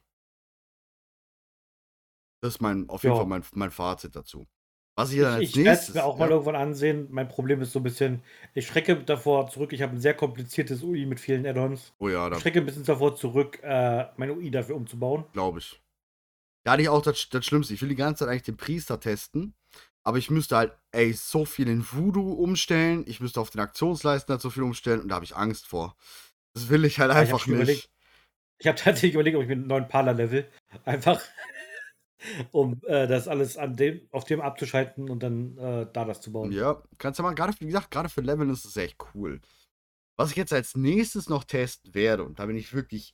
Das 2.41 2.55
ist 2.55 2.61
mein, 2.61 2.89
auf 2.89 3.03
jeden 3.03 3.15
Ja. 3.15 3.21
Fall 3.21 3.27
mein, 3.27 3.43
mein 3.53 3.71
Fazit 3.71 4.15
dazu. 4.15 4.47
Was 4.95 5.11
ich 5.11 5.19
dann 5.21 5.33
als 5.35 5.43
Ich, 5.43 5.55
ich 5.57 5.63
werde 5.65 5.79
es 5.81 5.87
nächstes. 5.87 5.95
mir 5.95 6.03
auch 6.03 6.17
mal 6.17 6.29
ja, 6.29 6.31
irgendwann 6.31 6.55
ansehen. 6.55 7.07
Mein 7.09 7.27
Problem 7.27 7.61
ist 7.61 7.71
so 7.73 7.79
ein 7.79 7.83
bisschen, 7.83 8.21
ich 8.53 8.67
schrecke 8.67 9.03
davor 9.03 9.49
zurück. 9.49 9.73
Ich 9.73 9.81
habe 9.81 9.93
ein 9.95 9.99
sehr 10.01 10.13
kompliziertes 10.13 10.83
UI 10.83 11.05
mit 11.05 11.19
vielen 11.19 11.45
Add-ons. 11.45 11.93
oh 11.99 12.09
ja, 12.09 12.29
Ich 12.29 12.29
da 12.29 12.39
schrecke 12.39 12.59
ein 12.59 12.65
bisschen 12.65 12.83
davor 12.85 13.15
zurück, 13.15 13.59
äh, 13.63 14.05
mein 14.17 14.29
UI 14.31 14.51
dafür 14.51 14.75
umzubauen. 14.75 15.25
glaube 15.31 15.59
ich. 15.59 15.82
Da 16.63 16.71
hatte 16.71 16.81
ich 16.81 16.89
auch 16.89 17.01
das, 17.01 17.29
das 17.29 17.45
Schlimmste. 17.45 17.73
Ich 17.73 17.81
will 17.81 17.89
die 17.89 17.95
ganze 17.95 18.19
Zeit 18.19 18.29
eigentlich 18.29 18.43
den 18.43 18.57
Priester 18.57 18.99
testen. 18.99 19.53
Aber 20.05 20.17
ich 20.17 20.29
müsste 20.29 20.57
halt, 20.57 20.77
ey, 20.91 21.13
so 21.13 21.45
viel 21.45 21.67
in 21.69 21.85
Voodoo 21.89 22.33
umstellen. 22.33 23.05
Ich 23.07 23.21
müsste 23.21 23.39
auf 23.39 23.49
den 23.49 23.61
Aktionsleisten 23.61 24.33
halt 24.33 24.41
so 24.41 24.49
viel 24.49 24.63
umstellen. 24.63 25.01
Und 25.01 25.09
da 25.09 25.15
habe 25.15 25.25
ich 25.25 25.35
Angst 25.35 25.67
vor. 25.67 25.95
Das 26.53 26.69
will 26.69 26.85
ich 26.85 26.99
halt 26.99 27.11
Ja, 27.11 27.21
ich 27.23 27.29
einfach 27.29 27.39
schon 27.39 27.53
nicht. 27.53 27.61
überlegt. 27.63 27.89
Ich 28.59 28.67
habe 28.67 28.77
tatsächlich 28.77 29.13
überlegt, 29.13 29.35
ob 29.35 29.43
ich 29.43 29.47
mir 29.47 29.55
einen 29.55 29.67
neuen 29.67 29.87
Parler-Level 29.87 30.49
einfach, 30.85 31.21
um 32.51 32.79
äh, 32.85 33.07
das 33.07 33.27
alles 33.27 33.57
an 33.57 33.75
dem, 33.75 34.07
auf 34.11 34.23
dem 34.25 34.41
abzuschalten 34.41 35.09
und 35.09 35.21
dann 35.21 35.57
äh, 35.57 35.87
da 35.91 36.05
das 36.05 36.21
zu 36.21 36.31
bauen. 36.31 36.51
Ja, 36.51 36.81
kannst 36.97 37.19
du 37.19 37.23
mal, 37.23 37.33
gerade, 37.33 37.53
wie 37.59 37.65
gesagt, 37.65 37.91
gerade 37.91 38.09
für 38.09 38.21
Leveln 38.21 38.49
ist 38.49 38.65
es 38.65 38.77
echt 38.77 38.97
cool. 39.13 39.41
Was 40.15 40.31
ich 40.31 40.37
jetzt 40.37 40.53
als 40.53 40.75
nächstes 40.75 41.27
noch 41.27 41.43
testen 41.43 41.93
werde, 41.93 42.23
und 42.23 42.39
da 42.39 42.45
bin 42.45 42.55
ich 42.55 42.73
wirklich 42.73 43.13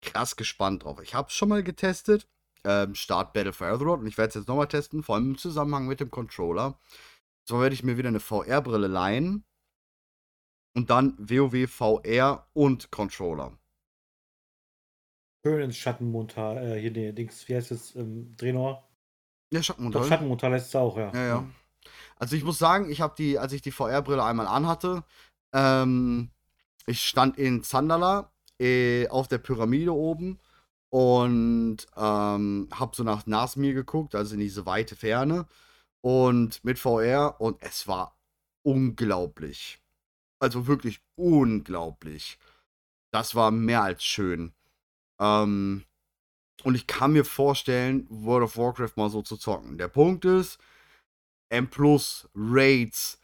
krass 0.00 0.36
gespannt 0.36 0.84
drauf. 0.84 1.00
Ich 1.02 1.14
habe 1.14 1.28
es 1.28 1.34
schon 1.34 1.48
mal 1.48 1.62
getestet, 1.62 2.28
ähm, 2.66 2.94
Start 2.94 3.32
Battle 3.32 3.52
for 3.52 3.68
Azeroth, 3.68 4.00
und 4.00 4.06
ich 4.06 4.18
werde 4.18 4.30
es 4.30 4.34
jetzt 4.34 4.48
nochmal 4.48 4.66
testen, 4.66 5.02
vor 5.02 5.14
allem 5.14 5.30
im 5.30 5.38
Zusammenhang 5.38 5.86
mit 5.86 6.00
dem 6.00 6.10
Controller. 6.10 6.78
So 7.44 7.60
werde 7.60 7.74
ich 7.74 7.84
mir 7.84 7.96
wieder 7.96 8.08
eine 8.08 8.20
VR-Brille 8.20 8.88
leihen 8.88 9.44
und 10.74 10.90
dann 10.90 11.16
WoW 11.18 11.70
VR 11.70 12.48
und 12.52 12.90
Controller. 12.90 13.56
Schön 15.44 15.62
ins 15.62 15.76
Schattenmontal, 15.76 16.58
äh, 16.58 16.80
hier, 16.80 16.90
nee, 16.90 17.12
Dings, 17.12 17.48
wie 17.48 17.54
heißt 17.54 17.70
es, 17.70 17.94
ähm, 17.94 18.34
Draenor? 18.36 18.88
Ja, 19.52 19.60
Doch, 19.60 19.64
Schattenmontal. 19.64 20.04
Schattenmontal 20.08 20.52
heißt 20.52 20.66
es 20.66 20.74
auch, 20.74 20.96
ja. 20.98 21.12
Ja, 21.14 21.26
ja. 21.26 21.46
Also 22.16 22.34
ich 22.34 22.42
muss 22.42 22.58
sagen, 22.58 22.90
ich 22.90 23.00
habe 23.00 23.14
die, 23.16 23.38
als 23.38 23.52
ich 23.52 23.62
die 23.62 23.70
VR-Brille 23.70 24.24
einmal 24.24 24.48
anhatte, 24.48 25.04
ähm, 25.52 26.30
ich 26.86 27.02
stand 27.02 27.38
in 27.38 27.62
Zandala 27.62 28.32
äh, 28.58 29.06
auf 29.08 29.28
der 29.28 29.38
Pyramide 29.38 29.94
oben 29.94 30.40
und 30.96 31.76
ähm, 31.94 32.68
habe 32.72 32.96
so 32.96 33.02
nach 33.02 33.26
Nasmir 33.26 33.74
geguckt, 33.74 34.14
also 34.14 34.32
in 34.32 34.40
diese 34.40 34.64
weite 34.64 34.96
Ferne 34.96 35.46
und 36.00 36.64
mit 36.64 36.78
VR 36.78 37.38
und 37.38 37.62
es 37.62 37.86
war 37.86 38.18
unglaublich. 38.62 39.78
Also 40.40 40.66
wirklich 40.66 41.02
unglaublich. 41.14 42.38
Das 43.12 43.34
war 43.34 43.50
mehr 43.50 43.82
als 43.82 44.04
schön. 44.04 44.54
Ähm, 45.20 45.84
und 46.64 46.74
ich 46.74 46.86
kann 46.86 47.12
mir 47.12 47.26
vorstellen, 47.26 48.06
World 48.08 48.44
of 48.44 48.56
Warcraft 48.56 48.96
mal 48.96 49.10
so 49.10 49.20
zu 49.20 49.36
zocken. 49.36 49.76
Der 49.76 49.88
Punkt 49.88 50.24
ist, 50.24 50.58
M 51.50 51.68
Plus, 51.68 52.26
Raids, 52.34 53.20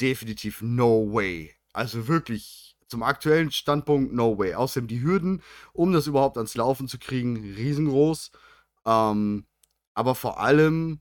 definitiv 0.00 0.62
no 0.62 1.12
way. 1.12 1.54
Also 1.74 2.08
wirklich 2.08 2.71
zum 2.92 3.02
aktuellen 3.02 3.50
Standpunkt 3.50 4.12
no 4.12 4.38
way. 4.38 4.54
Außerdem 4.54 4.86
die 4.86 5.02
Hürden, 5.02 5.42
um 5.72 5.92
das 5.92 6.06
überhaupt 6.06 6.36
ans 6.36 6.54
Laufen 6.54 6.88
zu 6.88 6.98
kriegen, 6.98 7.36
riesengroß. 7.36 8.30
Ähm, 8.86 9.46
aber 9.94 10.14
vor 10.14 10.38
allem 10.40 11.00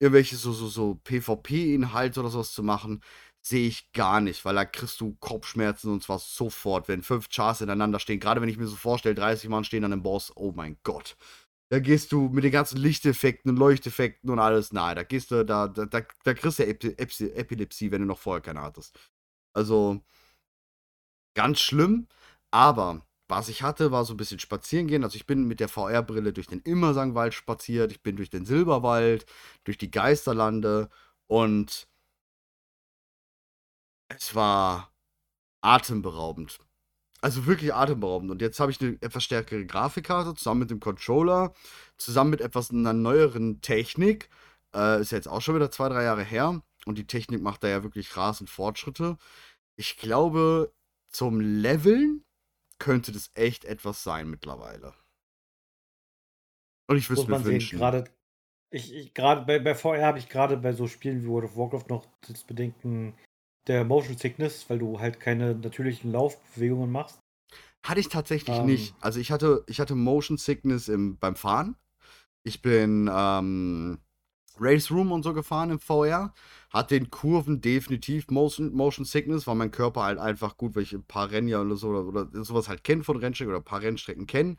irgendwelche 0.00 0.36
so, 0.36 0.52
so, 0.52 0.66
so 0.68 0.96
PvP-Inhalte 1.04 2.20
oder 2.20 2.30
sowas 2.30 2.52
zu 2.52 2.62
machen, 2.62 3.00
sehe 3.42 3.68
ich 3.68 3.92
gar 3.92 4.20
nicht, 4.20 4.44
weil 4.44 4.56
da 4.56 4.64
kriegst 4.64 5.00
du 5.00 5.14
Kopfschmerzen 5.20 5.92
und 5.92 6.02
zwar 6.02 6.18
sofort, 6.18 6.88
wenn 6.88 7.02
fünf 7.04 7.28
Chars 7.28 7.60
ineinander 7.60 8.00
stehen. 8.00 8.18
Gerade 8.18 8.42
wenn 8.42 8.48
ich 8.48 8.58
mir 8.58 8.66
so 8.66 8.76
vorstelle, 8.76 9.14
30 9.14 9.48
Mann 9.48 9.64
stehen 9.64 9.84
an 9.84 9.92
einem 9.92 10.02
Boss, 10.02 10.32
oh 10.34 10.52
mein 10.54 10.76
Gott. 10.82 11.16
Da 11.70 11.78
gehst 11.78 12.10
du 12.12 12.28
mit 12.28 12.44
den 12.44 12.52
ganzen 12.52 12.78
Lichteffekten 12.78 13.50
und 13.50 13.56
Leuchteffekten 13.56 14.30
und 14.30 14.40
alles, 14.40 14.72
nein, 14.72 14.96
da 14.96 15.04
gehst 15.04 15.30
du, 15.30 15.44
da, 15.44 15.68
da, 15.68 15.86
da, 15.86 16.02
da 16.24 16.34
kriegst 16.34 16.58
du 16.58 16.66
Epi 16.66 16.88
Epi 16.96 17.30
Epilepsie, 17.30 17.90
wenn 17.92 18.00
du 18.02 18.06
noch 18.06 18.18
vorher 18.18 18.42
keine 18.42 18.62
hattest. 18.62 18.98
Also, 19.54 20.02
ganz 21.36 21.60
schlimm, 21.60 22.08
aber 22.50 23.06
was 23.28 23.48
ich 23.48 23.62
hatte, 23.62 23.92
war 23.92 24.04
so 24.04 24.14
ein 24.14 24.16
bisschen 24.16 24.38
spazieren 24.38 24.86
gehen. 24.88 25.04
Also 25.04 25.16
ich 25.16 25.26
bin 25.26 25.44
mit 25.44 25.60
der 25.60 25.68
VR-Brille 25.68 26.32
durch 26.32 26.46
den 26.48 26.60
Immersangwald 26.60 27.34
spaziert, 27.34 27.92
ich 27.92 28.02
bin 28.02 28.16
durch 28.16 28.30
den 28.30 28.44
Silberwald, 28.46 29.26
durch 29.64 29.78
die 29.78 29.90
Geisterlande 29.90 30.88
und 31.28 31.88
es 34.08 34.34
war 34.34 34.92
atemberaubend. 35.62 36.58
Also 37.22 37.46
wirklich 37.46 37.74
atemberaubend. 37.74 38.30
Und 38.30 38.40
jetzt 38.42 38.60
habe 38.60 38.70
ich 38.70 38.80
eine 38.80 38.96
etwas 39.00 39.24
stärkere 39.24 39.66
Grafikkarte 39.66 40.34
zusammen 40.34 40.60
mit 40.60 40.70
dem 40.70 40.80
Controller, 40.80 41.54
zusammen 41.96 42.30
mit 42.30 42.40
etwas 42.40 42.70
einer 42.70 42.92
neueren 42.92 43.60
Technik. 43.62 44.28
Äh, 44.74 45.00
ist 45.00 45.12
jetzt 45.12 45.28
auch 45.28 45.40
schon 45.40 45.56
wieder 45.56 45.70
zwei, 45.70 45.88
drei 45.88 46.04
Jahre 46.04 46.22
her. 46.22 46.62
Und 46.84 46.98
die 46.98 47.06
Technik 47.06 47.42
macht 47.42 47.64
da 47.64 47.68
ja 47.68 47.82
wirklich 47.82 48.16
rasend 48.16 48.50
Fortschritte. 48.50 49.16
Ich 49.76 49.96
glaube, 49.98 50.72
zum 51.16 51.40
Leveln 51.40 52.22
könnte 52.78 53.10
das 53.10 53.30
echt 53.34 53.64
etwas 53.64 54.02
sein 54.02 54.28
mittlerweile. 54.28 54.92
Und 56.88 56.98
ich 56.98 57.08
würde 57.08 57.22
es 57.22 57.28
mir 57.28 57.44
wünschen. 57.44 57.78
gerade, 57.78 58.04
ich, 58.70 58.94
ich, 58.94 59.14
gerade 59.14 59.46
bei, 59.46 59.58
bei 59.58 59.74
VR 59.74 60.04
habe 60.04 60.18
ich 60.18 60.28
gerade 60.28 60.58
bei 60.58 60.72
so 60.74 60.86
Spielen 60.86 61.22
wie 61.22 61.28
World 61.28 61.46
of 61.46 61.56
Warcraft 61.56 61.88
noch 61.88 62.06
das 62.28 62.44
Bedenken 62.44 63.18
der 63.66 63.84
Motion 63.84 64.18
Sickness, 64.18 64.68
weil 64.68 64.78
du 64.78 65.00
halt 65.00 65.18
keine 65.18 65.54
natürlichen 65.54 66.12
Laufbewegungen 66.12 66.92
machst. 66.92 67.18
Hatte 67.84 68.00
ich 68.00 68.08
tatsächlich 68.08 68.58
Ähm. 68.58 68.66
nicht. 68.66 68.94
Also 69.00 69.18
ich 69.18 69.32
hatte, 69.32 69.64
ich 69.68 69.80
hatte 69.80 69.94
Motion 69.94 70.36
Sickness 70.36 70.88
im, 70.88 71.16
beim 71.18 71.34
Fahren. 71.34 71.76
Ich 72.44 72.60
bin 72.60 73.10
ähm, 73.12 73.98
Race 74.58 74.90
Room 74.90 75.12
und 75.12 75.22
so 75.22 75.34
gefahren 75.34 75.70
im 75.70 75.78
VR. 75.78 76.32
Hatte 76.70 76.96
in 76.96 77.10
Kurven 77.10 77.60
definitiv 77.60 78.28
Motion, 78.30 78.72
Motion 78.74 79.04
Sickness, 79.04 79.46
weil 79.46 79.54
mein 79.54 79.70
Körper 79.70 80.02
halt 80.02 80.18
einfach 80.18 80.56
gut, 80.56 80.74
weil 80.76 80.82
ich 80.82 80.92
ein 80.92 81.04
paar 81.04 81.30
Rennen 81.30 81.48
ja 81.48 81.60
oder 81.60 81.76
so 81.76 81.88
oder, 81.88 82.06
oder 82.06 82.44
sowas 82.44 82.68
halt 82.68 82.84
kenne 82.84 83.04
von 83.04 83.16
Rennstrecken 83.16 83.52
oder 83.52 83.60
ein 83.60 83.64
paar 83.64 83.82
Rennstrecken 83.82 84.26
kenne. 84.26 84.56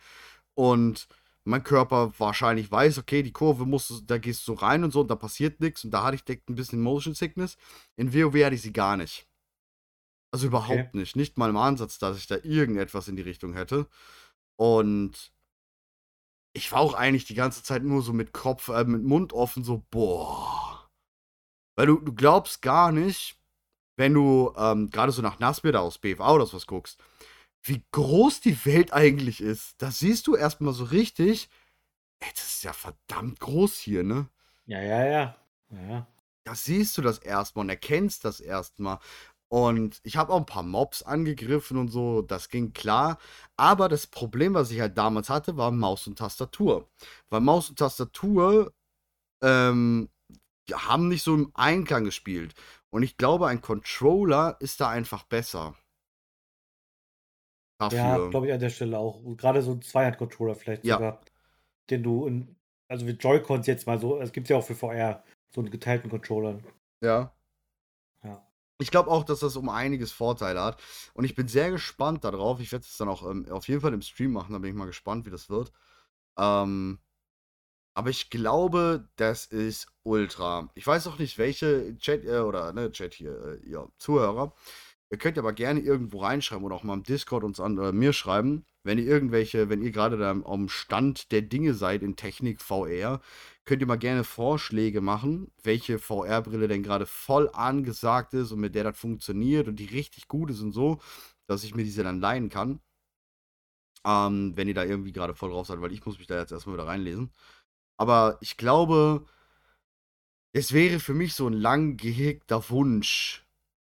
Und 0.56 1.08
mein 1.46 1.64
Körper 1.64 2.14
wahrscheinlich 2.18 2.72
weiß, 2.72 2.98
okay, 3.00 3.24
die 3.24 3.32
Kurve 3.32 3.66
musst 3.66 3.90
du, 3.90 4.02
da 4.02 4.18
gehst 4.18 4.48
du 4.48 4.54
rein 4.54 4.84
und 4.84 4.92
so 4.92 5.02
und 5.02 5.10
da 5.12 5.16
passiert 5.16 5.62
nichts. 5.62 5.84
Und 5.86 5.92
da 5.92 6.04
hatte 6.04 6.16
ich 6.16 6.26
direkt 6.26 6.50
ein 6.50 6.56
bisschen 6.56 6.82
Motion 6.82 7.14
Sickness. 7.16 7.58
In 7.96 8.14
WoW 8.14 8.44
hatte 8.44 8.56
ich 8.56 8.62
sie 8.62 8.74
gar 8.74 8.98
nicht. 8.98 9.28
Also 10.32 10.48
überhaupt 10.48 10.90
Okay. 10.90 10.90
nicht. 10.94 11.16
Nicht 11.16 11.38
mal 11.38 11.50
im 11.50 11.58
Ansatz, 11.58 12.00
dass 12.00 12.18
ich 12.18 12.28
da 12.28 12.38
irgendetwas 12.44 13.08
in 13.08 13.16
die 13.16 13.22
Richtung 13.22 13.54
hätte. 13.54 13.88
Und 14.58 15.32
ich 16.58 16.72
war 16.72 16.80
auch 16.80 16.96
eigentlich 16.96 17.26
die 17.26 17.36
ganze 17.36 17.64
Zeit 17.64 17.84
nur 17.84 18.02
so 18.02 18.12
mit 18.12 18.34
Kopf, 18.34 18.70
äh, 18.70 18.84
mit 18.84 19.04
Mund 19.04 19.32
offen, 19.32 19.64
so, 19.64 19.84
boah. 19.92 20.90
Weil 21.76 21.86
du, 21.86 22.00
du 22.00 22.14
glaubst 22.14 22.62
gar 22.64 22.92
nicht, 22.92 23.40
wenn 23.96 24.14
du 24.14 24.54
ähm, 24.58 24.90
gerade 24.90 25.12
so 25.12 25.22
nach 25.22 25.40
Nasmir 25.40 25.72
da 25.72 25.80
aus 25.80 26.00
BFA 26.00 26.34
oder 26.34 26.48
sowas 26.48 26.66
guckst, 26.66 27.00
wie 27.62 27.84
groß 27.92 28.42
die 28.42 28.66
Welt 28.66 28.92
eigentlich 28.92 29.42
ist. 29.42 29.82
Da 29.82 29.92
siehst 29.92 30.26
du 30.28 30.36
erstmal 30.36 30.74
so 30.74 30.86
richtig, 30.86 31.50
ey, 32.20 32.30
das 32.34 32.48
ist 32.48 32.64
ja 32.64 32.74
verdammt 32.74 33.40
groß 33.40 33.78
hier, 33.78 34.04
ne? 34.04 34.28
Ja, 34.66 34.82
ja, 34.82 35.06
ja. 35.06 35.36
ja, 35.70 35.82
ja. 35.90 36.08
da 36.44 36.56
siehst 36.56 36.98
du 36.98 37.02
das 37.02 37.20
erstmal 37.20 37.66
und 37.66 37.70
erkennst 37.70 38.26
das 38.26 38.40
erstmal. 38.40 39.00
Und 39.50 40.00
ich 40.04 40.18
habe 40.18 40.34
auch 40.34 40.40
ein 40.40 40.46
paar 40.46 40.64
Mobs 40.64 41.04
angegriffen 41.04 41.78
und 41.78 41.88
so, 41.88 42.22
das 42.22 42.50
ging 42.50 42.74
klar. 42.74 43.18
Aber 43.56 43.88
das 43.88 44.08
Problem, 44.08 44.54
was 44.54 44.72
ich 44.72 44.82
halt 44.82 44.98
damals 44.98 45.30
hatte, 45.30 45.56
war 45.56 45.72
Maus 45.72 46.06
und 46.08 46.18
Tastatur. 46.18 46.90
Weil 47.30 47.42
Maus 47.42 47.70
und 47.70 47.80
Tastatur 47.80 48.74
ähm, 49.42 50.10
haben 50.74 51.08
nicht 51.08 51.24
so 51.24 51.34
im 51.34 51.52
Einklang 51.54 52.04
gespielt. 52.04 52.56
Und 52.90 53.04
ich 53.04 53.18
glaube, 53.18 53.48
ein 53.48 53.62
Controller 53.62 54.58
ist 54.60 54.82
da 54.82 54.90
einfach 54.90 55.24
besser. 55.24 55.76
Dafür. 57.80 57.98
Ja, 58.00 58.28
glaube 58.30 58.48
ich 58.48 58.54
an 58.54 58.60
der 58.60 58.70
Stelle 58.70 58.98
auch. 58.98 59.22
Gerade 59.38 59.62
so 59.62 59.72
ein 59.72 59.82
Zweihand-Controller 59.82 60.56
vielleicht 60.56 60.84
Ja. 60.84 60.96
sogar, 60.96 61.22
den 61.90 62.04
du 62.04 62.26
in, 62.26 62.56
also 62.90 63.06
mit 63.06 63.24
Joy-Cons 63.24 63.68
jetzt 63.68 63.88
mal 63.88 64.00
so, 64.00 64.20
es 64.20 64.32
gibt 64.32 64.50
ja 64.50 64.58
auch 64.58 64.64
für 64.66 64.76
VR 64.76 65.24
so 65.54 65.62
einen 65.62 65.70
geteilten 65.70 66.10
Controller. 66.10 66.60
Ja. 67.02 67.32
Ja. 68.80 68.84
Ich 68.84 68.92
glaube 68.92 69.10
auch, 69.12 69.24
dass 69.24 69.40
das 69.40 69.56
um 69.56 69.70
einiges 69.70 70.12
Vorteile 70.12 70.62
hat. 70.62 70.82
Und 71.14 71.26
ich 71.26 71.36
bin 71.36 71.48
sehr 71.48 71.72
gespannt 71.72 72.24
darauf. 72.24 72.60
Ich 72.60 72.72
werde 72.72 72.86
es 72.86 72.98
dann 72.98 73.10
auch 73.10 73.30
ähm, 73.30 73.48
auf 73.52 73.68
jeden 73.68 73.82
Fall 73.82 73.94
im 73.94 74.02
Stream 74.02 74.34
machen. 74.34 74.54
Da 74.54 74.60
bin 74.60 74.72
ich 74.72 74.76
mal 74.76 74.86
gespannt, 74.86 75.26
wie 75.26 75.32
das 75.32 75.50
wird. 75.50 75.72
Ähm, 76.38 77.00
aber 77.96 78.12
ich 78.12 78.30
glaube, 78.30 79.10
das 79.16 79.48
ist 79.48 79.88
ultra. 80.04 80.70
Ich 80.76 80.86
weiß 80.86 81.08
auch 81.08 81.18
nicht, 81.20 81.38
welche 81.40 81.98
Chat 81.98 82.26
äh, 82.26 82.40
oder 82.40 82.72
ne, 82.74 82.92
Chat 82.92 83.16
hier, 83.16 83.60
äh, 83.64 83.68
ihr 83.68 83.90
Zuhörer. 83.98 84.54
Ihr 85.10 85.18
könnt 85.18 85.38
aber 85.40 85.54
gerne 85.54 85.80
irgendwo 85.80 86.20
reinschreiben 86.20 86.66
oder 86.66 86.76
auch 86.76 86.84
mal 86.84 86.94
im 86.96 87.04
Discord 87.04 87.44
uns 87.44 87.60
an 87.60 87.78
äh, 87.80 87.92
mir 87.92 88.14
schreiben, 88.14 88.66
wenn 88.88 88.98
ihr 89.00 89.06
irgendwelche, 89.06 89.70
wenn 89.70 89.82
ihr 89.82 89.92
gerade 89.92 90.18
da 90.18 90.32
am 90.32 90.70
Stand 90.70 91.32
der 91.34 91.42
Dinge 91.42 91.74
seid 91.74 92.02
in 92.04 92.16
Technik 92.16 92.62
VR, 92.62 93.22
könnt 93.66 93.82
ihr 93.82 93.88
mal 93.88 93.98
gerne 93.98 94.24
Vorschläge 94.24 95.02
machen, 95.02 95.52
welche 95.62 96.00
VR-Brille 96.00 96.70
denn 96.70 96.84
gerade 96.84 97.06
voll 97.06 97.50
angesagt 97.52 98.34
ist 98.34 98.54
und 98.54 98.62
mit 98.62 98.76
der 98.76 98.86
das 98.86 98.98
funktioniert 98.98 99.68
und 99.68 99.76
die 99.76 99.86
richtig 99.86 100.30
gut 100.30 100.50
ist 100.50 100.62
und 100.62 100.72
so, 100.72 101.00
dass 101.48 101.66
ich 101.66 101.76
mir 101.76 101.84
diese 101.84 102.04
dann 102.04 102.22
leihen 102.22 102.50
kann. 102.50 102.80
Ähm, 104.06 104.54
wenn 104.56 104.70
ihr 104.70 104.74
da 104.74 104.86
irgendwie 104.86 105.12
gerade 105.12 105.36
voll 105.36 105.50
drauf 105.52 105.68
seid, 105.68 105.82
weil 105.82 105.92
ich 105.92 106.06
muss 106.06 106.18
mich 106.18 106.28
da 106.28 106.40
jetzt 106.40 106.54
erstmal 106.54 106.78
wieder 106.78 106.88
reinlesen. 106.88 107.32
Aber 107.98 108.38
ich 108.42 108.56
glaube, 108.56 109.26
es 110.54 110.72
wäre 110.72 111.00
für 111.00 111.14
mich 111.14 111.34
so 111.34 111.48
ein 111.48 111.54
lang 111.54 111.98
gehegter 111.98 112.70
Wunsch. 112.70 113.47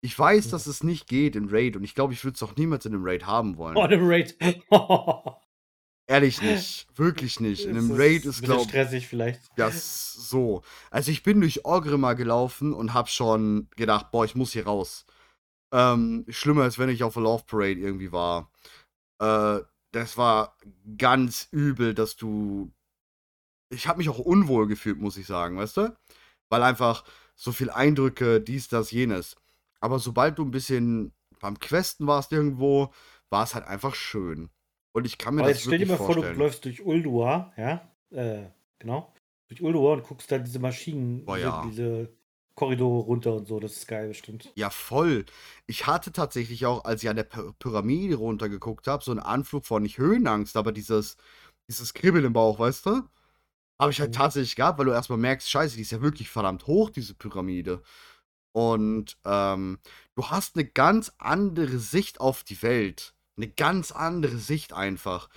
Ich 0.06 0.18
weiß, 0.18 0.50
dass 0.50 0.68
es 0.68 0.84
nicht 0.84 1.08
geht 1.08 1.36
in 1.36 1.50
Raid 1.50 1.76
und 1.76 1.84
ich 1.84 1.96
glaube, 1.96 2.14
ich 2.14 2.24
würde 2.24 2.36
es 2.36 2.44
auch 2.44 2.56
niemals 2.56 2.86
in 2.86 2.94
einem 2.94 3.04
Raid 3.04 3.26
haben 3.26 3.58
wollen. 3.58 3.76
Oh, 3.76 3.82
einem 3.82 4.08
Raid. 4.08 4.38
Ehrlich 6.08 6.44
nicht. 6.44 6.88
Wirklich 6.96 7.40
nicht. 7.40 7.66
In 7.66 7.76
einem 7.76 7.90
Es 7.90 7.98
Raid 7.98 8.26
ist, 8.26 8.44
glaube 8.44 8.62
ich, 8.62 8.70
stressig 8.70 9.08
vielleicht. 9.08 9.42
das 9.56 10.14
so. 10.14 10.62
Also 10.92 11.10
ich 11.10 11.24
bin 11.24 11.42
durch 11.42 11.66
Orgrimmar 11.66 12.14
gelaufen 12.14 12.72
und 12.72 12.94
habe 12.94 13.10
schon 13.10 13.68
gedacht, 13.76 14.12
boah, 14.12 14.26
ich 14.26 14.36
muss 14.36 14.52
hier 14.54 14.68
raus. 14.68 15.08
Ähm, 15.74 16.24
schlimmer 16.30 16.62
als 16.62 16.78
wenn 16.78 16.90
ich 16.90 17.04
auf 17.04 17.16
der 17.16 17.24
Love 17.24 17.46
Parade 17.48 17.80
irgendwie 17.80 18.12
war. 18.12 18.52
Äh, 19.20 19.62
das 19.92 20.18
war 20.18 20.56
ganz 21.00 21.48
übel, 21.50 21.96
dass 21.96 22.16
du. 22.16 22.72
Ich 23.74 23.88
habe 23.88 23.98
mich 23.98 24.10
auch 24.10 24.20
unwohl 24.20 24.68
gefühlt, 24.68 25.00
muss 25.00 25.18
ich 25.18 25.26
sagen, 25.26 25.58
weißt 25.58 25.78
du? 25.78 25.98
Weil 26.50 26.62
einfach 26.62 27.04
so 27.34 27.52
viel 27.52 27.72
Eindrücke, 27.72 28.40
dies, 28.40 28.68
das, 28.68 28.92
jenes. 28.92 29.36
Aber 29.80 30.00
sobald 30.00 30.38
du 30.38 30.44
ein 30.44 30.52
bisschen 30.52 31.14
beim 31.40 31.60
Questen 31.60 32.08
warst 32.08 32.32
irgendwo, 32.32 32.92
war 33.30 33.44
es 33.44 33.56
halt 33.56 33.66
einfach 33.66 33.96
schön. 33.96 34.50
Und 34.94 35.06
ich 35.06 35.18
kann 35.18 35.36
mir 35.36 35.42
Aber 35.42 35.50
das 35.50 35.58
jetzt 35.60 35.66
stell 35.68 35.80
dir 35.80 35.88
wirklich 35.88 36.00
mal 36.00 36.06
vor, 36.06 36.14
vorstellen. 36.14 36.38
du 36.38 36.44
läufst 36.44 36.66
durch 36.66 36.86
Ulduar, 36.86 37.54
ja? 37.58 37.92
Äh, 38.12 38.50
genau. 38.80 39.14
Durch 39.50 39.62
Ulduar 39.62 39.94
und 39.98 40.04
guckst 40.04 40.32
da 40.32 40.38
diese 40.40 40.60
Maschinen, 40.60 41.26
Boah, 41.26 41.36
diese, 41.36 41.48
ja. 41.48 41.66
diese 41.68 42.10
Korridore 42.56 43.04
runter 43.04 43.34
und 43.36 43.48
so. 43.48 43.60
Das 43.60 43.74
ist 43.74 43.88
geil, 43.88 44.08
bestimmt. 44.08 44.52
Ja, 44.56 44.70
voll. 44.70 45.26
Ich 45.68 45.86
hatte 45.86 46.12
tatsächlich 46.14 46.66
auch, 46.66 46.86
als 46.86 47.04
ich 47.04 47.10
an 47.10 47.18
der 47.18 47.30
Py- 47.30 47.54
Pyramide 47.60 48.16
runtergeguckt 48.16 48.88
habe, 48.88 49.04
so 49.04 49.12
einen 49.12 49.20
Anflug 49.20 49.66
von 49.66 49.84
nicht 49.84 49.98
Höhenangst, 49.98 50.56
aber 50.56 50.72
dieses, 50.72 51.18
dieses 51.68 51.94
Kribbeln 51.94 52.24
im 52.26 52.34
Bauch, 52.34 52.58
weißt 52.58 52.86
du? 52.86 53.02
Habe 53.80 53.92
ich 53.92 54.00
halt 54.00 54.12
Mhm. 54.12 54.16
tatsächlich 54.16 54.56
gehabt, 54.56 54.80
weil 54.80 54.86
du 54.86 54.92
erstmal 54.94 55.20
merkst, 55.20 55.50
scheiße, 55.50 55.76
die 55.76 55.82
ist 55.82 55.92
ja 55.92 56.02
wirklich 56.02 56.30
verdammt 56.30 56.66
hoch, 56.68 56.90
diese 56.90 57.14
Pyramide. 57.14 57.82
Und 58.56 59.18
ähm, 59.26 59.80
du 60.16 60.30
hast 60.30 60.56
eine 60.56 60.64
ganz 60.64 61.12
andere 61.18 61.78
Sicht 61.78 62.22
auf 62.22 62.46
die 62.46 62.62
Welt. 62.62 63.14
Eine 63.36 63.50
ganz 63.50 63.92
andere 63.92 64.38
Sicht 64.38 64.72
einfach. 64.72 65.30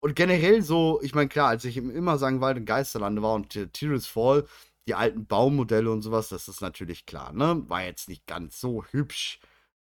Und 0.00 0.14
generell 0.14 0.60
so, 0.60 1.00
ich 1.02 1.14
meine, 1.14 1.30
klar, 1.30 1.48
als 1.48 1.64
ich 1.64 1.78
im 1.78 1.90
Immersangwald 1.90 2.58
in 2.58 2.66
Geisterlande 2.66 3.22
war 3.22 3.32
und 3.32 3.72
Tyrus 3.72 4.06
Fall, 4.06 4.46
die 4.86 4.94
alten 4.94 5.26
Baummodelle 5.26 5.90
und 5.90 6.02
sowas, 6.02 6.28
das 6.28 6.48
ist 6.48 6.60
natürlich 6.60 7.06
klar, 7.06 7.32
ne? 7.32 7.64
War 7.68 7.84
jetzt 7.84 8.10
nicht 8.10 8.26
ganz 8.26 8.60
so 8.60 8.84
hübsch. 8.84 9.40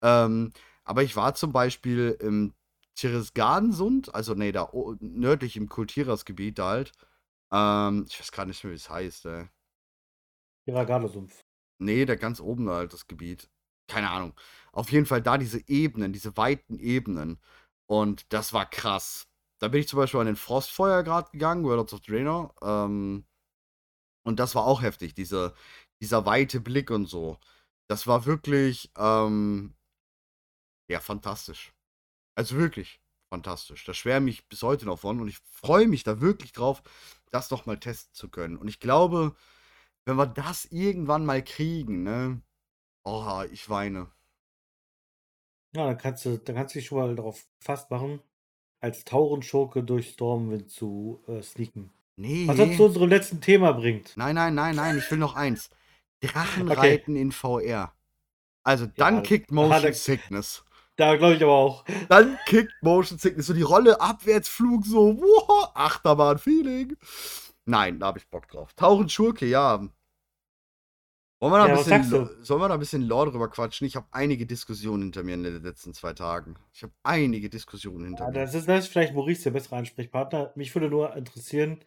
Ähm, 0.03 0.53
aber 0.85 1.03
ich 1.03 1.17
war 1.17 1.35
zum 1.35 1.53
Beispiel 1.53 2.17
im 2.21 2.55
Tirisgardensund, 2.95 4.15
also 4.15 4.33
nee, 4.35 4.53
da 4.53 4.71
nördlich 5.01 5.59
im 5.59 5.69
Kultierersgebiet 5.69 6.59
da 6.59 6.69
halt. 6.71 6.93
Ähm, 7.53 8.07
ich 8.09 8.19
weiß 8.19 8.33
gar 8.33 8.47
nicht 8.47 8.65
mehr, 8.65 8.73
wie 8.73 8.77
es 8.77 8.89
heißt, 8.89 9.27
ey. 9.27 9.49
Hiragane-Sumpf. 10.67 11.45
Nee, 11.81 12.05
da 12.05 12.15
ganz 12.15 12.41
oben 12.41 12.69
halt 12.69 12.93
das 12.93 13.07
Gebiet. 13.07 13.51
Keine 13.89 14.11
Ahnung. 14.11 14.35
Auf 14.73 14.93
jeden 14.93 15.07
Fall 15.07 15.23
da 15.23 15.39
diese 15.39 15.67
Ebenen, 15.69 16.13
diese 16.13 16.37
weiten 16.37 16.79
Ebenen. 16.79 17.41
Und 17.87 18.33
das 18.33 18.53
war 18.53 18.69
krass. 18.69 19.29
Da 19.61 19.69
bin 19.69 19.81
ich 19.81 19.89
zum 19.89 19.99
Beispiel 19.99 20.21
an 20.21 20.27
den 20.27 20.37
Frostfeuergrad 20.37 21.33
gegangen, 21.33 21.65
Worlds 21.65 21.93
of 21.93 22.01
Draenor. 22.03 22.55
Ähm, 22.63 23.27
und 24.25 24.39
das 24.39 24.55
war 24.55 24.65
auch 24.67 24.83
heftig, 24.83 25.15
diese, 25.15 25.55
dieser 26.01 26.27
weite 26.27 26.61
Blick 26.61 26.91
und 26.91 27.07
so. 27.07 27.39
Das 27.89 28.07
war 28.07 28.27
wirklich, 28.27 28.93
ähm, 28.97 29.75
ja, 30.89 31.01
fantastisch. 31.01 31.73
Also 32.37 32.57
wirklich 32.57 33.01
fantastisch. 33.31 33.85
Da 33.85 33.95
schwärme 33.95 34.31
ich 34.31 34.49
bis 34.49 34.63
heute 34.63 34.87
noch 34.87 34.99
von 35.01 35.21
und 35.21 35.29
ich 35.29 35.39
freue 35.51 35.89
mich 35.89 36.05
da 36.05 36.21
wirklich 36.21 36.53
drauf, 36.53 36.83
das 37.31 37.51
noch 37.51 37.67
mal 37.67 37.79
testen 37.79 38.15
zu 38.15 38.29
können. 38.29 38.57
Und 38.57 38.69
ich 38.69 38.81
glaube, 38.81 39.35
wenn 40.11 40.17
wir 40.17 40.27
das 40.27 40.67
irgendwann 40.67 41.25
mal 41.25 41.43
kriegen, 41.43 42.03
ne? 42.03 42.43
Oh, 43.05 43.43
ich 43.51 43.71
weine. 43.71 44.09
Ja, 45.75 45.87
dann 45.87 45.99
kannst 45.99 46.25
du, 46.25 46.37
dann 46.39 46.57
kannst 46.57 46.75
du 46.75 46.79
dich 46.81 46.89
schon 46.89 46.99
mal 46.99 47.15
darauf 47.15 47.47
fast 47.61 47.91
machen, 47.91 48.21
als 48.81 49.05
Taurenschurke 49.05 49.83
durch 49.85 50.11
Stormwind 50.11 50.71
zu 50.71 51.23
äh, 51.29 51.43
sneaken. 51.43 51.93
Nee. 52.17 52.49
Was 52.49 52.59
uns 52.59 52.77
zu 52.77 52.85
unserem 52.85 53.09
letzten 53.09 53.41
Thema 53.41 53.73
bringt. 53.73 54.17
Nein, 54.17 54.35
nein, 54.35 54.55
nein, 54.55 54.75
nein, 54.77 54.99
ich 54.99 55.11
will 55.11 55.19
noch 55.19 55.37
eins. 55.37 55.71
Drachenreiten 56.21 57.17
in 57.17 57.33
VR. 57.33 57.95
Also 58.65 58.87
dann 58.87 59.17
Ja, 59.17 59.21
kickt 59.23 59.51
Motion 59.53 59.83
da- 59.83 59.93
Sickness. 59.93 60.65
Da 60.97 61.17
glaube 61.17 61.37
ich 61.37 61.43
aber 61.43 61.53
auch. 61.55 61.85
Dann 62.11 62.37
kickt 62.47 62.73
Motion 62.83 63.19
Sickness. 63.19 63.47
So 63.47 63.55
die 63.55 63.63
Rolle, 63.63 64.01
Abwärtsflug, 64.01 64.85
so, 64.85 65.17
wow, 65.17 65.71
Achterbahn-Feeling. 65.75 66.97
Nein, 67.65 68.01
da 68.01 68.07
habe 68.07 68.19
ich 68.19 68.29
Bock 68.29 68.49
drauf. 68.49 68.75
Taurenschurke, 68.75 69.47
ja. 69.47 69.89
Wollen 71.41 71.53
wir 71.53 71.59
da 71.59 71.65
ein 71.65 71.71
Ja, 71.71 71.77
was 71.79 71.85
bisschen, 71.87 72.45
sollen 72.45 72.61
wir 72.61 72.69
da 72.69 72.75
ein 72.75 72.81
bisschen 72.81 73.03
Lore 73.03 73.31
drüber 73.31 73.49
quatschen? 73.49 73.87
Ich 73.87 73.97
habe 73.97 74.07
einige 74.11 74.45
Diskussionen 74.45 75.05
hinter 75.05 75.23
mir 75.23 75.35
in 75.35 75.43
den 75.43 75.63
letzten 75.63 75.95
zwei 75.95 76.13
Tagen. 76.13 76.57
Ich 76.75 76.83
habe 76.83 76.93
einige 77.03 77.49
Diskussionen 77.49 78.05
hinter 78.05 78.25
Ja, 78.25 78.31
mir. 78.31 78.35
das, 78.41 78.55
ist, 78.55 78.69
das 78.69 78.85
ist 78.85 78.93
vielleicht 78.93 79.15
Maurice 79.15 79.45
der 79.45 79.53
bessere 79.53 79.77
Ansprechpartner. 79.77 80.53
Mich 80.55 80.75
würde 80.75 80.91
nur 80.91 81.17
interessieren, 81.17 81.81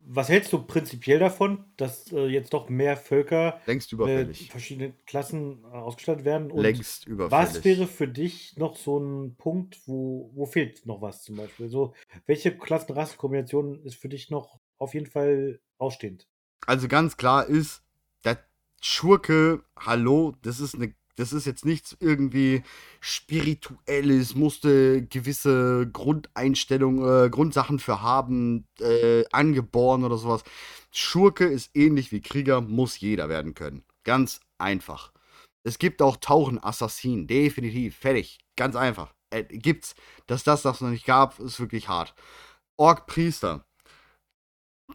was 0.00 0.28
hältst 0.28 0.52
du 0.52 0.64
prinzipiell 0.64 1.20
davon, 1.20 1.64
dass 1.76 2.10
äh, 2.10 2.26
jetzt 2.26 2.52
doch 2.54 2.68
mehr 2.68 2.96
Völker 2.96 3.60
Längst 3.66 3.92
mit 3.92 4.00
überfällig. 4.00 4.50
verschiedenen 4.50 4.94
Klassen 5.06 5.62
äh, 5.62 5.68
ausgestattet 5.68 6.24
werden? 6.24 6.50
Und 6.50 6.62
Längst 6.62 7.06
überfällig. 7.06 7.32
was 7.32 7.64
wäre 7.64 7.86
für 7.86 8.08
dich 8.08 8.56
noch 8.56 8.74
so 8.76 8.98
ein 8.98 9.36
Punkt, 9.36 9.78
wo, 9.86 10.32
wo 10.34 10.44
fehlt 10.44 10.86
noch 10.86 11.00
was 11.00 11.22
zum 11.22 11.36
Beispiel? 11.36 11.68
So, 11.68 11.94
welche 12.26 12.56
Klassen-Rassenkombination 12.58 13.80
ist 13.84 13.94
für 13.94 14.08
dich 14.08 14.28
noch 14.28 14.58
auf 14.78 14.94
jeden 14.94 15.06
Fall 15.06 15.60
ausstehend? 15.78 16.26
Also 16.66 16.88
ganz 16.88 17.16
klar 17.16 17.46
ist, 17.46 17.82
der 18.24 18.38
Schurke, 18.84 19.62
hallo, 19.78 20.34
das 20.42 20.58
ist 20.58 20.74
eine, 20.74 20.92
das 21.14 21.32
ist 21.32 21.46
jetzt 21.46 21.64
nichts 21.64 21.96
irgendwie 22.00 22.64
spirituelles, 23.00 24.34
musste 24.34 25.06
gewisse 25.06 25.88
Grundeinstellungen, 25.92 27.26
äh, 27.26 27.30
Grundsachen 27.30 27.78
für 27.78 28.02
haben, 28.02 28.66
äh, 28.80 29.24
angeboren 29.30 30.02
oder 30.02 30.18
sowas. 30.18 30.42
Schurke 30.90 31.44
ist 31.44 31.70
ähnlich 31.76 32.10
wie 32.10 32.20
Krieger, 32.20 32.60
muss 32.60 32.98
jeder 32.98 33.28
werden 33.28 33.54
können. 33.54 33.84
Ganz 34.02 34.40
einfach. 34.58 35.12
Es 35.62 35.78
gibt 35.78 36.02
auch 36.02 36.16
Tauchen-Assassinen, 36.16 37.28
definitiv, 37.28 37.96
fertig, 37.96 38.40
ganz 38.56 38.74
einfach. 38.74 39.14
Äh, 39.30 39.44
gibt's. 39.44 39.94
Dass 40.26 40.42
das 40.42 40.62
das 40.62 40.80
noch 40.80 40.90
nicht 40.90 41.06
gab, 41.06 41.38
ist 41.38 41.60
wirklich 41.60 41.88
hart. 41.88 42.14
Ork-Priester 42.76 43.64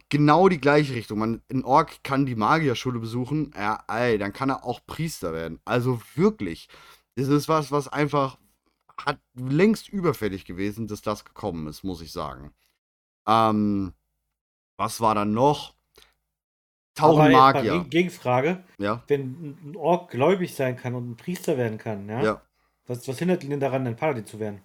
genau 0.08 0.48
die 0.48 0.60
gleiche 0.60 0.94
Richtung. 0.94 1.18
Man, 1.18 1.42
ein 1.50 1.64
Ork 1.64 2.02
kann 2.04 2.26
die 2.26 2.34
Magierschule 2.34 2.98
besuchen, 2.98 3.52
ja, 3.56 3.82
ey, 3.88 4.18
dann 4.18 4.32
kann 4.32 4.50
er 4.50 4.64
auch 4.64 4.80
Priester 4.86 5.32
werden. 5.32 5.60
Also 5.64 6.00
wirklich. 6.14 6.68
Das 7.16 7.28
ist 7.28 7.48
was, 7.48 7.72
was 7.72 7.88
einfach 7.88 8.38
hat 8.96 9.20
längst 9.34 9.88
überfällig 9.88 10.44
gewesen, 10.44 10.88
dass 10.88 11.02
das 11.02 11.24
gekommen 11.24 11.66
ist, 11.68 11.84
muss 11.84 12.00
ich 12.00 12.12
sagen. 12.12 12.52
Ähm, 13.26 13.92
was 14.76 15.00
war 15.00 15.14
dann 15.14 15.32
noch? 15.32 15.74
Tauchenmagier. 16.94 17.74
Geg- 17.74 17.90
Gegenfrage, 17.90 18.64
Ja, 18.78 19.04
wenn 19.06 19.56
ein 19.64 19.76
Ork 19.76 20.10
gläubig 20.10 20.54
sein 20.54 20.76
kann 20.76 20.94
und 20.94 21.10
ein 21.10 21.16
Priester 21.16 21.56
werden 21.56 21.78
kann, 21.78 22.08
ja? 22.08 22.22
ja. 22.22 22.42
Was, 22.86 23.06
was 23.06 23.18
hindert 23.18 23.44
ihn 23.44 23.50
denn 23.50 23.60
daran, 23.60 23.86
ein 23.86 23.96
Paladin 23.96 24.26
zu 24.26 24.40
werden? 24.40 24.62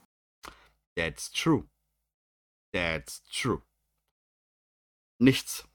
That's 0.95 1.31
true. 1.31 1.65
That's 2.73 3.23
true. 3.25 3.61
Nichts. 5.23 5.65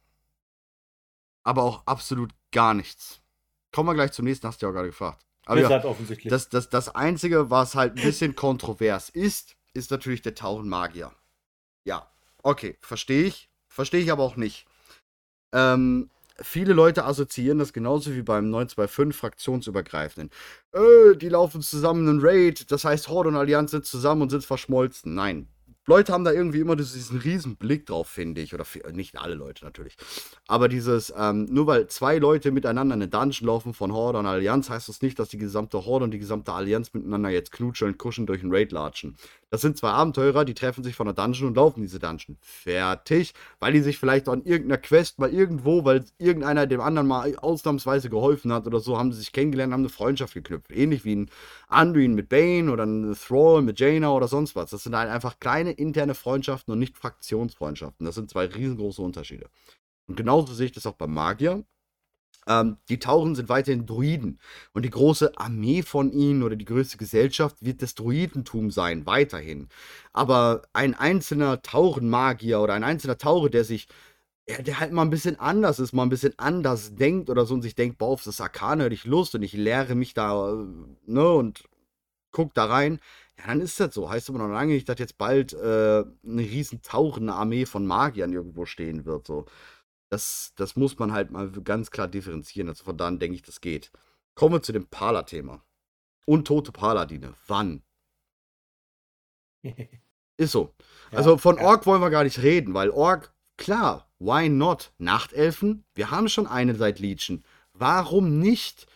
Aber 1.43 1.63
auch 1.63 1.87
absolut 1.87 2.33
gar 2.53 2.75
nichts. 2.75 3.21
Kommen 3.73 3.89
wir 3.89 3.95
gleich 3.95 4.13
zum 4.13 4.25
nächsten, 4.25 4.47
hast 4.47 4.61
du 4.61 4.67
ja 4.67 4.71
auch 4.71 4.75
gerade 4.75 4.89
gefragt. 4.89 5.25
Aber 5.47 5.61
ja, 5.61 5.85
offensichtlich. 5.85 6.31
Das, 6.31 6.51
das, 6.51 6.69
das 6.69 6.95
Einzige, 6.95 7.51
was 7.51 7.75
halt 7.75 7.97
ein 7.97 8.03
bisschen 8.03 8.37
kontrovers 8.37 9.09
ist, 9.09 9.57
ist 9.73 9.91
natürlich 9.91 10.21
der 10.21 10.35
Tauchenmagier. 10.35 11.11
Ja, 11.85 12.11
okay, 12.43 12.77
verstehe 12.81 13.25
ich. 13.25 13.49
Verstehe 13.67 14.03
ich 14.03 14.13
aber 14.13 14.23
auch 14.23 14.37
nicht. 14.37 14.67
Ähm, 15.53 16.11
viele 16.41 16.75
Leute 16.75 17.05
assoziieren 17.05 17.59
das 17.59 17.73
genauso 17.73 18.15
wie 18.15 18.23
beim 18.23 18.51
925 18.51 19.19
fraktionsübergreifenden. 19.19 20.31
Äh, 20.73 21.17
die 21.17 21.31
laufen 21.31 21.63
zusammen 21.63 22.07
in 22.09 22.21
Raid, 22.21 22.71
das 22.71 22.85
heißt 22.85 23.09
Horde 23.09 23.31
und 23.31 23.37
Allianz 23.37 23.71
sind 23.71 23.87
zusammen 23.87 24.23
und 24.23 24.31
sind 24.31 24.45
verschmolzen. 24.45 25.15
Nein. 25.15 25.49
Leute 25.89 26.13
haben 26.13 26.25
da 26.25 26.33
irgendwie 26.33 26.61
immer 26.61 26.77
diesen 26.77 27.19
riesen 27.19 27.57
Blick 27.57 27.87
drauf, 27.87 28.09
finde 28.09 28.43
ich. 28.43 28.53
Oder 28.55 28.65
nicht 28.93 29.19
alle 29.19 29.35
Leute 29.35 29.65
natürlich. 29.65 29.97
Aber 30.47 30.69
dieses, 30.69 31.13
ähm, 31.17 31.47
nur 31.51 31.67
weil 31.67 31.87
zwei 31.87 32.19
Leute 32.19 32.51
miteinander 32.51 32.95
in 32.95 33.03
eine 33.03 33.11
Dungeon 33.11 33.47
laufen 33.47 33.73
von 33.73 33.93
Horde 33.93 34.19
und 34.19 34.27
Allianz, 34.27 34.69
heißt 34.69 34.91
das 34.91 35.01
nicht, 35.01 35.19
dass 35.19 35.31
die 35.31 35.39
gesamte 35.39 35.87
Horde 35.87 36.05
und 36.05 36.11
die 36.11 36.19
gesamte 36.19 36.53
Allianz 36.53 36.93
miteinander 36.93 37.31
jetzt 37.31 37.53
knutscheln, 37.53 37.97
kuschen 37.97 38.27
durch 38.27 38.43
einen 38.43 38.55
Raid 38.55 38.71
latschen. 38.71 39.17
Das 39.51 39.63
sind 39.63 39.79
zwei 39.79 39.91
Abenteurer, 39.91 40.45
die 40.45 40.53
treffen 40.53 40.85
sich 40.85 40.95
von 40.95 41.07
der 41.07 41.15
Dungeon 41.15 41.49
und 41.49 41.57
laufen 41.57 41.81
diese 41.81 41.99
Dungeon. 41.99 42.37
Fertig. 42.43 43.33
Weil 43.61 43.73
die 43.73 43.81
sich 43.81 43.99
vielleicht 43.99 44.29
an 44.29 44.43
irgendeiner 44.43 44.77
Quest 44.77 45.19
mal 45.19 45.33
irgendwo, 45.33 45.85
weil 45.87 46.05
irgendeiner 46.19 46.67
dem 46.67 46.83
anderen 46.83 47.09
mal 47.09 47.35
ausnahmsweise 47.37 48.11
geholfen 48.11 48.53
hat 48.53 48.67
oder 48.67 48.81
so, 48.81 48.99
haben 48.99 49.11
sie 49.11 49.21
sich 49.21 49.33
kennengelernt, 49.33 49.73
haben 49.73 49.81
eine 49.81 49.89
Freundschaft 49.89 50.35
geknüpft. 50.35 50.71
Ähnlich 50.71 51.05
wie 51.07 51.17
ein 51.17 51.31
Anduin 51.69 52.15
mit 52.15 52.29
Bane 52.29 52.71
oder 52.71 52.85
ein 52.85 53.15
Thrall 53.15 53.63
mit 53.63 53.81
Jaina 53.81 54.13
oder 54.13 54.29
sonst 54.29 54.55
was. 54.55 54.71
Das 54.71 54.83
sind 54.83 54.95
halt 54.95 55.11
einfach 55.11 55.41
kleine 55.41 55.73
interne 55.73 56.15
Freundschaften 56.15 56.73
und 56.73 56.79
nicht 56.79 56.99
Fraktionsfreundschaften. 56.99 58.05
Das 58.05 58.17
sind 58.17 58.29
zwei 58.29 58.47
riesengroße 58.47 59.01
Unterschiede. 59.01 59.49
Und 60.09 60.17
genauso 60.17 60.53
sehe 60.53 60.67
ich 60.67 60.73
das 60.73 60.87
auch 60.87 60.95
beim 60.95 61.15
Magier. 61.15 61.65
Ähm, 62.49 62.79
die 62.89 62.99
Tauren 62.99 63.35
sind 63.35 63.49
weiterhin 63.49 63.87
Druiden. 63.87 64.41
Und 64.73 64.85
die 64.85 64.91
große 64.91 65.39
Armee 65.39 65.83
von 65.83 66.11
ihnen 66.11 66.43
oder 66.43 66.57
die 66.57 66.65
größte 66.65 66.97
Gesellschaft 66.97 67.65
wird 67.65 67.83
das 67.83 67.95
Druidentum 67.95 68.71
sein, 68.71 69.07
weiterhin. 69.07 69.69
Aber 70.13 70.63
ein 70.73 70.95
einzelner 70.95 71.63
Taurenmagier 71.63 72.61
oder 72.61 72.75
ein 72.75 72.85
einzelner 72.85 73.19
Taure, 73.19 73.51
der 73.51 73.65
sich, 73.65 73.87
ja, 74.49 74.63
der 74.63 74.81
halt 74.81 74.93
mal 74.93 75.03
ein 75.03 75.11
bisschen 75.11 75.39
anders 75.39 75.79
ist, 75.79 75.93
mal 75.93 76.05
ein 76.05 76.09
bisschen 76.09 76.35
anders 76.39 76.95
denkt 76.97 77.31
oder 77.31 77.45
so 77.47 77.55
und 77.55 77.63
sich 77.63 77.75
denkt, 77.75 77.99
boah, 77.99 78.09
auf 78.09 78.25
das 78.25 78.41
Arkane 78.41 78.85
hätte 78.85 78.95
ich 78.95 79.05
Lust 79.05 79.35
und 79.35 79.43
ich 79.43 79.53
lehre 79.53 79.95
mich 79.95 80.15
da, 80.15 80.53
äh, 80.55 80.67
ne, 81.07 81.31
und 81.31 81.65
guck 82.33 82.55
da 82.55 82.65
rein. 82.67 83.01
Ja, 83.39 83.47
dann 83.49 83.61
ist 83.61 83.79
das 83.81 83.95
so. 83.95 84.11
Heißt 84.11 84.29
aber 84.31 84.39
noch 84.39 84.49
lange 84.49 84.73
nicht, 84.75 84.89
dass 84.89 84.99
jetzt 84.99 85.19
bald 85.19 85.53
äh, 85.53 85.57
eine 86.27 86.43
riesen 86.43 86.83
Taurenarmee 86.83 87.67
von 87.67 87.87
Magiern 87.87 88.33
irgendwo 88.33 88.65
stehen 88.67 89.05
wird, 89.05 89.27
so. 89.27 89.47
Das, 90.11 90.53
das 90.57 90.77
muss 90.77 90.99
man 90.99 91.13
halt 91.13 91.31
mal 91.31 91.51
ganz 91.51 91.91
klar 91.91 92.09
differenzieren. 92.09 92.69
Also 92.69 92.85
von 92.85 92.97
da 92.97 93.11
denke 93.11 93.35
ich, 93.35 93.43
das 93.43 93.61
geht. 93.61 93.91
Kommen 94.35 94.55
wir 94.55 94.63
zu 94.63 94.73
dem 94.73 94.87
Pala-Thema. 94.87 95.63
Untote 96.27 96.73
Paladine. 96.73 97.35
Wann? 97.47 97.83
Ist 100.37 100.53
so. 100.53 100.75
Ja, 101.11 101.19
also 101.19 101.37
von 101.37 101.59
Ork 101.59 101.87
wollen 101.87 102.01
wir 102.01 102.11
gar 102.11 102.25
nicht 102.25 102.43
reden, 102.43 102.75
weil 102.75 102.91
Ork, 102.91 103.33
klar, 103.57 104.09
why 104.19 104.49
not? 104.49 104.93
Nachtelfen, 104.99 105.85
wir 105.95 106.11
haben 106.11 106.29
schon 106.29 106.47
eine 106.47 106.75
seit 106.75 107.01
Legion. 107.01 107.43
Warum 107.73 108.39
nicht? 108.39 108.87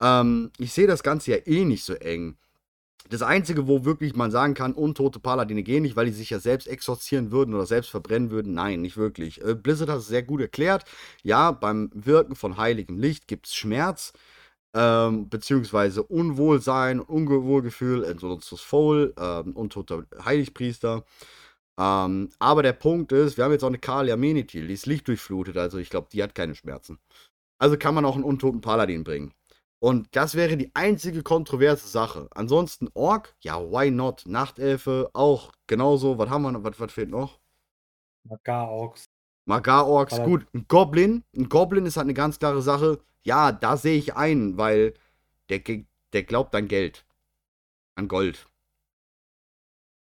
Ähm, 0.00 0.50
ich 0.58 0.72
sehe 0.72 0.86
das 0.86 1.02
Ganze 1.02 1.32
ja 1.32 1.38
eh 1.44 1.64
nicht 1.64 1.84
so 1.84 1.94
eng. 1.94 2.38
Das 3.10 3.22
Einzige, 3.22 3.68
wo 3.68 3.84
wirklich 3.84 4.14
man 4.16 4.30
sagen 4.30 4.54
kann, 4.54 4.72
untote 4.72 5.20
Paladine 5.20 5.62
gehen 5.62 5.82
nicht, 5.82 5.96
weil 5.96 6.06
die 6.06 6.12
sich 6.12 6.30
ja 6.30 6.40
selbst 6.40 6.66
exorzieren 6.66 7.30
würden 7.30 7.54
oder 7.54 7.66
selbst 7.66 7.90
verbrennen 7.90 8.30
würden. 8.30 8.54
Nein, 8.54 8.80
nicht 8.82 8.96
wirklich. 8.96 9.42
Äh, 9.44 9.54
Blizzard 9.54 9.88
hat 9.90 9.98
es 9.98 10.08
sehr 10.08 10.22
gut 10.22 10.40
erklärt. 10.40 10.84
Ja, 11.22 11.52
beim 11.52 11.90
Wirken 11.94 12.36
von 12.36 12.56
heiligem 12.56 12.98
Licht 12.98 13.28
gibt 13.28 13.46
es 13.46 13.54
Schmerz, 13.54 14.12
ähm, 14.74 15.28
beziehungsweise 15.28 16.02
Unwohlsein, 16.02 17.00
Unwohlgefühl, 17.00 18.04
Entsorgungslos 18.04 18.60
Foul, 18.62 19.14
ähm, 19.18 19.52
untoter 19.56 20.04
Heiligpriester. 20.24 21.04
Ähm, 21.78 22.30
aber 22.38 22.62
der 22.62 22.72
Punkt 22.72 23.12
ist, 23.12 23.36
wir 23.36 23.44
haben 23.44 23.52
jetzt 23.52 23.64
auch 23.64 23.68
eine 23.68 23.78
Kalia 23.78 24.16
Menithil, 24.16 24.66
die 24.68 24.74
ist 24.74 24.86
lichtdurchflutet, 24.86 25.56
also 25.58 25.78
ich 25.78 25.90
glaube, 25.90 26.08
die 26.12 26.22
hat 26.22 26.34
keine 26.34 26.54
Schmerzen. 26.54 26.98
Also 27.58 27.76
kann 27.78 27.94
man 27.94 28.04
auch 28.04 28.14
einen 28.16 28.24
untoten 28.24 28.60
Paladin 28.62 29.04
bringen. 29.04 29.32
Und 29.78 30.08
das 30.16 30.34
wäre 30.34 30.56
die 30.56 30.70
einzige 30.74 31.22
kontroverse 31.22 31.86
Sache. 31.88 32.28
Ansonsten 32.34 32.88
Ork, 32.94 33.36
ja, 33.40 33.60
why 33.60 33.90
not? 33.90 34.24
Nachtelfe 34.26 35.10
auch 35.12 35.52
genauso. 35.66 36.18
Was 36.18 36.30
haben 36.30 36.42
wir 36.42 36.52
noch? 36.52 36.64
Was, 36.64 36.80
was 36.80 36.92
fehlt 36.92 37.10
noch? 37.10 37.40
Magar-Orks. 38.24 39.04
Magar-Orks, 39.44 40.22
gut. 40.24 40.46
Ein 40.54 40.66
Goblin. 40.66 41.24
Ein 41.36 41.48
Goblin 41.48 41.86
ist 41.86 41.96
halt 41.96 42.06
eine 42.06 42.14
ganz 42.14 42.38
klare 42.38 42.62
Sache. 42.62 43.00
Ja, 43.22 43.52
da 43.52 43.76
sehe 43.76 43.98
ich 43.98 44.14
ein, 44.14 44.56
weil 44.56 44.94
der, 45.50 45.60
der 46.12 46.22
glaubt 46.24 46.54
an 46.54 46.68
Geld. 46.68 47.04
An 47.94 48.08
Gold. 48.08 48.46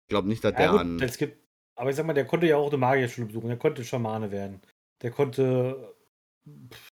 Ich 0.03 0.09
glaube 0.09 0.27
nicht, 0.27 0.43
dass 0.43 0.53
ja, 0.53 0.57
der 0.57 0.69
gut, 0.71 0.79
an. 0.79 0.99
Es 1.01 1.17
gibt, 1.17 1.37
aber 1.75 1.89
ich 1.89 1.95
sag 1.95 2.05
mal, 2.05 2.13
der 2.13 2.25
konnte 2.25 2.47
ja 2.47 2.57
auch 2.57 2.69
eine 2.69 2.77
Magierschule 2.77 3.27
besuchen. 3.27 3.49
Der 3.49 3.57
konnte 3.57 3.83
Schamane 3.83 4.31
werden. 4.31 4.61
Der 5.01 5.11
konnte. 5.11 5.95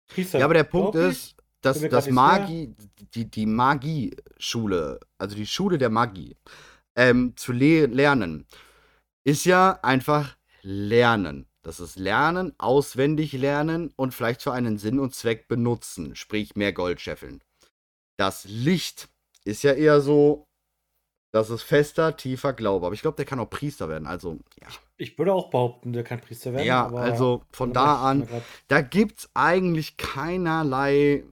Priester, 0.08 0.38
ja, 0.38 0.44
aber 0.44 0.54
der 0.54 0.64
Punkt 0.64 0.94
ist, 0.96 1.36
dass 1.66 1.80
das 1.88 2.08
Magie, 2.10 2.74
die, 3.14 3.30
die 3.30 3.46
Magie-Schule, 3.46 5.00
also 5.18 5.36
die 5.36 5.46
Schule 5.46 5.78
der 5.78 5.90
Magie, 5.90 6.36
ähm, 6.96 7.34
zu 7.36 7.52
le 7.52 7.86
lernen, 7.86 8.46
ist 9.24 9.44
ja 9.44 9.78
einfach 9.82 10.36
Lernen. 10.62 11.46
Das 11.62 11.80
ist 11.80 11.98
Lernen, 11.98 12.54
auswendig 12.58 13.32
lernen 13.32 13.92
und 13.96 14.14
vielleicht 14.14 14.42
für 14.42 14.52
einen 14.52 14.78
Sinn 14.78 15.00
und 15.00 15.14
Zweck 15.14 15.48
benutzen, 15.48 16.14
sprich 16.14 16.54
mehr 16.54 16.72
Gold 16.72 17.00
scheffeln. 17.00 17.42
Das 18.16 18.44
Licht 18.44 19.08
ist 19.44 19.64
ja 19.64 19.72
eher 19.72 20.00
so, 20.00 20.46
das 21.32 21.50
ist 21.50 21.62
fester, 21.62 22.16
tiefer 22.16 22.52
Glaube. 22.52 22.86
Aber 22.86 22.94
ich 22.94 23.02
glaube, 23.02 23.16
der 23.16 23.24
kann 23.24 23.40
auch 23.40 23.50
Priester 23.50 23.88
werden. 23.88 24.06
Also, 24.06 24.38
ja. 24.60 24.68
Ich 24.96 25.18
würde 25.18 25.34
auch 25.34 25.50
behaupten, 25.50 25.92
der 25.92 26.04
kann 26.04 26.20
Priester 26.20 26.52
werden. 26.52 26.66
Ja, 26.66 26.86
also 26.88 27.42
von 27.50 27.72
da 27.72 28.00
an, 28.00 28.28
da 28.68 28.80
gibt 28.80 29.18
es 29.18 29.30
eigentlich 29.34 29.96
keinerlei 29.96 31.24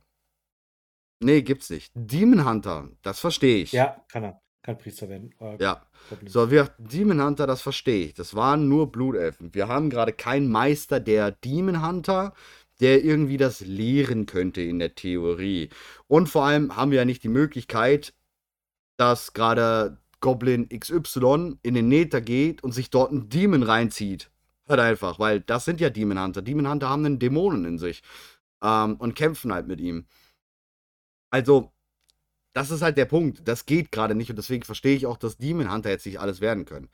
Nee, 1.21 1.43
gibt's 1.43 1.71
nicht. 1.71 1.93
Demon 1.95 2.49
Hunter, 2.49 2.91
das 3.03 3.21
verstehe 3.21 3.62
ich. 3.62 3.73
Ja, 3.73 3.97
kann 4.09 4.25
er. 4.25 4.41
Kann 4.62 4.79
Priester 4.79 5.11
werden. 5.11 5.35
Äh, 5.41 5.62
ja. 5.62 5.83
Problem. 6.09 6.29
So, 6.29 6.51
wir 6.51 6.71
Demon 6.79 7.23
Hunter, 7.23 7.47
das 7.47 7.61
verstehe 7.61 8.07
ich. 8.07 8.15
Das 8.15 8.35
waren 8.35 8.69
nur 8.69 8.91
Blutelfen. 8.91 9.55
Wir 9.55 9.69
haben 9.69 9.91
gerade 9.91 10.12
keinen 10.15 10.51
Meister 10.51 11.01
der 11.01 11.33
Demon 11.33 11.87
Hunter, 11.87 12.33
der 12.81 13.05
irgendwie 13.05 13.37
das 13.37 13.61
lehren 13.61 14.25
könnte 14.25 14.62
in 14.62 14.79
der 14.79 14.95
Theorie. 14.95 15.69
Und 16.09 16.29
vor 16.31 16.45
allem 16.45 16.75
haben 16.77 16.91
wir 16.91 16.99
ja 16.99 17.05
nicht 17.05 17.23
die 17.23 17.29
Möglichkeit, 17.29 18.15
dass 18.97 19.35
gerade 19.35 19.99
Goblin 20.21 20.69
XY 20.71 21.59
in 21.62 21.75
den 21.75 21.89
Nether 21.89 22.23
geht 22.23 22.65
und 22.65 22.73
sich 22.73 22.89
dort 22.89 23.11
einen 23.11 23.29
Demon 23.29 23.62
reinzieht. 23.62 24.31
Halt 24.67 24.81
einfach, 24.81 25.19
weil 25.19 25.41
das 25.41 25.67
sind 25.67 25.79
ja 25.79 25.91
Demon 25.91 26.19
Hunter. 26.19 26.41
Demon 26.41 26.71
Hunter 26.71 26.89
haben 26.89 27.05
einen 27.05 27.19
Dämonen 27.19 27.67
in 27.67 27.79
sich 27.79 28.03
ähm, 28.62 28.97
und 28.97 29.15
kämpfen 29.15 29.53
halt 29.53 29.67
mit 29.67 29.81
ihm. 29.81 30.07
Also, 31.35 31.72
das 32.53 32.70
ist 32.70 32.80
halt 32.80 32.97
der 32.97 33.07
Punkt. 33.07 33.49
Das 33.49 33.66
geht 33.66 33.91
gerade 33.91 34.14
nicht 34.14 34.30
und 34.30 34.37
deswegen 34.37 34.62
verstehe 34.62 34.95
ich 34.95 35.05
auch, 35.05 35.16
dass 35.16 35.37
Demon 35.37 35.72
Hunter 35.72 35.91
jetzt 35.91 36.07
nicht 36.07 36.20
alles 36.20 36.41
werden 36.41 36.64
können. 36.64 36.89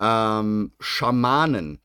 Ähm, 0.00 0.72
Schamanen. 0.80 1.78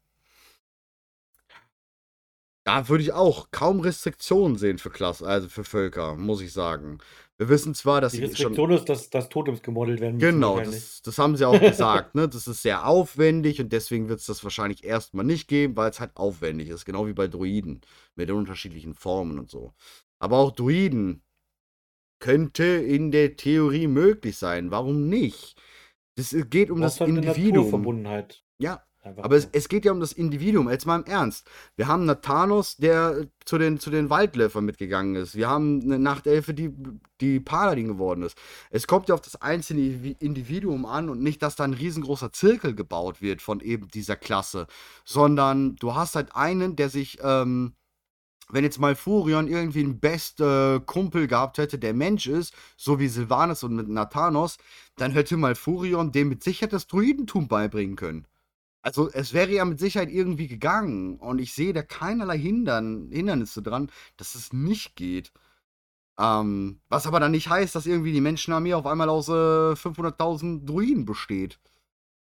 Da 2.63 2.87
würde 2.87 3.03
ich 3.03 3.11
auch 3.11 3.51
kaum 3.51 3.81
Restriktionen 3.81 4.57
sehen 4.57 4.77
für 4.77 4.89
Klasse, 4.89 5.27
also 5.27 5.49
für 5.49 5.65
Völker, 5.65 6.15
muss 6.15 6.39
ich 6.39 6.53
sagen. 6.53 6.99
Wir 7.37 7.49
wissen 7.49 7.75
zwar, 7.75 7.99
dass 7.99 8.13
die 8.13 8.19
Restriktion 8.19 8.55
schon, 8.55 8.71
ist, 8.71 8.87
dass, 8.87 9.09
dass 9.09 9.27
Totems 9.27 9.61
gemodelt 9.61 9.99
werden 9.99 10.15
müssen. 10.15 10.35
Genau, 10.35 10.61
das, 10.61 11.01
das, 11.01 11.17
haben 11.17 11.35
sie 11.35 11.45
auch 11.45 11.59
gesagt. 11.59 12.15
Ne? 12.15 12.29
Das 12.29 12.47
ist 12.47 12.61
sehr 12.61 12.87
aufwendig 12.87 13.59
und 13.59 13.73
deswegen 13.73 14.07
wird 14.07 14.21
es 14.21 14.27
das 14.27 14.45
wahrscheinlich 14.45 14.85
erstmal 14.85 15.25
nicht 15.25 15.49
geben, 15.49 15.75
weil 15.75 15.89
es 15.89 15.99
halt 15.99 16.15
aufwendig 16.15 16.69
ist. 16.69 16.85
Genau 16.85 17.05
wie 17.05 17.13
bei 17.13 17.27
Druiden 17.27 17.81
mit 18.15 18.29
den 18.29 18.37
unterschiedlichen 18.37 18.93
Formen 18.93 19.39
und 19.39 19.51
so. 19.51 19.73
Aber 20.19 20.37
auch 20.37 20.51
Druiden 20.51 21.23
könnte 22.21 22.63
in 22.63 23.11
der 23.11 23.35
Theorie 23.35 23.87
möglich 23.87 24.37
sein. 24.37 24.71
Warum 24.71 25.09
nicht? 25.09 25.61
Es 26.15 26.33
geht 26.49 26.71
um 26.71 26.79
das 26.79 27.01
halt 27.01 27.09
Individuum. 27.09 27.69
Verbundenheit. 27.69 28.43
Ja, 28.59 28.83
Einfach 29.03 29.23
aber 29.23 29.35
es, 29.35 29.49
es, 29.51 29.67
geht 29.67 29.83
ja 29.85 29.91
um 29.91 29.99
das 29.99 30.13
Individuum. 30.13 30.69
Jetzt 30.69 30.85
mal 30.85 30.97
im 30.97 31.05
Ernst. 31.05 31.49
Wir 31.75 31.87
haben 31.87 32.07
einen 32.07 32.21
Thanos, 32.21 32.77
der 32.77 33.25
zu 33.45 33.57
den, 33.57 33.79
zu 33.79 33.89
den 33.89 34.11
Waldläufern 34.11 34.63
mitgegangen 34.63 35.15
ist. 35.15 35.35
Wir 35.35 35.49
haben 35.49 35.81
eine 35.81 35.97
Nachtelfe, 35.97 36.53
die, 36.53 36.71
die 37.19 37.39
Paladin 37.39 37.87
geworden 37.87 38.21
ist. 38.21 38.37
Es 38.69 38.85
kommt 38.85 39.09
ja 39.09 39.15
auf 39.15 39.21
das 39.21 39.41
einzelne 39.41 40.15
Individuum 40.19 40.85
an 40.85 41.09
und 41.09 41.23
nicht, 41.23 41.41
dass 41.41 41.55
da 41.55 41.63
ein 41.63 41.73
riesengroßer 41.73 42.31
Zirkel 42.31 42.75
gebaut 42.75 43.23
wird 43.23 43.41
von 43.41 43.59
eben 43.59 43.87
dieser 43.87 44.15
Klasse. 44.15 44.67
Sondern 45.03 45.77
du 45.77 45.95
hast 45.95 46.15
halt 46.15 46.35
einen, 46.35 46.75
der 46.75 46.89
sich 46.89 47.17
ähm, 47.23 47.73
wenn 48.51 48.63
jetzt 48.63 48.79
mal 48.79 48.95
Furion 48.95 49.47
irgendwie 49.47 49.83
einen 49.83 49.99
beste 49.99 50.81
Kumpel 50.85 51.27
gehabt 51.27 51.57
hätte, 51.57 51.79
der 51.79 51.93
Mensch 51.93 52.27
ist, 52.27 52.53
so 52.77 52.99
wie 52.99 53.07
Sylvanas 53.07 53.63
und 53.63 53.75
mit 53.75 53.87
Nathanos, 53.87 54.57
dann 54.97 55.11
hätte 55.11 55.37
mal 55.37 55.55
Furion 55.55 56.11
dem 56.11 56.29
mit 56.29 56.43
Sicherheit 56.43 56.73
das 56.73 56.87
Druidentum 56.87 57.47
beibringen 57.47 57.95
können. 57.95 58.27
Also 58.83 59.09
es 59.11 59.33
wäre 59.33 59.51
ja 59.51 59.65
mit 59.65 59.79
Sicherheit 59.79 60.09
irgendwie 60.09 60.47
gegangen 60.47 61.17
und 61.17 61.39
ich 61.39 61.53
sehe 61.53 61.73
da 61.73 61.83
keinerlei 61.83 62.37
Hindern, 62.37 63.09
Hindernisse 63.11 63.61
dran, 63.61 63.91
dass 64.17 64.35
es 64.35 64.53
nicht 64.53 64.95
geht. 64.95 65.31
Ähm, 66.19 66.81
was 66.89 67.07
aber 67.07 67.19
dann 67.19 67.31
nicht 67.31 67.49
heißt, 67.49 67.75
dass 67.75 67.85
irgendwie 67.85 68.11
die 68.11 68.21
Menschenarmee 68.21 68.73
auf 68.73 68.85
einmal 68.85 69.09
aus 69.09 69.27
äh, 69.27 69.31
500.000 69.31 70.65
Druiden 70.65 71.05
besteht. 71.05 71.59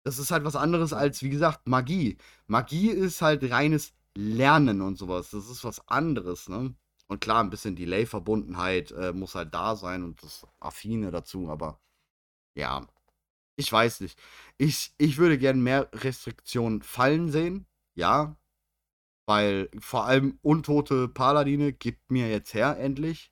Das 0.03 0.19
ist 0.19 0.31
halt 0.31 0.43
was 0.43 0.55
anderes 0.55 0.93
als, 0.93 1.23
wie 1.23 1.29
gesagt, 1.29 1.67
Magie. 1.67 2.17
Magie 2.47 2.89
ist 2.89 3.21
halt 3.21 3.49
reines 3.49 3.93
Lernen 4.17 4.81
und 4.81 4.97
sowas. 4.97 5.31
Das 5.31 5.49
ist 5.49 5.63
was 5.63 5.87
anderes, 5.87 6.49
ne? 6.49 6.75
Und 7.07 7.19
klar, 7.21 7.43
ein 7.43 7.49
bisschen 7.49 7.75
Delay-Verbundenheit 7.75 8.91
äh, 8.91 9.11
muss 9.13 9.35
halt 9.35 9.53
da 9.53 9.75
sein 9.75 10.03
und 10.03 10.23
das 10.23 10.47
Affine 10.59 11.11
dazu, 11.11 11.49
aber 11.49 11.81
ja, 12.55 12.87
ich 13.57 13.71
weiß 13.71 14.01
nicht. 14.01 14.19
Ich, 14.57 14.93
ich 14.97 15.17
würde 15.17 15.37
gern 15.37 15.61
mehr 15.61 15.89
Restriktionen 15.93 16.81
fallen 16.81 17.29
sehen, 17.31 17.67
ja. 17.95 18.37
Weil 19.27 19.69
vor 19.79 20.05
allem 20.05 20.39
untote 20.41 21.07
Paladine 21.07 21.73
gibt 21.73 22.11
mir 22.11 22.29
jetzt 22.29 22.53
her, 22.53 22.77
endlich. 22.79 23.31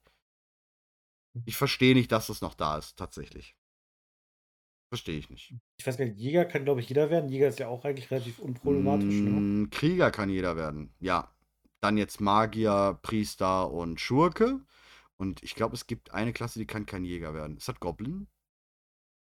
Ich 1.46 1.58
verstehe 1.58 1.96
nicht, 1.96 2.12
dass 2.12 2.30
es 2.30 2.42
noch 2.42 2.54
da 2.54 2.78
ist, 2.78 2.98
tatsächlich. 2.98 3.56
Verstehe 4.90 5.18
ich 5.20 5.30
nicht. 5.30 5.54
Ich 5.78 5.86
weiß 5.86 5.98
gar 5.98 6.06
nicht, 6.06 6.18
Jäger 6.18 6.46
kann, 6.46 6.66
glaube 6.66 6.82
ich, 6.82 6.90
jeder 6.90 7.10
werden. 7.10 7.30
Jäger 7.30 7.48
ist 7.48 7.60
ja 7.60 7.68
auch 7.68 7.86
eigentlich 7.86 8.10
relativ 8.10 8.40
unproblematisch, 8.40 9.22
ne? 9.22 9.30
Mm, 9.30 9.70
Krieger 9.70 10.10
kann 10.12 10.30
jeder 10.30 10.56
werden, 10.58 10.94
ja. 11.00 11.32
Dann 11.82 11.98
jetzt 11.98 12.20
Magier, 12.20 13.00
Priester 13.02 13.72
und 13.72 14.02
Schurke. 14.02 14.60
Und 15.18 15.44
ich 15.44 15.56
glaube, 15.56 15.76
es 15.76 15.86
gibt 15.88 16.12
eine 16.12 16.34
Klasse, 16.34 16.60
die 16.60 16.66
kann 16.66 16.86
kein 16.86 17.06
Jäger 17.06 17.34
werden. 17.34 17.58
Ist 17.58 17.68
das 17.68 17.80
Goblin? 17.80 18.28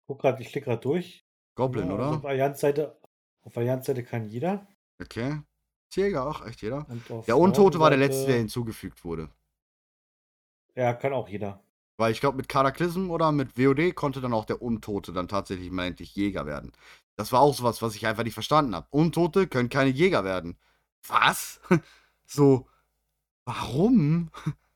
Guck 0.07 0.19
grad, 0.21 0.39
ich 0.41 0.49
klicke 0.49 0.65
gerade 0.65 0.81
durch. 0.81 1.23
Goblin, 1.55 1.87
Ja, 1.87 1.95
also 1.95 2.07
oder? 2.07 2.17
auf 2.17 2.25
Allianz-Seite 2.25 2.97
auf 3.41 3.57
Allianz-Seite 3.57 4.03
kann 4.03 4.27
jeder. 4.27 4.67
Okay. 5.01 5.39
Ist 5.89 5.95
Jäger 5.95 6.27
auch, 6.27 6.45
echt 6.45 6.61
jeder? 6.61 6.85
Und 6.89 7.27
Der 7.27 7.37
Untote 7.37 7.79
war 7.79 7.89
der 7.89 7.99
letzte, 7.99 8.27
der 8.27 8.37
hinzugefügt 8.37 9.03
wurde. 9.03 9.29
Ja, 10.75 10.93
kann 10.93 11.13
auch 11.13 11.27
jeder. 11.27 11.61
Weil 11.99 12.13
ich 12.13 12.21
glaube, 12.21 12.37
mit 12.37 12.47
Cataclysm 12.47 13.11
oder 13.11 13.33
mit 13.33 13.57
WOD 13.57 13.93
konnte 13.93 14.21
dann 14.21 14.33
auch 14.33 14.45
der 14.45 14.61
Untote 14.61 15.11
dann 15.11 15.27
tatsächlich 15.27 15.69
mal 15.69 15.85
endlich 15.85 16.15
Jäger 16.15 16.45
werden. 16.45 16.71
Das 17.17 17.33
war 17.33 17.41
auch 17.41 17.53
sowas, 17.53 17.81
was 17.81 17.95
ich 17.95 18.07
einfach 18.07 18.23
nicht 18.23 18.33
verstanden 18.33 18.73
habe. 18.73 18.87
Untote 18.91 19.47
können 19.47 19.67
keine 19.67 19.89
Jäger 19.89 20.23
werden. 20.23 20.57
Was? 21.05 21.59
so, 22.25 22.67
warum? 23.45 24.31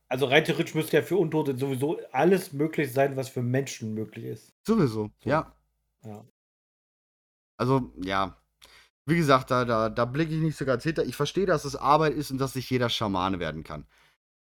Also 0.09 0.25
rein 0.25 0.43
theoretisch 0.43 0.75
müsste 0.75 0.97
ja 0.97 1.03
für 1.03 1.17
Untote 1.17 1.57
sowieso 1.57 1.99
alles 2.11 2.51
möglich 2.51 2.91
sein, 2.91 3.15
was 3.15 3.29
für 3.29 3.41
Menschen 3.41 3.93
möglich 3.93 4.25
ist. 4.25 4.53
Sowieso, 4.67 5.09
So. 5.23 5.29
ja. 5.29 5.55
Ja. 6.03 6.25
Also, 7.57 7.93
ja. 8.03 8.37
Wie 9.05 9.17
gesagt, 9.17 9.51
da, 9.51 9.65
da, 9.65 9.89
da 9.89 10.05
blicke 10.05 10.33
ich 10.33 10.41
nicht 10.41 10.57
so 10.57 10.65
ganz 10.65 10.83
hinter. 10.83 11.05
Ich 11.05 11.15
verstehe, 11.15 11.45
dass 11.45 11.65
es 11.65 11.75
Arbeit 11.75 12.13
ist 12.13 12.31
und 12.31 12.37
dass 12.37 12.55
nicht 12.55 12.69
jeder 12.69 12.89
Schamane 12.89 13.39
werden 13.39 13.63
kann. 13.63 13.85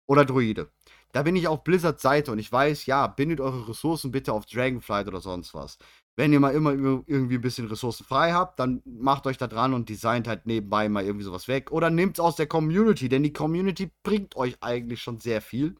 Oder 0.06 0.24
Druide. 0.24 0.70
Da 1.12 1.22
bin 1.22 1.36
ich 1.36 1.46
auf 1.48 1.62
Blizzards 1.64 2.02
Seite 2.02 2.32
und 2.32 2.38
ich 2.38 2.50
weiß, 2.50 2.86
ja, 2.86 3.06
bindet 3.06 3.40
eure 3.40 3.68
Ressourcen 3.68 4.10
bitte 4.12 4.32
auf 4.32 4.46
Dragonflight 4.46 5.08
oder 5.08 5.20
sonst 5.20 5.52
was. 5.54 5.78
Wenn 6.16 6.32
ihr 6.32 6.40
mal 6.40 6.54
immer 6.54 6.72
ir- 6.72 7.02
irgendwie 7.06 7.34
ein 7.36 7.40
bisschen 7.40 7.68
Ressourcen 7.68 8.04
frei 8.04 8.32
habt, 8.32 8.58
dann 8.58 8.82
macht 8.84 9.26
euch 9.26 9.38
da 9.38 9.46
dran 9.46 9.74
und 9.74 9.88
designt 9.88 10.26
halt 10.28 10.46
nebenbei 10.46 10.88
mal 10.88 11.04
irgendwie 11.04 11.24
sowas 11.24 11.48
weg. 11.48 11.70
Oder 11.70 11.90
nehmt 11.90 12.18
es 12.18 12.20
aus 12.20 12.36
der 12.36 12.46
Community, 12.46 13.08
denn 13.08 13.22
die 13.22 13.32
Community 13.32 13.90
bringt 14.02 14.36
euch 14.36 14.56
eigentlich 14.62 15.02
schon 15.02 15.18
sehr 15.18 15.40
viel. 15.42 15.74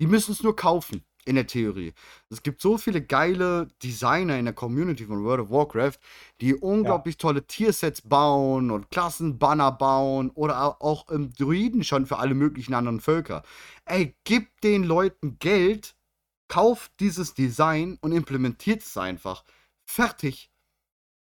Die 0.00 0.06
müssen 0.06 0.32
es 0.32 0.42
nur 0.42 0.56
kaufen, 0.56 1.04
in 1.24 1.34
der 1.36 1.46
Theorie. 1.46 1.92
Es 2.30 2.42
gibt 2.42 2.60
so 2.60 2.78
viele 2.78 3.02
geile 3.02 3.68
Designer 3.82 4.38
in 4.38 4.46
der 4.46 4.54
Community 4.54 5.04
von 5.04 5.22
World 5.24 5.40
of 5.42 5.50
Warcraft, 5.50 5.98
die 6.40 6.54
unglaublich 6.54 7.16
tolle 7.18 7.46
Tiersets 7.46 8.00
bauen 8.02 8.70
und 8.70 8.90
Klassenbanner 8.90 9.72
bauen 9.72 10.30
oder 10.30 10.62
au- 10.62 10.76
auch 10.80 11.08
im 11.10 11.32
Druiden 11.32 11.84
schon 11.84 12.06
für 12.06 12.18
alle 12.18 12.34
möglichen 12.34 12.74
anderen 12.74 13.00
Völker. 13.00 13.42
Ey, 13.84 14.14
gebt 14.24 14.64
den 14.64 14.84
Leuten 14.84 15.38
Geld, 15.38 15.94
kauft 16.48 16.92
dieses 17.00 17.34
Design 17.34 17.98
und 18.00 18.12
implementiert 18.12 18.82
es 18.82 18.96
einfach. 18.96 19.44
Fertig. 19.84 20.50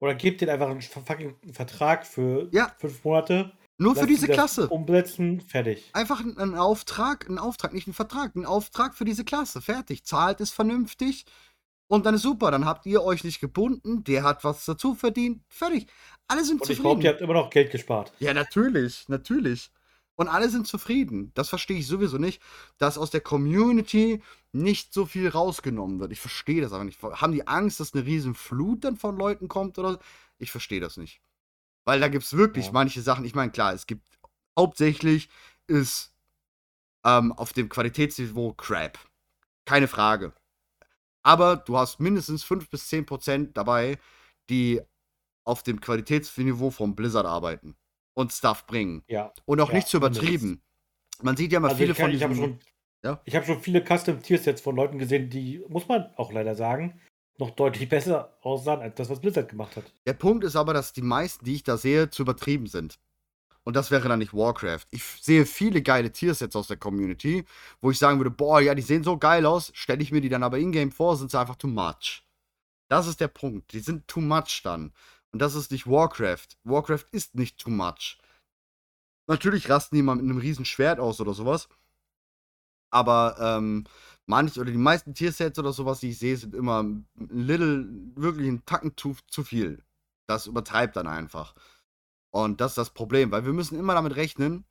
Oder 0.00 0.14
gebt 0.14 0.40
denen 0.40 0.50
einfach 0.50 0.70
einen 0.70 0.82
fucking 0.82 1.36
Vertrag 1.52 2.06
für 2.06 2.48
Ja. 2.52 2.74
fünf 2.78 3.04
Monate. 3.04 3.52
Nur 3.80 3.96
für 3.96 4.06
diese 4.06 4.28
Klasse. 4.28 4.68
Umsetzen, 4.68 5.40
fertig. 5.40 5.88
Einfach 5.94 6.20
ein, 6.20 6.36
ein 6.36 6.54
Auftrag, 6.54 7.28
ein 7.28 7.38
Auftrag, 7.38 7.72
nicht 7.72 7.88
ein 7.88 7.94
Vertrag, 7.94 8.36
ein 8.36 8.44
Auftrag 8.44 8.94
für 8.94 9.06
diese 9.06 9.24
Klasse. 9.24 9.62
Fertig. 9.62 10.04
Zahlt 10.04 10.40
es 10.40 10.50
vernünftig 10.50 11.24
und 11.88 12.04
dann 12.04 12.14
ist 12.14 12.22
super. 12.22 12.50
Dann 12.50 12.66
habt 12.66 12.84
ihr 12.84 13.02
euch 13.02 13.24
nicht 13.24 13.40
gebunden, 13.40 14.04
der 14.04 14.22
hat 14.22 14.44
was 14.44 14.66
dazu 14.66 14.94
verdient. 14.94 15.42
Fertig. 15.48 15.86
Alle 16.28 16.44
sind 16.44 16.60
Und 16.60 16.68
ich 16.68 16.76
zufrieden. 16.76 16.82
behaupte, 16.82 17.06
ihr 17.06 17.12
habt 17.12 17.20
immer 17.22 17.34
noch 17.34 17.48
Geld 17.48 17.70
gespart. 17.70 18.12
Ja, 18.18 18.34
natürlich, 18.34 19.08
natürlich. 19.08 19.70
Und 20.14 20.28
alle 20.28 20.50
sind 20.50 20.66
zufrieden. 20.66 21.32
Das 21.34 21.48
verstehe 21.48 21.78
ich 21.78 21.86
sowieso 21.86 22.18
nicht, 22.18 22.42
dass 22.76 22.98
aus 22.98 23.10
der 23.10 23.22
Community 23.22 24.22
nicht 24.52 24.92
so 24.92 25.06
viel 25.06 25.28
rausgenommen 25.28 25.98
wird. 26.00 26.12
Ich 26.12 26.20
verstehe 26.20 26.60
das 26.60 26.74
aber 26.74 26.84
nicht. 26.84 27.02
Haben 27.02 27.32
die 27.32 27.48
Angst, 27.48 27.80
dass 27.80 27.94
eine 27.94 28.04
riesen 28.04 28.34
Flut 28.34 28.84
dann 28.84 28.96
von 28.96 29.16
Leuten 29.16 29.48
kommt 29.48 29.78
oder? 29.78 29.98
Ich 30.36 30.50
verstehe 30.50 30.80
das 30.80 30.98
nicht. 30.98 31.22
Weil 31.84 32.00
da 32.00 32.08
gibt 32.08 32.24
es 32.24 32.36
wirklich 32.36 32.66
Ja. 32.66 32.72
manche 32.72 33.00
Sachen. 33.02 33.24
Ich 33.24 33.34
meine, 33.34 33.50
klar, 33.52 33.72
es 33.72 33.86
gibt 33.86 34.06
hauptsächlich 34.58 35.28
ist 35.66 36.12
ähm, 37.04 37.32
auf 37.32 37.52
dem 37.52 37.68
Qualitätsniveau 37.68 38.52
Crap. 38.54 38.98
Keine 39.64 39.88
Frage. 39.88 40.34
Aber 41.22 41.56
du 41.56 41.78
hast 41.78 42.00
mindestens 42.00 42.42
5 42.44 42.68
bis 42.68 42.88
10 42.88 43.06
Prozent 43.06 43.56
dabei, 43.56 43.98
die 44.48 44.80
auf 45.44 45.62
dem 45.62 45.80
Qualitätsniveau 45.80 46.70
vom 46.70 46.94
Blizzard 46.94 47.26
arbeiten 47.26 47.76
und 48.14 48.32
Stuff 48.32 48.66
bringen. 48.66 49.02
Ja. 49.06 49.32
Und 49.46 49.60
auch 49.60 49.68
Ja, 49.70 49.76
nicht 49.76 49.88
zu 49.88 49.96
übertrieben. 49.96 50.62
Man 51.22 51.36
sieht 51.36 51.52
ja 51.52 51.60
mal 51.60 51.68
Also 51.68 51.78
viele 51.78 51.92
ich, 51.92 51.96
kann- 51.98 52.06
von 52.10 52.16
ich 52.16 52.22
habe 52.22 52.34
diesen. 52.34 52.44
schon, 52.44 52.58
Ja? 53.04 53.20
ich 53.24 53.36
hab 53.36 53.46
schon 53.46 53.60
viele 53.60 53.82
Custom-Tiersets 53.84 54.60
von 54.60 54.76
Leuten 54.76 54.98
gesehen, 54.98 55.30
die, 55.30 55.62
muss 55.68 55.88
man 55.88 56.12
auch 56.16 56.32
leider 56.32 56.54
sagen, 56.54 57.00
noch 57.40 57.50
deutlich 57.50 57.88
besser 57.88 58.36
aussahen 58.42 58.80
als 58.80 58.94
das, 58.94 59.08
was 59.10 59.20
Blizzard 59.20 59.48
gemacht 59.48 59.76
hat. 59.76 59.84
Der 60.06 60.12
Punkt 60.12 60.44
ist 60.44 60.56
aber, 60.56 60.74
dass 60.74 60.92
die 60.92 61.02
meisten, 61.02 61.44
die 61.44 61.54
ich 61.54 61.64
da 61.64 61.76
sehe, 61.76 62.10
zu 62.10 62.22
übertrieben 62.22 62.66
sind. 62.66 62.98
Und 63.64 63.76
das 63.76 63.90
wäre 63.90 64.08
dann 64.08 64.18
nicht 64.18 64.32
Warcraft. 64.32 64.86
Ich 64.90 65.02
sehe 65.02 65.44
viele 65.44 65.82
geile 65.82 66.12
Tiersets 66.12 66.56
aus 66.56 66.68
der 66.68 66.76
Community, 66.76 67.44
wo 67.80 67.90
ich 67.90 67.98
sagen 67.98 68.18
würde, 68.18 68.30
boah, 68.30 68.60
ja, 68.60 68.74
die 68.74 68.82
sehen 68.82 69.04
so 69.04 69.18
geil 69.18 69.44
aus, 69.44 69.70
stelle 69.74 70.02
ich 70.02 70.12
mir 70.12 70.20
die 70.20 70.28
dann 70.28 70.42
aber 70.42 70.58
in-game 70.58 70.92
vor, 70.92 71.16
sind 71.16 71.30
sie 71.30 71.38
einfach 71.38 71.56
too 71.56 71.68
much. 71.68 72.22
Das 72.88 73.06
ist 73.06 73.20
der 73.20 73.28
Punkt. 73.28 73.72
Die 73.72 73.80
sind 73.80 74.08
too 74.08 74.20
much 74.20 74.62
dann. 74.64 74.92
Und 75.32 75.40
das 75.40 75.54
ist 75.54 75.70
nicht 75.70 75.86
Warcraft. 75.86 76.48
Warcraft 76.64 77.06
ist 77.12 77.34
nicht 77.34 77.58
too 77.58 77.70
much. 77.70 78.18
Natürlich 79.28 79.70
rasten 79.70 79.94
die 79.94 80.02
mal 80.02 80.16
mit 80.16 80.24
einem 80.24 80.38
riesen 80.38 80.64
Schwert 80.64 80.98
aus 80.98 81.20
oder 81.20 81.34
sowas. 81.34 81.68
Aber 82.90 83.36
ähm, 83.38 83.84
manch 84.26 84.58
oder 84.58 84.70
die 84.70 84.78
meisten 84.78 85.14
Tiersets 85.14 85.58
oder 85.58 85.72
sowas, 85.72 86.00
die 86.00 86.10
ich 86.10 86.18
sehe, 86.18 86.36
sind 86.36 86.54
immer 86.54 86.82
ein 86.82 87.08
little, 87.16 87.86
wirklich 88.14 88.48
ein 88.48 88.64
Tacken 88.64 88.96
zu, 88.96 89.16
zu 89.28 89.44
viel. 89.44 89.84
Das 90.26 90.46
übertreibt 90.46 90.96
dann 90.96 91.08
einfach. 91.08 91.54
Und 92.30 92.60
das 92.60 92.72
ist 92.72 92.78
das 92.78 92.90
Problem, 92.90 93.32
weil 93.32 93.44
wir 93.44 93.52
müssen 93.52 93.78
immer 93.78 93.94
damit 93.94 94.16
rechnen. 94.16 94.64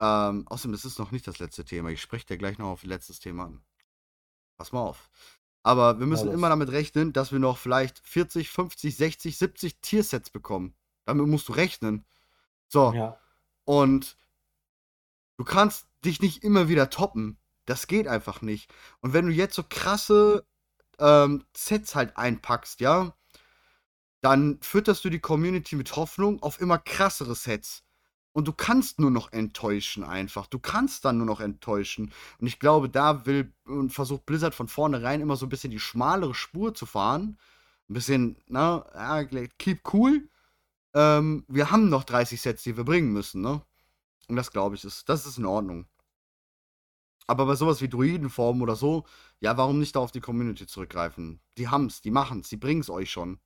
Ähm, 0.00 0.46
außerdem, 0.46 0.72
das 0.72 0.84
ist 0.84 0.98
noch 0.98 1.10
nicht 1.10 1.26
das 1.26 1.38
letzte 1.38 1.64
Thema. 1.64 1.88
Ich 1.90 2.00
spreche 2.00 2.26
dir 2.26 2.38
gleich 2.38 2.58
noch 2.58 2.68
auf 2.68 2.84
letztes 2.84 3.18
Thema 3.18 3.46
an. 3.46 3.62
Pass 4.56 4.72
mal 4.72 4.80
auf. 4.80 5.10
Aber 5.62 5.98
wir 5.98 6.06
müssen 6.06 6.26
los. 6.26 6.34
immer 6.34 6.48
damit 6.48 6.70
rechnen, 6.70 7.12
dass 7.12 7.32
wir 7.32 7.40
noch 7.40 7.58
vielleicht 7.58 7.98
40, 8.06 8.50
50, 8.50 8.96
60, 8.96 9.36
70 9.36 9.80
Tiersets 9.80 10.30
bekommen. 10.30 10.76
Damit 11.06 11.26
musst 11.26 11.48
du 11.48 11.54
rechnen. 11.54 12.04
So. 12.68 12.92
Ja. 12.92 13.18
Und 13.64 14.16
du 15.38 15.44
kannst 15.44 15.88
dich 16.04 16.20
nicht 16.20 16.44
immer 16.44 16.68
wieder 16.68 16.90
toppen. 16.90 17.38
Das 17.66 17.86
geht 17.86 18.08
einfach 18.08 18.42
nicht. 18.42 18.72
Und 19.00 19.12
wenn 19.12 19.26
du 19.26 19.32
jetzt 19.32 19.54
so 19.54 19.64
krasse 19.68 20.46
ähm, 20.98 21.44
Sets 21.56 21.94
halt 21.94 22.16
einpackst, 22.16 22.80
ja, 22.80 23.14
dann 24.20 24.58
fütterst 24.60 25.04
du 25.04 25.10
die 25.10 25.20
Community 25.20 25.76
mit 25.76 25.94
Hoffnung 25.94 26.42
auf 26.42 26.60
immer 26.60 26.78
krassere 26.78 27.34
Sets. 27.34 27.82
Und 28.32 28.46
du 28.46 28.52
kannst 28.52 29.00
nur 29.00 29.10
noch 29.10 29.32
enttäuschen 29.32 30.04
einfach. 30.04 30.46
Du 30.46 30.58
kannst 30.58 31.04
dann 31.04 31.16
nur 31.16 31.26
noch 31.26 31.40
enttäuschen. 31.40 32.12
Und 32.38 32.46
ich 32.46 32.58
glaube, 32.58 32.90
da 32.90 33.24
will 33.24 33.54
und 33.64 33.90
versucht 33.90 34.26
Blizzard 34.26 34.54
von 34.54 34.68
vornherein 34.68 35.22
immer 35.22 35.36
so 35.36 35.46
ein 35.46 35.48
bisschen 35.48 35.70
die 35.70 35.80
schmalere 35.80 36.34
Spur 36.34 36.74
zu 36.74 36.84
fahren. 36.86 37.38
Ein 37.88 37.94
bisschen, 37.94 38.36
na, 38.46 38.84
ja, 38.94 39.24
keep 39.58 39.92
cool. 39.94 40.28
Ähm, 40.92 41.44
wir 41.48 41.70
haben 41.70 41.88
noch 41.88 42.04
30 42.04 42.40
Sets, 42.40 42.62
die 42.62 42.76
wir 42.76 42.84
bringen 42.84 43.12
müssen, 43.12 43.40
ne? 43.40 43.62
Und 44.28 44.36
das 44.36 44.50
glaube 44.50 44.74
ich, 44.74 44.84
ist, 44.84 45.08
das 45.08 45.24
ist 45.24 45.38
in 45.38 45.46
Ordnung. 45.46 45.86
Aber 47.28 47.46
bei 47.46 47.56
sowas 47.56 47.80
wie 47.80 47.88
Druidenformen 47.88 48.62
oder 48.62 48.76
so, 48.76 49.04
ja, 49.40 49.56
warum 49.56 49.78
nicht 49.78 49.96
da 49.96 50.00
auf 50.00 50.12
die 50.12 50.20
Community 50.20 50.66
zurückgreifen? 50.66 51.40
Die 51.58 51.68
haben's, 51.68 52.00
die 52.00 52.10
machen's, 52.12 52.48
die 52.48 52.56
bringen's 52.56 52.88
euch 52.88 53.10
schon. 53.10 53.40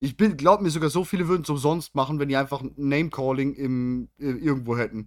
Ich 0.00 0.16
bin, 0.16 0.36
glaub 0.36 0.60
mir 0.60 0.70
sogar, 0.70 0.90
so 0.90 1.04
viele 1.04 1.28
würden 1.28 1.42
es 1.42 1.48
umsonst 1.50 1.94
machen, 1.94 2.18
wenn 2.18 2.28
die 2.28 2.36
einfach 2.36 2.60
ein 2.60 2.74
Name-Calling 2.76 3.54
im, 3.54 4.08
äh, 4.18 4.24
irgendwo 4.32 4.76
hätten. 4.76 5.06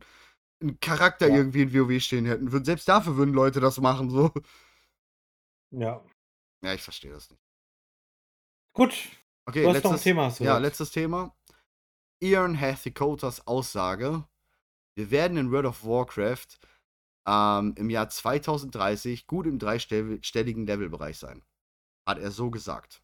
Einen 0.61 0.79
Charakter 0.79 1.27
Ja. 1.27 1.35
irgendwie 1.35 1.63
in 1.63 1.73
WoW 1.73 2.01
stehen 2.01 2.25
hätten. 2.25 2.49
Selbst 2.63 2.87
dafür 2.87 3.17
würden 3.17 3.33
Leute 3.33 3.59
das 3.59 3.79
machen, 3.79 4.09
so. 4.09 4.31
Ja. 5.71 6.01
Ja, 6.63 6.73
ich 6.73 6.81
verstehe 6.81 7.11
das 7.11 7.29
nicht. 7.29 7.41
Gut. 8.73 8.93
Okay, 9.47 9.63
Du 9.63 9.69
hast 9.69 9.83
noch 9.83 9.91
ein 9.91 9.95
letztes, 9.95 10.03
Thema, 10.03 10.29
du 10.29 10.43
ja, 10.43 10.51
gesagt. 10.51 10.61
letztes 10.61 10.91
Thema. 10.91 11.35
Ian 12.23 12.59
Hathikotas 12.59 13.45
Aussage. 13.45 14.23
Wir 14.95 15.11
werden 15.11 15.37
in 15.37 15.51
World 15.51 15.65
of 15.65 15.83
Warcraft 15.83 16.57
ähm, 17.27 17.73
im 17.77 17.89
Jahr 17.89 18.09
2030 18.09 19.27
gut 19.27 19.47
im 19.47 19.59
dreistelligen 19.59 20.65
Levelbereich 20.65 21.17
sein. 21.17 21.43
Hat 22.07 22.19
er 22.19 22.31
so 22.31 22.51
gesagt. 22.51 23.01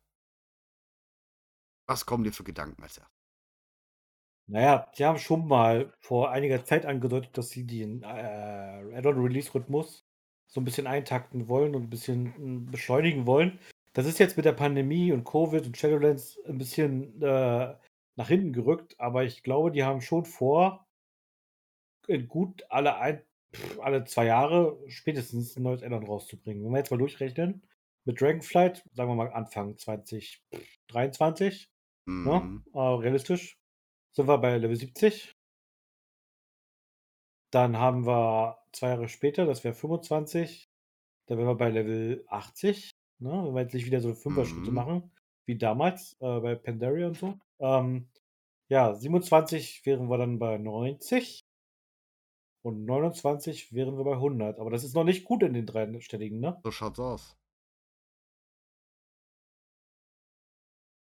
Was 1.87 2.05
kommen 2.05 2.23
dir 2.23 2.31
für 2.31 2.43
Gedanken 2.43 2.83
als 2.83 2.97
erstes? 2.97 3.21
Naja, 4.47 4.87
sie 4.93 5.05
haben 5.05 5.17
schon 5.17 5.47
mal 5.47 5.93
vor 5.99 6.31
einiger 6.31 6.65
Zeit 6.65 6.85
angedeutet, 6.85 7.37
dass 7.37 7.49
sie 7.49 7.65
den 7.65 8.03
äh, 8.03 8.05
Add-on-Release-Rhythmus 8.97 10.05
so 10.47 10.59
ein 10.59 10.65
bisschen 10.65 10.87
eintakten 10.87 11.47
wollen 11.47 11.73
und 11.75 11.83
ein 11.83 11.89
bisschen 11.89 12.67
äh, 12.67 12.69
beschleunigen 12.71 13.25
wollen. 13.25 13.59
Das 13.93 14.05
ist 14.05 14.19
jetzt 14.19 14.37
mit 14.37 14.45
der 14.45 14.53
Pandemie 14.53 15.11
und 15.11 15.23
Covid 15.23 15.65
und 15.65 15.77
Shadowlands 15.77 16.37
ein 16.45 16.57
bisschen 16.57 17.21
äh, 17.21 17.75
nach 18.15 18.27
hinten 18.27 18.53
gerückt, 18.53 18.99
aber 18.99 19.23
ich 19.23 19.43
glaube, 19.43 19.71
die 19.71 19.83
haben 19.83 20.01
schon 20.01 20.25
vor, 20.25 20.85
gut 22.27 22.63
alle, 22.69 22.97
ein, 22.97 23.23
alle 23.79 24.03
zwei 24.05 24.25
Jahre 24.25 24.77
spätestens 24.87 25.55
ein 25.57 25.63
neues 25.63 25.83
Add-on 25.83 26.05
rauszubringen. 26.05 26.63
Wenn 26.63 26.71
wir 26.71 26.77
jetzt 26.79 26.91
mal 26.91 26.97
durchrechnen, 26.97 27.63
mit 28.05 28.19
Dragonflight, 28.19 28.83
sagen 28.93 29.09
wir 29.11 29.15
mal 29.15 29.31
Anfang 29.31 29.77
2023, 29.77 31.69
ne? 32.05 32.39
Mhm. 32.41 32.65
Äh, 32.73 32.79
realistisch, 32.79 33.57
sind 34.11 34.27
wir 34.27 34.37
bei 34.39 34.57
Level 34.57 34.75
70. 34.75 35.31
Dann 37.51 37.77
haben 37.77 38.05
wir 38.05 38.57
zwei 38.71 38.89
Jahre 38.89 39.09
später, 39.09 39.45
das 39.45 39.63
wäre 39.63 39.73
25, 39.75 40.69
da 41.27 41.37
wären 41.37 41.47
wir 41.47 41.55
bei 41.55 41.69
Level 41.69 42.23
80, 42.27 42.91
ne? 43.19 43.29
Wenn 43.31 43.53
wir 43.53 43.61
jetzt 43.61 43.73
nicht 43.73 43.85
wieder 43.85 44.01
so 44.01 44.13
Fünfer-Schritte 44.13 44.69
Mhm. 44.69 44.75
machen, 44.75 45.11
wie 45.45 45.57
damals 45.57 46.13
äh, 46.21 46.39
bei 46.39 46.55
Pandaria 46.55 47.07
und 47.07 47.17
so. 47.17 47.37
Ähm, 47.59 48.07
ja, 48.69 48.93
27 48.95 49.85
wären 49.85 50.07
wir 50.09 50.17
dann 50.17 50.39
bei 50.39 50.57
90 50.57 51.41
und 52.63 52.85
29 52.85 53.73
wären 53.73 53.97
wir 53.97 54.03
bei 54.03 54.13
100. 54.13 54.59
Aber 54.59 54.69
das 54.69 54.83
ist 54.83 54.95
noch 54.95 55.03
nicht 55.03 55.23
gut 55.23 55.43
in 55.43 55.53
den 55.53 55.65
dreistelligen, 55.65 56.39
ne? 56.39 56.59
So 56.63 56.71
schaut's 56.71 56.99
aus. 56.99 57.37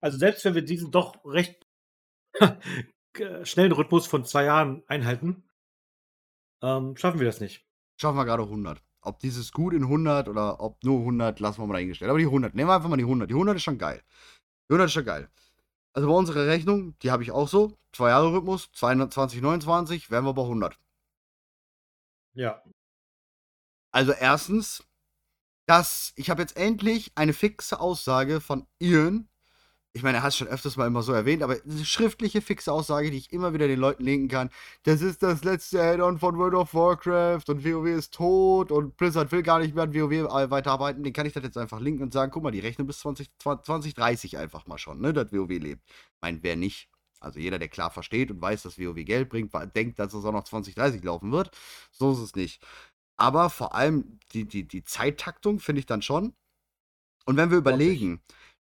Also 0.00 0.18
selbst 0.18 0.44
wenn 0.44 0.54
wir 0.54 0.62
diesen 0.62 0.90
doch 0.90 1.24
recht 1.24 1.66
schnellen 3.42 3.72
Rhythmus 3.72 4.06
von 4.06 4.24
zwei 4.24 4.44
Jahren 4.44 4.82
einhalten, 4.86 5.48
ähm, 6.62 6.96
schaffen 6.96 7.20
wir 7.20 7.26
das 7.26 7.40
nicht. 7.40 7.66
Schaffen 7.98 8.16
wir 8.16 8.24
gerade 8.24 8.42
100. 8.42 8.82
Ob 9.00 9.18
dieses 9.18 9.52
gut 9.52 9.74
in 9.74 9.84
100 9.84 10.28
oder 10.28 10.60
ob 10.60 10.82
nur 10.82 10.98
100, 11.00 11.40
lassen 11.40 11.62
wir 11.62 11.66
mal 11.66 11.74
dahingestellt. 11.74 12.10
Aber 12.10 12.18
die 12.18 12.26
100, 12.26 12.54
nehmen 12.54 12.68
wir 12.68 12.74
einfach 12.74 12.88
mal 12.88 12.96
die 12.96 13.04
100. 13.04 13.28
Die 13.28 13.34
100 13.34 13.56
ist 13.56 13.62
schon 13.62 13.78
geil. 13.78 14.02
Die 14.68 14.74
100 14.74 14.86
ist 14.86 14.92
schon 14.92 15.04
geil. 15.04 15.28
Also 15.92 16.08
bei 16.08 16.14
unserer 16.14 16.46
Rechnung, 16.46 16.98
die 17.00 17.10
habe 17.10 17.22
ich 17.22 17.30
auch 17.30 17.48
so. 17.48 17.78
Zwei 17.92 18.08
Jahre 18.08 18.32
Rhythmus, 18.32 18.72
2029, 18.72 20.10
wären 20.10 20.24
wir 20.24 20.34
bei 20.34 20.42
100. 20.42 20.78
Ja. 22.34 22.62
Also 23.92 24.12
erstens, 24.12 24.84
dass 25.66 26.12
ich 26.16 26.30
habe 26.30 26.42
jetzt 26.42 26.56
endlich 26.56 27.12
eine 27.14 27.32
fixe 27.32 27.80
Aussage 27.80 28.40
von 28.40 28.66
Ian. 28.80 29.28
Ich 29.96 30.02
meine, 30.02 30.18
er 30.18 30.22
hat 30.24 30.30
es 30.30 30.36
schon 30.36 30.48
öfters 30.48 30.76
mal 30.76 30.88
immer 30.88 31.04
so 31.04 31.12
erwähnt, 31.12 31.44
aber 31.44 31.56
eine 31.64 31.84
schriftliche 31.84 32.42
fixe 32.42 32.72
Aussage, 32.72 33.12
die 33.12 33.16
ich 33.18 33.32
immer 33.32 33.54
wieder 33.54 33.68
den 33.68 33.78
Leuten 33.78 34.02
linken 34.02 34.26
kann. 34.26 34.50
Das 34.82 35.00
ist 35.00 35.22
das 35.22 35.44
letzte 35.44 35.80
Add-on 35.80 36.18
von 36.18 36.36
World 36.36 36.54
of 36.54 36.74
Warcraft 36.74 37.44
und 37.48 37.64
WoW 37.64 37.86
ist 37.86 38.12
tot 38.12 38.72
und 38.72 38.96
Blizzard 38.96 39.30
will 39.30 39.44
gar 39.44 39.60
nicht 39.60 39.76
mehr 39.76 39.84
an 39.84 39.94
WoW 39.94 40.50
weiterarbeiten. 40.50 41.04
Den 41.04 41.12
kann 41.12 41.26
ich 41.26 41.32
das 41.32 41.44
jetzt 41.44 41.56
einfach 41.56 41.78
linken 41.78 42.02
und 42.02 42.12
sagen, 42.12 42.32
guck 42.32 42.42
mal, 42.42 42.50
die 42.50 42.58
rechnen 42.58 42.88
bis 42.88 42.98
20, 42.98 43.28
2030 43.38 44.36
einfach 44.38 44.66
mal 44.66 44.78
schon, 44.78 45.00
ne, 45.00 45.12
dass 45.12 45.32
WoW 45.32 45.48
lebt. 45.50 45.82
Ich 45.88 46.20
meine, 46.20 46.42
wer 46.42 46.56
nicht? 46.56 46.88
Also 47.24 47.40
jeder, 47.40 47.58
der 47.58 47.68
klar 47.68 47.90
versteht 47.90 48.30
und 48.30 48.40
weiß, 48.40 48.62
dass 48.62 48.78
WoW 48.78 49.04
Geld 49.04 49.28
bringt, 49.28 49.52
denkt, 49.74 49.98
dass 49.98 50.14
es 50.14 50.24
auch 50.24 50.32
noch 50.32 50.44
2030 50.44 51.02
laufen 51.02 51.32
wird. 51.32 51.50
So 51.90 52.12
ist 52.12 52.18
es 52.18 52.34
nicht. 52.36 52.62
Aber 53.16 53.50
vor 53.50 53.74
allem 53.74 54.18
die, 54.32 54.44
die, 54.44 54.66
die 54.66 54.84
Zeittaktung 54.84 55.60
finde 55.60 55.80
ich 55.80 55.86
dann 55.86 56.02
schon. 56.02 56.34
Und 57.26 57.36
wenn 57.36 57.50
wir 57.50 57.58
überlegen, 57.58 58.20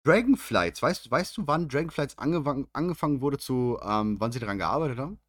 Dragonflights, 0.04 0.82
weißt, 0.82 1.10
weißt 1.10 1.36
du, 1.36 1.46
wann 1.46 1.68
Dragonflights 1.68 2.18
angefangen, 2.18 2.68
angefangen 2.72 3.20
wurde 3.20 3.38
zu, 3.38 3.78
ähm, 3.82 4.18
wann 4.18 4.32
sie 4.32 4.38
daran 4.38 4.58
gearbeitet 4.58 4.98
haben? 4.98 5.20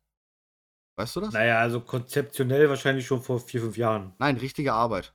Weißt 0.97 1.15
du 1.15 1.21
das? 1.21 1.33
Naja, 1.33 1.59
also 1.59 1.81
konzeptionell 1.81 2.69
wahrscheinlich 2.69 3.05
schon 3.05 3.21
vor 3.21 3.39
vier, 3.39 3.61
fünf 3.61 3.77
Jahren. 3.77 4.13
Nein, 4.19 4.37
richtige 4.37 4.73
Arbeit. 4.73 5.13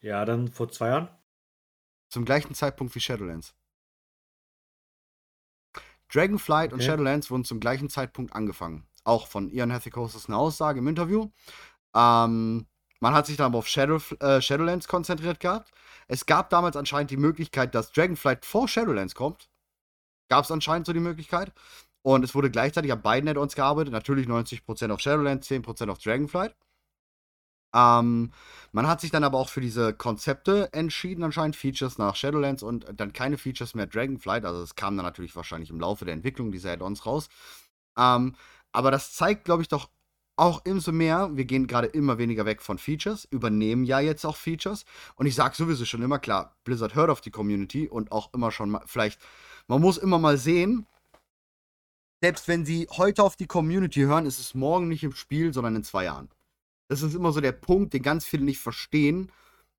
Ja, 0.00 0.24
dann 0.24 0.48
vor 0.48 0.68
zwei 0.70 0.88
Jahren. 0.88 1.08
Zum 2.10 2.24
gleichen 2.24 2.54
Zeitpunkt 2.54 2.94
wie 2.94 3.00
Shadowlands. 3.00 3.54
Dragonflight 6.12 6.72
und 6.72 6.80
Okay. 6.80 6.90
Shadowlands 6.90 7.30
wurden 7.30 7.44
zum 7.44 7.60
gleichen 7.60 7.88
Zeitpunkt 7.90 8.34
angefangen. 8.34 8.86
Auch 9.04 9.26
von 9.26 9.50
Ian 9.50 9.72
Hathcock 9.72 10.14
ist 10.14 10.28
eine 10.28 10.36
Aussage 10.36 10.80
im 10.80 10.88
Interview. 10.88 11.30
Ähm, 11.94 12.66
man 13.00 13.14
hat 13.14 13.26
sich 13.26 13.36
dann 13.36 13.46
aber 13.46 13.58
auf 13.58 13.68
Shadow, 13.68 14.00
äh, 14.20 14.40
Shadowlands 14.40 14.88
konzentriert 14.88 15.40
gehabt. 15.40 15.70
Es 16.08 16.26
gab 16.26 16.50
damals 16.50 16.76
anscheinend 16.76 17.10
die 17.10 17.16
Möglichkeit, 17.16 17.74
dass 17.74 17.92
Dragonflight 17.92 18.44
vor 18.44 18.68
Shadowlands 18.68 19.14
kommt. 19.14 19.48
Gab 20.28 20.44
es 20.44 20.50
anscheinend 20.50 20.86
so 20.86 20.92
die 20.92 21.00
Möglichkeit. 21.00 21.52
Und 22.02 22.24
es 22.24 22.34
wurde 22.34 22.50
gleichzeitig 22.50 22.92
an 22.92 23.02
beiden 23.02 23.28
Add-ons 23.28 23.54
gearbeitet. 23.54 23.92
Natürlich 23.92 24.26
90% 24.26 24.90
auf 24.90 25.00
Shadowlands, 25.00 25.48
10% 25.48 25.90
auf 25.90 25.98
Dragonflight. 25.98 26.54
Ähm, 27.74 28.32
man 28.72 28.86
hat 28.86 29.00
sich 29.00 29.10
dann 29.10 29.24
aber 29.24 29.38
auch 29.38 29.48
für 29.48 29.60
diese 29.60 29.92
Konzepte 29.92 30.72
entschieden, 30.72 31.22
anscheinend 31.22 31.56
Features 31.56 31.98
nach 31.98 32.16
Shadowlands 32.16 32.62
und 32.62 32.86
dann 32.94 33.12
keine 33.12 33.38
Features 33.38 33.74
mehr 33.74 33.86
Dragonflight. 33.86 34.44
Also 34.44 34.62
es 34.62 34.74
kam 34.74 34.96
dann 34.96 35.04
natürlich 35.04 35.36
wahrscheinlich 35.36 35.70
im 35.70 35.80
Laufe 35.80 36.04
der 36.04 36.14
Entwicklung 36.14 36.52
dieser 36.52 36.72
Add-ons 36.72 37.04
raus. 37.06 37.28
Ähm, 37.98 38.34
aber 38.72 38.90
das 38.90 39.12
zeigt, 39.12 39.44
glaube 39.44 39.62
ich, 39.62 39.68
doch 39.68 39.88
auch 40.36 40.64
umso 40.66 40.92
mehr, 40.92 41.30
wir 41.36 41.44
gehen 41.44 41.66
gerade 41.66 41.88
immer 41.88 42.18
weniger 42.18 42.46
weg 42.46 42.62
von 42.62 42.78
Features, 42.78 43.24
übernehmen 43.24 43.84
ja 43.84 43.98
jetzt 44.00 44.24
auch 44.24 44.36
Features. 44.36 44.84
Und 45.16 45.26
ich 45.26 45.34
sage 45.34 45.56
sowieso 45.56 45.84
schon 45.84 46.02
immer 46.02 46.20
klar, 46.20 46.56
Blizzard 46.64 46.94
hört 46.94 47.10
auf 47.10 47.20
die 47.20 47.32
Community 47.32 47.88
und 47.88 48.12
auch 48.12 48.32
immer 48.32 48.52
schon 48.52 48.70
mal, 48.70 48.82
vielleicht, 48.86 49.20
man 49.66 49.80
muss 49.80 49.98
immer 49.98 50.18
mal 50.18 50.38
sehen, 50.38 50.86
selbst 52.22 52.48
wenn 52.48 52.64
sie 52.64 52.86
heute 52.90 53.22
auf 53.22 53.36
die 53.36 53.46
Community 53.46 54.00
hören, 54.00 54.26
ist 54.26 54.38
es 54.38 54.54
morgen 54.54 54.88
nicht 54.88 55.04
im 55.04 55.12
Spiel, 55.12 55.52
sondern 55.52 55.76
in 55.76 55.84
zwei 55.84 56.04
Jahren. 56.04 56.28
Das 56.88 57.02
ist 57.02 57.14
immer 57.14 57.32
so 57.32 57.40
der 57.40 57.52
Punkt, 57.52 57.92
den 57.92 58.02
ganz 58.02 58.24
viele 58.24 58.44
nicht 58.44 58.60
verstehen, 58.60 59.30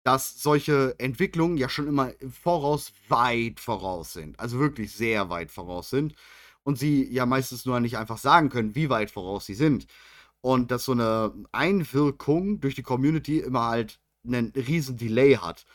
dass 0.04 0.42
solche 0.42 0.96
Entwicklungen 1.00 1.58
ja 1.58 1.70
schon 1.70 1.88
immer 1.88 2.14
im 2.22 2.32
Voraus 2.32 2.94
weit 3.10 3.60
voraus 3.60 4.14
sind. 4.14 4.40
Also 4.40 4.60
wirklich 4.60 4.94
sehr 4.94 5.30
weit 5.30 5.52
voraus 5.52 5.90
sind. 5.90 6.16
Und 6.64 6.78
sie 6.78 7.12
ja 7.12 7.26
meistens 7.26 7.66
nur 7.66 7.80
nicht 7.80 7.98
einfach 7.98 8.18
sagen 8.18 8.50
können, 8.50 8.76
wie 8.76 8.90
weit 8.90 9.12
voraus 9.12 9.46
sie 9.46 9.56
sind. 9.56 9.88
Und 10.42 10.72
dass 10.72 10.86
so 10.86 10.94
eine 10.94 11.34
Einwirkung 11.52 12.60
durch 12.62 12.76
die 12.76 12.84
Community 12.84 13.40
immer 13.40 13.66
halt 13.66 14.00
einen 14.26 14.54
riesen 14.56 14.98
Delay 14.98 15.36
hat. 15.36 15.66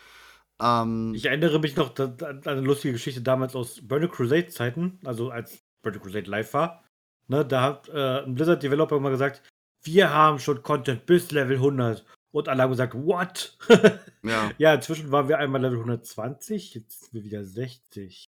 Ähm, 0.60 1.12
Ich 1.14 1.26
erinnere 1.26 1.58
mich 1.58 1.76
noch 1.76 1.98
an 1.98 2.42
eine 2.44 2.60
lustige 2.60 2.92
Geschichte 2.92 3.22
damals 3.22 3.54
aus 3.56 3.80
Burning 3.86 4.10
Crusade 4.10 4.48
Zeiten, 4.48 4.98
also 5.04 5.30
als 5.30 5.62
Burning 5.82 6.00
Crusade 6.00 6.30
live 6.30 6.54
war. 6.54 6.84
Ne, 7.26 7.44
da 7.44 7.62
hat 7.62 7.88
äh, 7.88 8.22
ein 8.22 8.34
Blizzard 8.34 8.62
Developer 8.62 8.96
immer 8.96 9.10
gesagt, 9.10 9.42
wir 9.84 10.10
haben 10.10 10.38
schon 10.38 10.62
Content 10.62 11.06
bis 11.06 11.30
Level 11.30 11.56
100. 11.56 12.04
Und 12.32 12.48
alle 12.48 12.62
haben 12.64 12.70
gesagt, 12.70 12.94
what? 12.94 13.56
ja. 14.22 14.50
ja, 14.58 14.74
inzwischen 14.74 15.12
waren 15.12 15.28
wir 15.28 15.38
einmal 15.38 15.60
Level 15.60 15.78
120, 15.78 16.74
jetzt 16.74 17.00
sind 17.00 17.14
wir 17.14 17.24
wieder 17.24 17.44
60. 17.44 18.28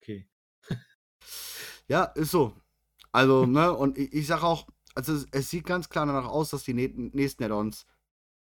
Okay. 0.00 0.28
Ja, 1.86 2.04
ist 2.04 2.30
so. 2.30 2.54
Also, 3.12 3.44
ne, 3.44 3.72
und 3.72 3.98
ich, 3.98 4.12
ich 4.12 4.26
sag 4.26 4.42
auch, 4.42 4.66
also 4.94 5.12
es, 5.12 5.26
es 5.32 5.50
sieht 5.50 5.66
ganz 5.66 5.88
klar 5.90 6.06
danach 6.06 6.26
aus, 6.26 6.50
dass 6.50 6.64
die 6.64 6.72
nä- 6.72 7.10
nächsten 7.14 7.44
Add-ons 7.44 7.86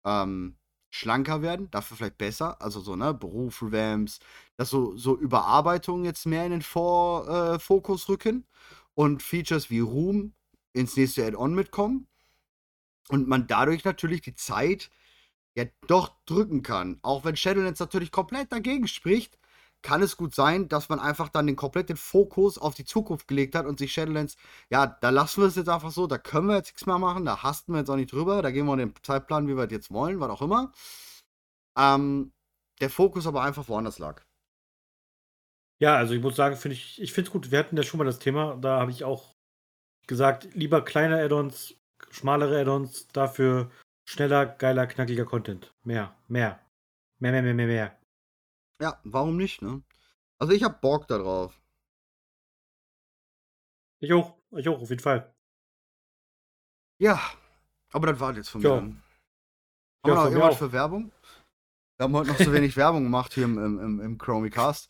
ähm, 0.06 0.56
schlanker 0.90 1.42
werden, 1.42 1.70
dafür 1.70 1.96
vielleicht 1.96 2.18
besser. 2.18 2.60
Also 2.62 2.80
so, 2.80 2.96
ne, 2.96 3.12
Beruf-Revamps, 3.12 4.20
dass 4.56 4.70
so, 4.70 4.96
so 4.96 5.16
Überarbeitungen 5.16 6.04
jetzt 6.04 6.26
mehr 6.26 6.44
in 6.46 6.52
den 6.52 6.62
Vor, 6.62 7.28
äh, 7.28 7.58
Fokus 7.58 8.08
rücken 8.08 8.46
und 8.94 9.22
Features 9.22 9.68
wie 9.68 9.80
Ruhm 9.80 10.32
ins 10.78 10.96
nächste 10.96 11.26
Add-on 11.26 11.54
mitkommen. 11.54 12.06
Und 13.08 13.28
man 13.28 13.46
dadurch 13.46 13.84
natürlich 13.84 14.20
die 14.20 14.34
Zeit 14.34 14.90
ja 15.54 15.64
doch 15.86 16.14
drücken 16.26 16.62
kann. 16.62 16.98
Auch 17.02 17.24
wenn 17.24 17.36
Shadowlands 17.36 17.80
natürlich 17.80 18.12
komplett 18.12 18.52
dagegen 18.52 18.86
spricht, 18.86 19.38
kann 19.82 20.02
es 20.02 20.16
gut 20.16 20.34
sein, 20.34 20.68
dass 20.68 20.88
man 20.88 20.98
einfach 20.98 21.28
dann 21.28 21.46
den 21.46 21.56
kompletten 21.56 21.96
Fokus 21.96 22.58
auf 22.58 22.74
die 22.74 22.84
Zukunft 22.84 23.28
gelegt 23.28 23.54
hat 23.54 23.66
und 23.66 23.78
sich 23.78 23.92
Shadowlands, 23.92 24.36
ja, 24.70 24.86
da 24.86 25.10
lassen 25.10 25.40
wir 25.42 25.48
es 25.48 25.56
jetzt 25.56 25.68
einfach 25.68 25.90
so, 25.90 26.06
da 26.06 26.18
können 26.18 26.48
wir 26.48 26.56
jetzt 26.56 26.68
nichts 26.68 26.86
mehr 26.86 26.98
machen, 26.98 27.24
da 27.24 27.42
hasten 27.42 27.72
wir 27.72 27.78
jetzt 27.78 27.90
auch 27.90 27.96
nicht 27.96 28.12
drüber, 28.12 28.42
da 28.42 28.50
gehen 28.50 28.66
wir 28.66 28.72
in 28.74 28.78
den 28.90 28.94
Zeitplan, 29.02 29.46
wie 29.46 29.56
wir 29.56 29.64
es 29.64 29.72
jetzt 29.72 29.92
wollen, 29.92 30.20
was 30.20 30.30
auch 30.30 30.42
immer. 30.42 30.72
Ähm, 31.76 32.32
der 32.80 32.90
Fokus 32.90 33.26
aber 33.26 33.42
einfach 33.42 33.68
woanders 33.68 33.98
lag. 33.98 34.24
Ja, 35.80 35.96
also 35.96 36.14
ich 36.14 36.20
muss 36.20 36.34
sagen, 36.34 36.56
finde 36.56 36.74
ich, 36.74 37.00
ich 37.00 37.12
finde 37.12 37.28
es 37.28 37.32
gut. 37.32 37.50
Wir 37.52 37.58
hatten 37.60 37.76
ja 37.76 37.84
schon 37.84 37.98
mal 37.98 38.04
das 38.04 38.18
Thema, 38.18 38.56
da 38.56 38.80
habe 38.80 38.90
ich 38.90 39.04
auch 39.04 39.37
gesagt, 40.08 40.48
lieber 40.54 40.84
kleine 40.84 41.22
Add-ons, 41.22 41.76
schmalere 42.10 42.60
Add-ons, 42.60 43.06
dafür 43.08 43.70
schneller, 44.08 44.46
geiler, 44.46 44.86
knackiger 44.86 45.24
Content. 45.24 45.72
Mehr, 45.84 46.16
mehr. 46.26 46.58
Mehr, 47.20 47.32
mehr, 47.32 47.42
mehr, 47.42 47.54
mehr, 47.54 47.66
mehr. 47.66 47.98
Ja, 48.80 49.00
warum 49.04 49.36
nicht, 49.36 49.62
ne? 49.62 49.82
Also 50.40 50.52
ich 50.52 50.62
hab 50.64 50.80
Bock 50.80 51.06
darauf. 51.08 51.60
Ich 54.00 54.12
auch, 54.12 54.36
ich 54.52 54.68
auch, 54.68 54.80
auf 54.80 54.90
jeden 54.90 55.02
Fall. 55.02 55.34
Ja, 57.00 57.20
aber 57.92 58.08
das 58.08 58.20
war 58.20 58.34
jetzt 58.34 58.48
von 58.48 58.60
Ja. 58.60 58.80
mir. 58.80 58.80
Haben 58.80 59.02
Ja, 60.06 60.12
wir 60.12 60.14
noch 60.14 60.24
irgendwas 60.26 60.58
für 60.58 60.72
Werbung? 60.72 61.12
Wir 61.96 62.04
haben 62.04 62.14
heute 62.14 62.30
noch 62.30 62.38
so 62.38 62.52
wenig 62.52 62.76
Werbung 62.76 63.02
gemacht 63.02 63.34
hier 63.34 63.44
im, 63.44 63.58
im, 63.58 63.80
im, 63.80 64.00
im 64.00 64.18
Chromicast. 64.18 64.88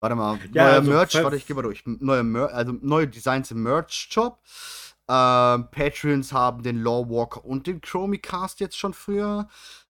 Warte 0.00 0.14
mal, 0.14 0.38
Ja, 0.52 0.64
neuer 0.64 0.74
also, 0.74 0.90
Merch, 0.90 1.14
warte, 1.14 1.36
ich 1.36 1.46
geh 1.46 1.54
mal 1.54 1.62
durch. 1.62 1.82
Neue 1.86 2.22
Mer 2.22 2.52
also 2.52 2.72
neue 2.80 3.08
Designs 3.08 3.50
im 3.50 3.62
Merch-Shop. 3.62 4.40
Ähm, 5.08 5.68
Patreons 5.70 6.32
haben 6.32 6.62
den 6.62 6.82
Lawwalker 6.82 7.44
und 7.44 7.66
den 7.66 7.80
Chromicast 7.80 8.60
jetzt 8.60 8.76
schon 8.76 8.92
früher. 8.92 9.48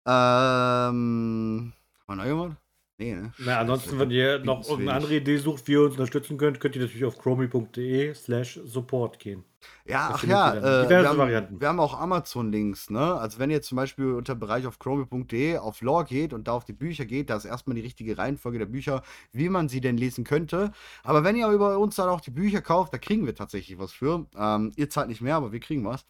Ähm, 0.05 1.73
haben 2.07 2.07
wir 2.07 2.15
noch 2.15 2.25
jemand? 2.25 2.57
Nee, 2.99 3.13
ne? 3.13 3.31
Na, 3.37 3.59
ansonsten, 3.59 3.99
wenn 3.99 4.09
ihr 4.09 4.39
noch 4.39 4.67
irgendeine 4.67 4.97
andere 4.97 5.15
Idee 5.17 5.37
sucht, 5.37 5.67
wie 5.67 5.73
ihr 5.73 5.83
uns 5.83 5.91
unterstützen 5.91 6.37
könnt, 6.37 6.59
könnt 6.59 6.75
ihr 6.75 6.81
natürlich 6.81 7.05
auf 7.05 7.19
chromi.de 7.19 8.15
slash 8.15 8.59
support 8.65 9.19
gehen. 9.19 9.43
Ja, 9.85 10.09
Da 10.09 10.15
ach 10.15 10.23
ja, 10.23 10.83
äh, 10.83 10.89
wir, 10.89 11.07
haben, 11.07 11.59
wir 11.59 11.67
haben 11.67 11.79
auch 11.79 11.99
Amazon-Links, 11.99 12.89
ne? 12.89 13.13
Also 13.13 13.37
wenn 13.37 13.51
ihr 13.51 13.61
zum 13.61 13.75
Beispiel 13.75 14.13
unter 14.13 14.33
Bereich 14.33 14.65
auf 14.65 14.79
chromie.de 14.79 15.57
auf 15.57 15.81
Lore 15.81 16.05
geht 16.05 16.33
und 16.33 16.47
da 16.47 16.53
auf 16.53 16.65
die 16.65 16.73
Bücher 16.73 17.05
geht, 17.05 17.29
da 17.29 17.35
ist 17.35 17.45
erstmal 17.45 17.75
die 17.75 17.81
richtige 17.81 18.17
Reihenfolge 18.17 18.57
der 18.57 18.65
Bücher, 18.65 19.03
wie 19.31 19.49
man 19.49 19.69
sie 19.69 19.81
denn 19.81 19.97
lesen 19.97 20.23
könnte. 20.23 20.71
Aber 21.03 21.23
wenn 21.23 21.35
ihr 21.35 21.47
über 21.49 21.77
uns 21.77 21.95
dann 21.97 22.09
auch 22.09 22.21
die 22.21 22.31
Bücher 22.31 22.61
kauft, 22.61 22.93
da 22.93 22.97
kriegen 22.97 23.27
wir 23.27 23.35
tatsächlich 23.35 23.77
was 23.77 23.91
für. 23.91 24.25
Ähm, 24.35 24.71
ihr 24.75 24.89
zahlt 24.89 25.09
nicht 25.09 25.21
mehr, 25.21 25.35
aber 25.35 25.51
wir 25.51 25.59
kriegen 25.59 25.85
was. 25.85 26.05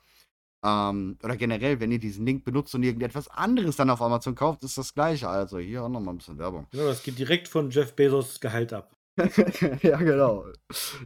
Ähm, 0.63 1.17
oder 1.23 1.37
generell, 1.37 1.79
wenn 1.79 1.91
ihr 1.91 1.99
diesen 1.99 2.25
Link 2.25 2.43
benutzt 2.43 2.73
und 2.73 2.83
irgendetwas 2.83 3.27
anderes 3.27 3.75
dann 3.75 3.89
auf 3.89 4.01
Amazon 4.01 4.35
kauft, 4.35 4.63
ist 4.63 4.77
das 4.77 4.93
gleiche. 4.93 5.29
Also 5.29 5.59
hier 5.59 5.83
auch 5.83 5.89
nochmal 5.89 6.13
ein 6.13 6.17
bisschen 6.17 6.37
Werbung. 6.37 6.67
Genau, 6.71 6.85
das 6.85 7.03
geht 7.03 7.19
direkt 7.19 7.47
von 7.47 7.69
Jeff 7.69 7.95
Bezos 7.95 8.39
Gehalt 8.39 8.73
ab. 8.73 8.95
ja, 9.81 9.97
genau. 9.97 10.45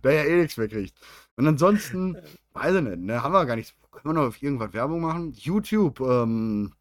Der 0.04 0.14
ja 0.14 0.24
eh 0.24 0.42
nichts 0.42 0.58
mehr 0.58 0.68
kriegt. 0.68 0.98
Und 1.36 1.48
ansonsten, 1.48 2.18
weiß 2.54 2.76
ich 2.76 2.82
nicht, 2.82 3.00
ne, 3.00 3.24
haben 3.24 3.34
wir 3.34 3.46
gar 3.46 3.56
nichts. 3.56 3.74
Können 3.92 4.16
wir 4.16 4.22
noch 4.22 4.28
auf 4.28 4.42
irgendwas 4.42 4.74
Werbung 4.74 5.02
machen? 5.02 5.34
YouTube, 5.34 6.00
ähm, 6.00 6.74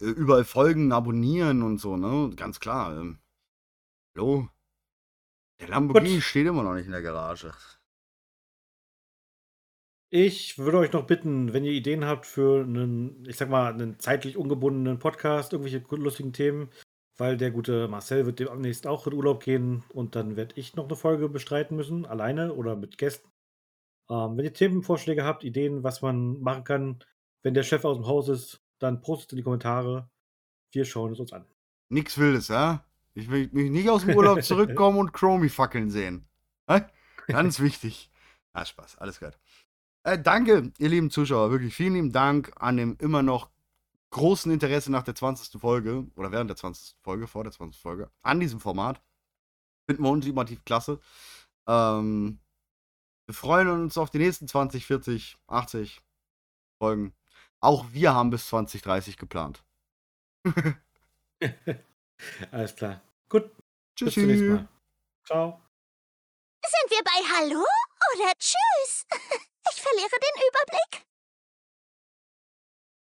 äh, 0.00 0.06
überall 0.06 0.44
folgen, 0.44 0.92
abonnieren 0.92 1.62
und 1.62 1.78
so, 1.78 1.96
ne? 1.96 2.30
Ganz 2.34 2.60
klar. 2.60 2.96
Ähm, 2.96 3.18
hallo? 4.14 4.48
Der 5.60 5.68
Lamborghini 5.68 6.14
Gut. 6.16 6.22
steht 6.22 6.46
immer 6.46 6.62
noch 6.62 6.74
nicht 6.74 6.86
in 6.86 6.92
der 6.92 7.02
Garage. 7.02 7.52
Ich 10.10 10.56
würde 10.56 10.78
euch 10.78 10.92
noch 10.92 11.06
bitten, 11.06 11.52
wenn 11.52 11.64
ihr 11.64 11.72
Ideen 11.72 12.06
habt 12.06 12.24
für 12.24 12.62
einen, 12.62 13.26
ich 13.28 13.36
sag 13.36 13.50
mal, 13.50 13.72
einen 13.72 13.98
zeitlich 13.98 14.38
ungebundenen 14.38 14.98
Podcast, 14.98 15.52
irgendwelche 15.52 15.84
lustigen 15.96 16.32
Themen, 16.32 16.70
weil 17.18 17.36
der 17.36 17.50
gute 17.50 17.88
Marcel 17.88 18.24
wird 18.24 18.38
demnächst 18.38 18.86
auch 18.86 19.06
in 19.06 19.12
Urlaub 19.12 19.42
gehen 19.42 19.84
und 19.90 20.16
dann 20.16 20.36
werde 20.36 20.54
ich 20.56 20.76
noch 20.76 20.86
eine 20.86 20.96
Folge 20.96 21.28
bestreiten 21.28 21.76
müssen, 21.76 22.06
alleine 22.06 22.54
oder 22.54 22.74
mit 22.74 22.96
Gästen. 22.96 23.28
Ähm, 24.08 24.38
wenn 24.38 24.46
ihr 24.46 24.54
Themenvorschläge 24.54 25.24
habt, 25.24 25.44
Ideen, 25.44 25.82
was 25.82 26.00
man 26.00 26.40
machen 26.40 26.64
kann, 26.64 27.04
wenn 27.42 27.52
der 27.52 27.62
Chef 27.62 27.84
aus 27.84 27.98
dem 27.98 28.06
Haus 28.06 28.30
ist, 28.30 28.62
dann 28.78 29.02
postet 29.02 29.32
in 29.32 29.36
die 29.38 29.42
Kommentare. 29.42 30.08
Wir 30.72 30.86
schauen 30.86 31.12
es 31.12 31.20
uns 31.20 31.34
an. 31.34 31.44
Nix 31.90 32.16
Wildes, 32.16 32.48
ja? 32.48 32.82
Ich 33.12 33.30
will 33.30 33.50
mich 33.52 33.70
nicht 33.70 33.90
aus 33.90 34.06
dem 34.06 34.16
Urlaub 34.16 34.42
zurückkommen 34.42 34.98
und 34.98 35.12
Chromie 35.12 35.50
fackeln 35.50 35.90
sehen. 35.90 36.26
Ganz 37.26 37.60
wichtig. 37.60 38.10
Ah, 38.54 38.64
Spaß, 38.64 38.96
alles 38.98 39.20
gut. 39.20 39.38
Äh, 40.08 40.18
danke, 40.18 40.72
ihr 40.78 40.88
lieben 40.88 41.10
Zuschauer, 41.10 41.50
wirklich 41.50 41.74
vielen 41.74 41.92
lieben 41.92 42.12
Dank 42.12 42.52
an 42.56 42.78
dem 42.78 42.96
immer 42.98 43.22
noch 43.22 43.50
großen 44.08 44.50
Interesse 44.50 44.90
nach 44.90 45.02
der 45.02 45.14
20. 45.14 45.60
Folge 45.60 46.06
oder 46.16 46.32
während 46.32 46.48
der 46.48 46.56
20. 46.56 46.96
Folge, 47.02 47.26
vor 47.26 47.44
der 47.44 47.52
20. 47.52 47.78
Folge, 47.78 48.10
an 48.22 48.40
diesem 48.40 48.58
Format. 48.58 49.02
Finden 49.86 50.02
wir 50.02 50.10
ultimativ 50.10 50.64
klasse. 50.64 50.98
Ähm, 51.66 52.38
wir 53.26 53.34
freuen 53.34 53.68
uns 53.68 53.98
auf 53.98 54.08
die 54.08 54.16
nächsten 54.16 54.48
20, 54.48 54.86
40, 54.86 55.36
80 55.46 56.00
Folgen. 56.78 57.12
Auch 57.60 57.84
wir 57.92 58.14
haben 58.14 58.30
bis 58.30 58.48
2030 58.48 59.18
geplant. 59.18 59.62
Alles 62.50 62.76
klar. 62.76 63.02
Gut, 63.28 63.50
bis 64.00 64.14
zum 64.14 64.26
nächsten. 64.26 64.54
Mal. 64.54 64.68
Ciao. 65.26 65.60
Sind 66.64 66.90
wir 66.92 67.04
bei 67.04 67.20
Hallo 67.36 67.60
oder 68.14 68.32
Tschüss? 68.38 69.06
Ich 69.70 69.82
verliere 69.82 70.08
den 70.08 70.42
Überblick. 70.48 71.07